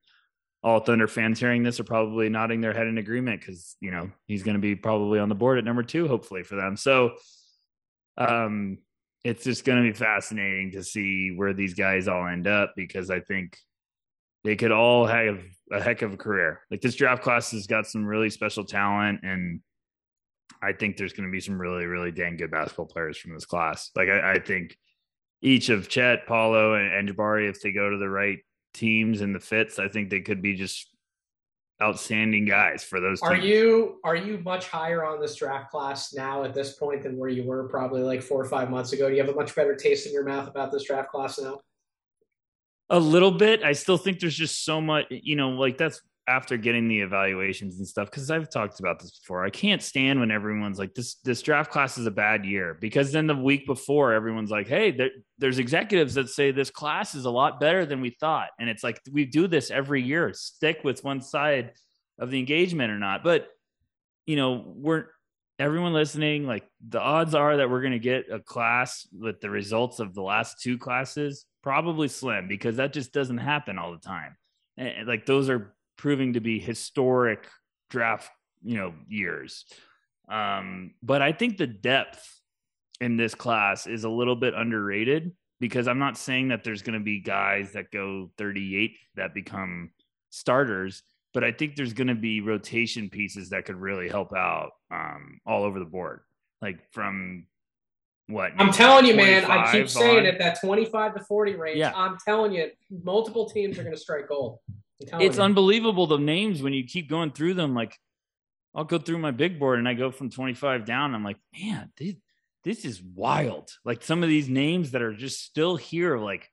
[0.63, 4.09] all Thunder fans hearing this are probably nodding their head in agreement because you know
[4.27, 6.77] he's going to be probably on the board at number two, hopefully for them.
[6.77, 7.15] So,
[8.17, 8.79] um,
[9.23, 13.09] it's just going to be fascinating to see where these guys all end up because
[13.09, 13.57] I think
[14.43, 15.41] they could all have
[15.71, 16.61] a heck of a career.
[16.69, 19.61] Like this draft class has got some really special talent, and
[20.61, 23.45] I think there's going to be some really, really dang good basketball players from this
[23.45, 23.91] class.
[23.95, 24.77] Like I, I think
[25.41, 28.39] each of Chet, Paolo, and, and Jabari, if they go to the right
[28.73, 30.92] teams and the fits, I think they could be just
[31.81, 33.21] outstanding guys for those.
[33.21, 37.17] Are you are you much higher on this draft class now at this point than
[37.17, 39.09] where you were probably like four or five months ago?
[39.09, 41.59] Do you have a much better taste in your mouth about this draft class now?
[42.89, 43.63] A little bit.
[43.63, 47.77] I still think there's just so much, you know, like that's after getting the evaluations
[47.77, 49.45] and stuff because I've talked about this before.
[49.45, 53.11] I can't stand when everyone's like this this draft class is a bad year because
[53.11, 57.25] then the week before everyone's like, "Hey, there, there's executives that say this class is
[57.25, 60.33] a lot better than we thought." And it's like we do this every year.
[60.33, 61.73] Stick with one side
[62.19, 63.23] of the engagement or not.
[63.23, 63.49] But
[64.25, 65.05] you know, we're
[65.59, 69.49] everyone listening like the odds are that we're going to get a class with the
[69.49, 73.97] results of the last two classes probably slim because that just doesn't happen all the
[73.97, 74.35] time.
[74.77, 77.47] And like those are proving to be historic
[77.89, 78.31] draft,
[78.63, 79.65] you know, years.
[80.29, 82.27] Um, but I think the depth
[83.01, 86.97] in this class is a little bit underrated because I'm not saying that there's going
[86.97, 89.91] to be guys that go 38 that become
[90.29, 91.03] starters,
[91.33, 95.39] but I think there's going to be rotation pieces that could really help out um,
[95.45, 96.21] all over the board.
[96.61, 97.45] Like from
[98.27, 100.25] what I'm telling you, man, I keep saying on.
[100.25, 101.77] it that 25 to 40 range.
[101.77, 101.91] Yeah.
[101.95, 102.69] I'm telling you,
[103.03, 104.59] multiple teams are going to strike gold.
[105.19, 105.43] It's you.
[105.43, 107.73] unbelievable the names when you keep going through them.
[107.73, 107.97] Like,
[108.75, 111.13] I'll go through my big board and I go from 25 down.
[111.13, 112.15] I'm like, man, this,
[112.63, 113.69] this is wild.
[113.85, 116.49] Like some of these names that are just still here, like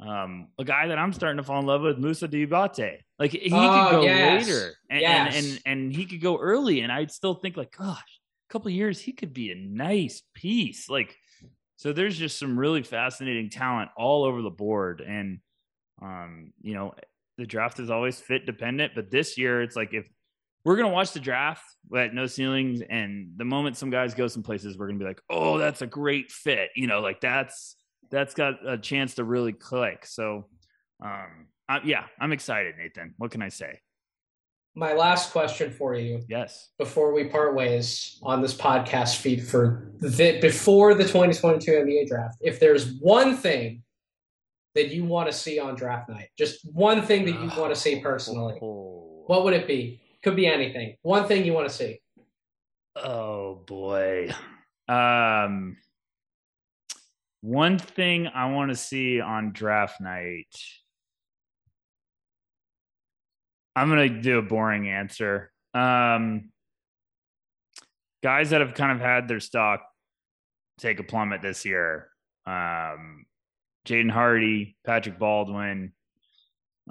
[0.00, 2.98] um, a guy that I'm starting to fall in love with, Moussa Diabate.
[3.18, 4.46] Like he oh, could go yes.
[4.46, 5.36] later and, yes.
[5.36, 8.70] and, and and he could go early, and I'd still think like, gosh, a couple
[8.70, 10.90] years he could be a nice piece.
[10.90, 11.16] Like
[11.76, 15.40] so, there's just some really fascinating talent all over the board, and
[16.02, 16.94] Um, you know,
[17.38, 20.08] the draft is always fit dependent, but this year it's like if
[20.64, 21.62] we're gonna watch the draft
[21.96, 25.20] at no ceilings, and the moment some guys go some places, we're gonna be like,
[25.30, 26.70] oh, that's a great fit.
[26.74, 27.76] You know, like that's
[28.10, 30.06] that's got a chance to really click.
[30.06, 30.48] So,
[31.04, 33.14] um, I, yeah, I'm excited, Nathan.
[33.16, 33.80] What can I say?
[34.74, 36.22] My last question for you.
[36.28, 36.68] Yes.
[36.78, 42.38] Before we part ways on this podcast feed for the before the 2022 NBA draft,
[42.40, 43.82] if there's one thing
[44.76, 47.80] that you want to see on draft night, just one thing that you want to
[47.80, 50.00] see personally, what would it be?
[50.22, 50.96] Could be anything.
[51.02, 52.00] One thing you want to see.
[52.94, 54.30] Oh boy.
[54.88, 55.78] Um
[57.40, 60.54] one thing I want to see on draft night.
[63.74, 65.52] I'm going to do a boring answer.
[65.74, 66.50] Um
[68.22, 69.82] guys that have kind of had their stock
[70.78, 72.08] take a plummet this year.
[72.46, 73.26] Um
[73.86, 75.92] Jaden Hardy, Patrick Baldwin,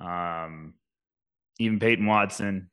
[0.02, 0.74] um,
[1.60, 2.70] even Peyton Watson.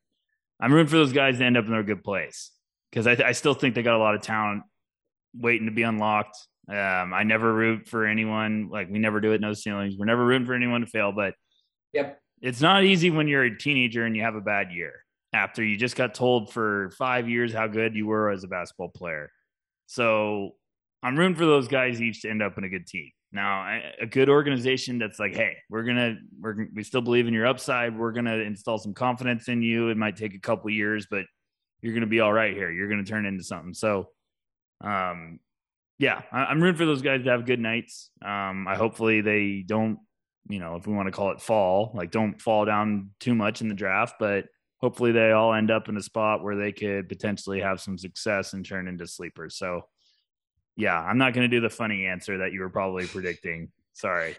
[0.59, 2.51] I'm rooting for those guys to end up in a good place
[2.89, 4.63] because I, I, still think they got a lot of talent
[5.35, 6.37] waiting to be unlocked.
[6.69, 9.41] Um, I never root for anyone like we never do it.
[9.41, 9.95] No ceilings.
[9.97, 11.33] We're never rooting for anyone to fail, but
[11.91, 15.63] yep, it's not easy when you're a teenager and you have a bad year after
[15.63, 19.29] you just got told for five years how good you were as a basketball player.
[19.87, 20.51] So
[21.01, 23.09] I'm rooting for those guys each to end up in a good team.
[23.33, 27.47] Now, a good organization that's like, hey, we're gonna we're we still believe in your
[27.47, 27.97] upside.
[27.97, 29.89] We're gonna install some confidence in you.
[29.89, 31.25] It might take a couple years, but
[31.81, 32.71] you're gonna be all right here.
[32.71, 33.73] You're gonna turn into something.
[33.73, 34.09] So,
[34.81, 35.39] um,
[35.97, 38.11] yeah, I, am rooting for those guys to have good nights.
[38.23, 39.97] Um, I hopefully they don't,
[40.47, 43.61] you know, if we want to call it fall, like don't fall down too much
[43.61, 44.45] in the draft, but
[44.77, 48.53] hopefully they all end up in a spot where they could potentially have some success
[48.53, 49.57] and turn into sleepers.
[49.57, 49.81] So
[50.75, 53.71] yeah, I'm not going to do the funny answer that you were probably predicting.
[53.93, 54.35] Sorry.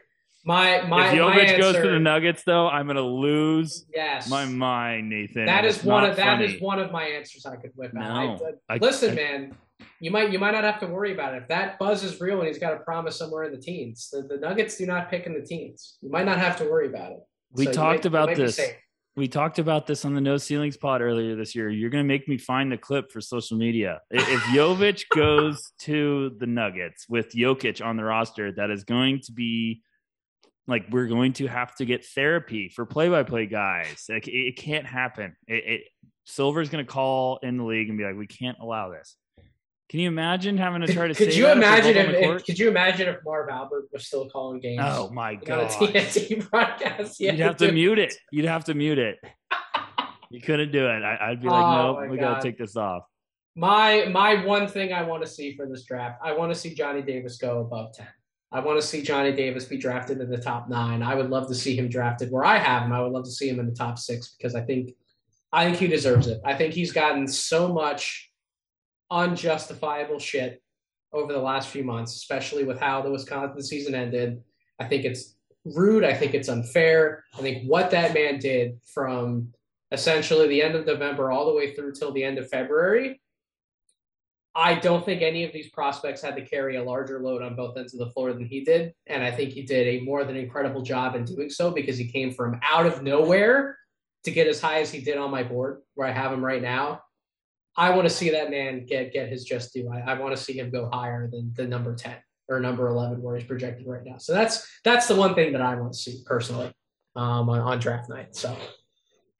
[0.46, 4.28] My my if Jovic my goes to the Nuggets, though, I'm going to lose yes.
[4.28, 5.46] my mind, Nathan.
[5.46, 6.44] That is one of funny.
[6.46, 8.40] that is one of my answers I could whip out.
[8.40, 9.54] No, I, I, listen, I, man,
[10.00, 11.42] you might you might not have to worry about it.
[11.42, 14.22] If that buzz is real and he's got a promise somewhere in the teens, the,
[14.22, 15.96] the Nuggets do not pick in the teens.
[16.02, 17.20] You might not have to worry about it.
[17.52, 18.60] We so talked about this
[19.16, 21.70] we talked about this on the No Ceilings pod earlier this year.
[21.70, 24.00] You're going to make me find the clip for social media.
[24.10, 29.32] If Jovic goes to the Nuggets with Jokic on the roster, that is going to
[29.32, 29.82] be
[30.66, 34.06] like we're going to have to get therapy for play-by-play guys.
[34.08, 35.36] Like it, it can't happen.
[35.46, 35.80] It, it
[36.24, 39.16] Silver's going to call in the league and be like, "We can't allow this."
[39.90, 41.14] Can you imagine having to try to?
[41.14, 44.82] Could you imagine if, if, Could you imagine if Marv Albert was still calling games?
[44.82, 45.70] Oh my god!
[45.70, 47.20] TNT broadcast.
[47.20, 48.14] You'd have to mute it.
[48.32, 49.18] You'd have to mute it.
[50.30, 51.02] you couldn't do it.
[51.02, 52.34] I, would be like, oh nope, we god.
[52.36, 53.02] gotta take this off.
[53.56, 56.74] My my one thing I want to see for this draft, I want to see
[56.74, 58.08] Johnny Davis go above ten.
[58.50, 61.02] I want to see Johnny Davis be drafted in the top nine.
[61.02, 62.92] I would love to see him drafted where I have him.
[62.92, 64.92] I would love to see him in the top six because I think
[65.52, 66.40] I think he deserves it.
[66.44, 68.30] I think he's gotten so much
[69.10, 70.62] unjustifiable shit
[71.12, 74.42] over the last few months, especially with how the Wisconsin season ended.
[74.80, 76.04] I think it's rude.
[76.04, 77.24] I think it's unfair.
[77.34, 79.52] I think what that man did from
[79.92, 83.20] essentially the end of November all the way through till the end of February.
[84.56, 87.76] I don't think any of these prospects had to carry a larger load on both
[87.76, 88.94] ends of the floor than he did.
[89.06, 92.06] And I think he did a more than incredible job in doing so because he
[92.06, 93.76] came from out of nowhere
[94.24, 96.62] to get as high as he did on my board where I have him right
[96.62, 97.00] now.
[97.76, 99.90] I want to see that man get get his just due.
[99.92, 102.16] I, I want to see him go higher than the number ten
[102.48, 104.18] or number eleven where he's projected right now.
[104.18, 106.72] So that's that's the one thing that I want to see personally
[107.16, 108.36] um, on, on draft night.
[108.36, 108.56] So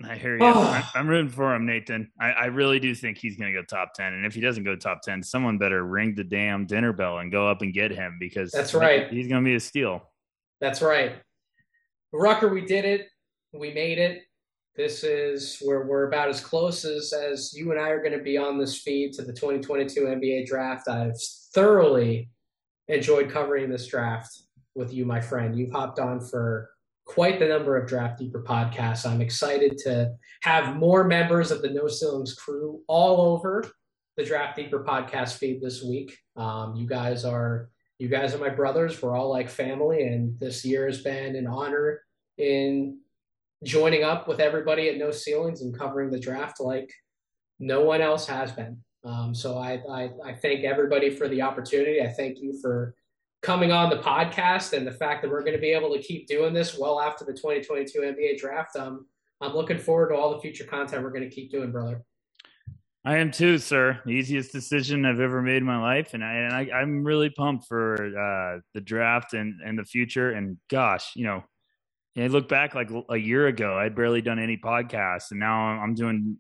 [0.03, 0.45] I hear you.
[0.45, 0.91] Oh.
[0.95, 2.11] I'm rooting for him, Nathan.
[2.21, 4.13] I, I really do think he's going to go top 10.
[4.13, 7.31] And if he doesn't go top 10, someone better ring the damn dinner bell and
[7.31, 9.11] go up and get him because that's right.
[9.11, 10.11] He's going to be a steal.
[10.61, 11.17] That's right.
[12.13, 13.09] Rucker, we did it.
[13.53, 14.23] We made it.
[14.77, 18.25] This is where we're about as close as, as you and I are going to
[18.25, 20.89] be on this feed to the 2022 NBA draft.
[20.89, 21.21] I've
[21.55, 22.31] thoroughly
[22.89, 24.37] enjoyed covering this draft
[24.75, 25.57] with you, my friend.
[25.57, 26.71] You've hopped on for
[27.05, 29.09] quite the number of Draft Deeper podcasts.
[29.09, 33.65] I'm excited to have more members of the No Ceilings crew all over
[34.17, 36.17] the Draft Deeper podcast feed this week.
[36.37, 37.69] Um, you guys are
[37.99, 39.01] you guys are my brothers.
[39.01, 42.01] We're all like family, and this year has been an honor
[42.39, 42.99] in
[43.65, 46.91] joining up with everybody at No Ceilings and covering the draft like
[47.59, 48.79] no one else has been.
[49.05, 52.01] Um, so I, I, I thank everybody for the opportunity.
[52.01, 52.95] I thank you for
[53.43, 56.27] coming on the podcast and the fact that we're going to be able to keep
[56.27, 58.77] doing this well after the 2022 NBA draft.
[58.77, 59.07] Um,
[59.41, 62.03] I'm looking forward to all the future content we're going to keep doing, brother.
[63.05, 64.01] I am too, sir.
[64.09, 67.67] Easiest decision I've ever made in my life, and I and I, am really pumped
[67.69, 70.31] for uh, the draft and and the future.
[70.31, 71.45] And gosh, you know,
[72.17, 75.95] I look back like a year ago, I'd barely done any podcasts, and now I'm
[75.95, 76.39] doing.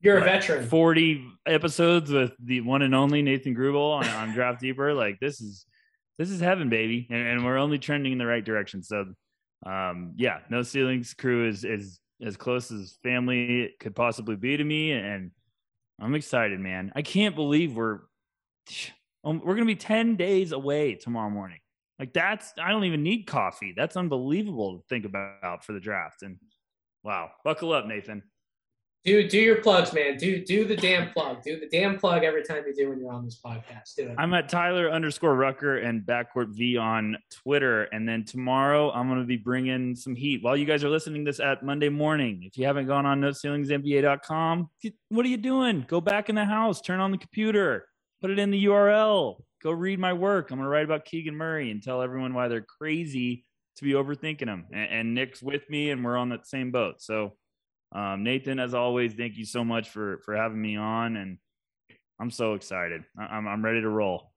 [0.00, 0.66] You're a veteran.
[0.66, 4.92] Forty episodes with the one and only Nathan Grubel on, on Draft Deeper.
[4.94, 5.64] Like this is
[6.18, 8.82] this is heaven, baby, and, and, we're only trending in the right direction.
[8.82, 9.06] So,
[9.64, 14.64] um, yeah, No Ceilings crew is is as close as family could possibly be to
[14.64, 15.30] me, and
[16.00, 16.92] I'm excited, man.
[16.96, 18.00] I can't believe we're
[19.24, 21.58] um, we're gonna be ten days away tomorrow morning.
[22.02, 23.74] Like that's I don't even need coffee.
[23.76, 26.22] That's unbelievable to think about for the draft.
[26.22, 26.36] And
[27.04, 28.24] wow, buckle up, Nathan.
[29.04, 30.16] Do do your plugs, man.
[30.16, 31.44] Do do the damn plug.
[31.44, 33.94] Do the damn plug every time you do when you're on this podcast.
[33.96, 34.16] Do it.
[34.18, 37.84] I'm at Tyler underscore Rucker and Backcourt V on Twitter.
[37.84, 40.42] And then tomorrow I'm going to be bringing some heat.
[40.42, 44.70] While you guys are listening this at Monday morning, if you haven't gone on NoCeilingsNBA.com,
[45.10, 45.84] what are you doing?
[45.86, 47.86] Go back in the house, turn on the computer,
[48.20, 50.50] put it in the URL, go read my work.
[50.50, 53.44] I'm going to write about Keegan Murray and tell everyone why they're crazy
[53.76, 54.66] to be overthinking him.
[54.72, 57.00] And, and Nick's with me, and we're on that same boat.
[57.00, 57.32] So,
[57.94, 61.38] um, Nathan, as always, thank you so much for for having me on, and
[62.20, 63.04] I'm so excited.
[63.18, 64.32] I'm I'm ready to roll.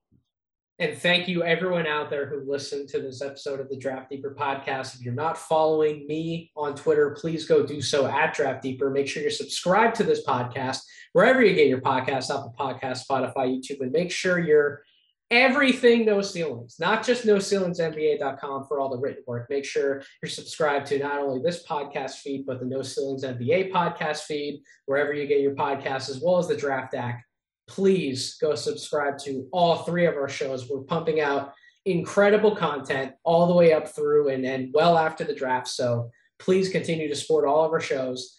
[0.78, 4.36] And thank you, everyone out there who listened to this episode of the Draft Deeper
[4.38, 4.94] podcast.
[4.94, 8.90] If you're not following me on Twitter, please go do so at Draft Deeper.
[8.90, 10.80] Make sure you're subscribed to this podcast
[11.14, 14.82] wherever you get your podcasts, Apple Podcast, Spotify, YouTube, and make sure you're
[15.30, 19.48] everything no ceilings, not just no ceilingsnba.com for all the written work.
[19.50, 23.72] Make sure you're subscribed to not only this podcast feed, but the no ceilings NBA
[23.72, 27.24] podcast feed, wherever you get your podcasts, as well as the draft act.
[27.66, 30.68] Please go subscribe to all three of our shows.
[30.70, 31.52] We're pumping out
[31.84, 35.68] incredible content all the way up through and, and well after the draft.
[35.68, 38.36] So please continue to support all of our shows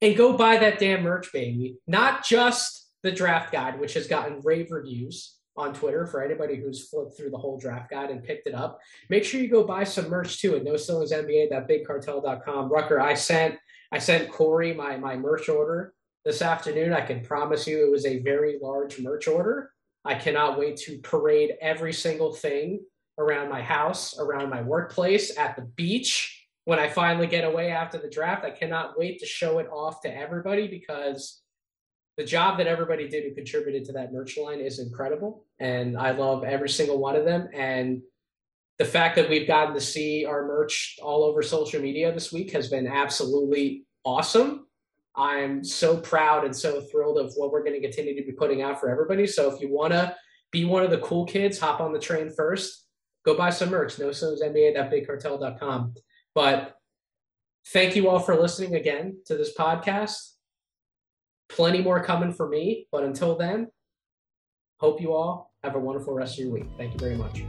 [0.00, 1.76] and go buy that damn merch, baby.
[1.86, 6.88] Not just the draft guide, which has gotten rave reviews, on Twitter for anybody who's
[6.88, 8.78] flipped through the whole draft guide and picked it up.
[9.08, 12.70] Make sure you go buy some merch too at no ceilings NBA, that NBA.bigcartel.com.
[12.70, 13.56] Rucker, I sent
[13.92, 16.92] I sent Corey my my merch order this afternoon.
[16.92, 19.70] I can promise you it was a very large merch order.
[20.04, 22.80] I cannot wait to parade every single thing
[23.18, 26.32] around my house, around my workplace, at the beach.
[26.64, 30.00] When I finally get away after the draft, I cannot wait to show it off
[30.02, 31.42] to everybody because
[32.16, 35.44] the job that everybody did who contributed to that merch line is incredible.
[35.58, 37.48] And I love every single one of them.
[37.52, 38.02] And
[38.78, 42.52] the fact that we've gotten to see our merch all over social media this week
[42.52, 44.66] has been absolutely awesome.
[45.14, 48.62] I'm so proud and so thrilled of what we're going to continue to be putting
[48.62, 49.26] out for everybody.
[49.26, 50.14] So if you want to
[50.52, 52.86] be one of the cool kids, hop on the train first,
[53.24, 55.94] go buy some merch, no NBA.bigcartel.com.
[56.34, 56.76] But
[57.68, 60.35] thank you all for listening again to this podcast.
[61.48, 62.86] Plenty more coming for me.
[62.90, 63.68] But until then,
[64.78, 66.66] hope you all have a wonderful rest of your week.
[66.76, 67.42] Thank you very much.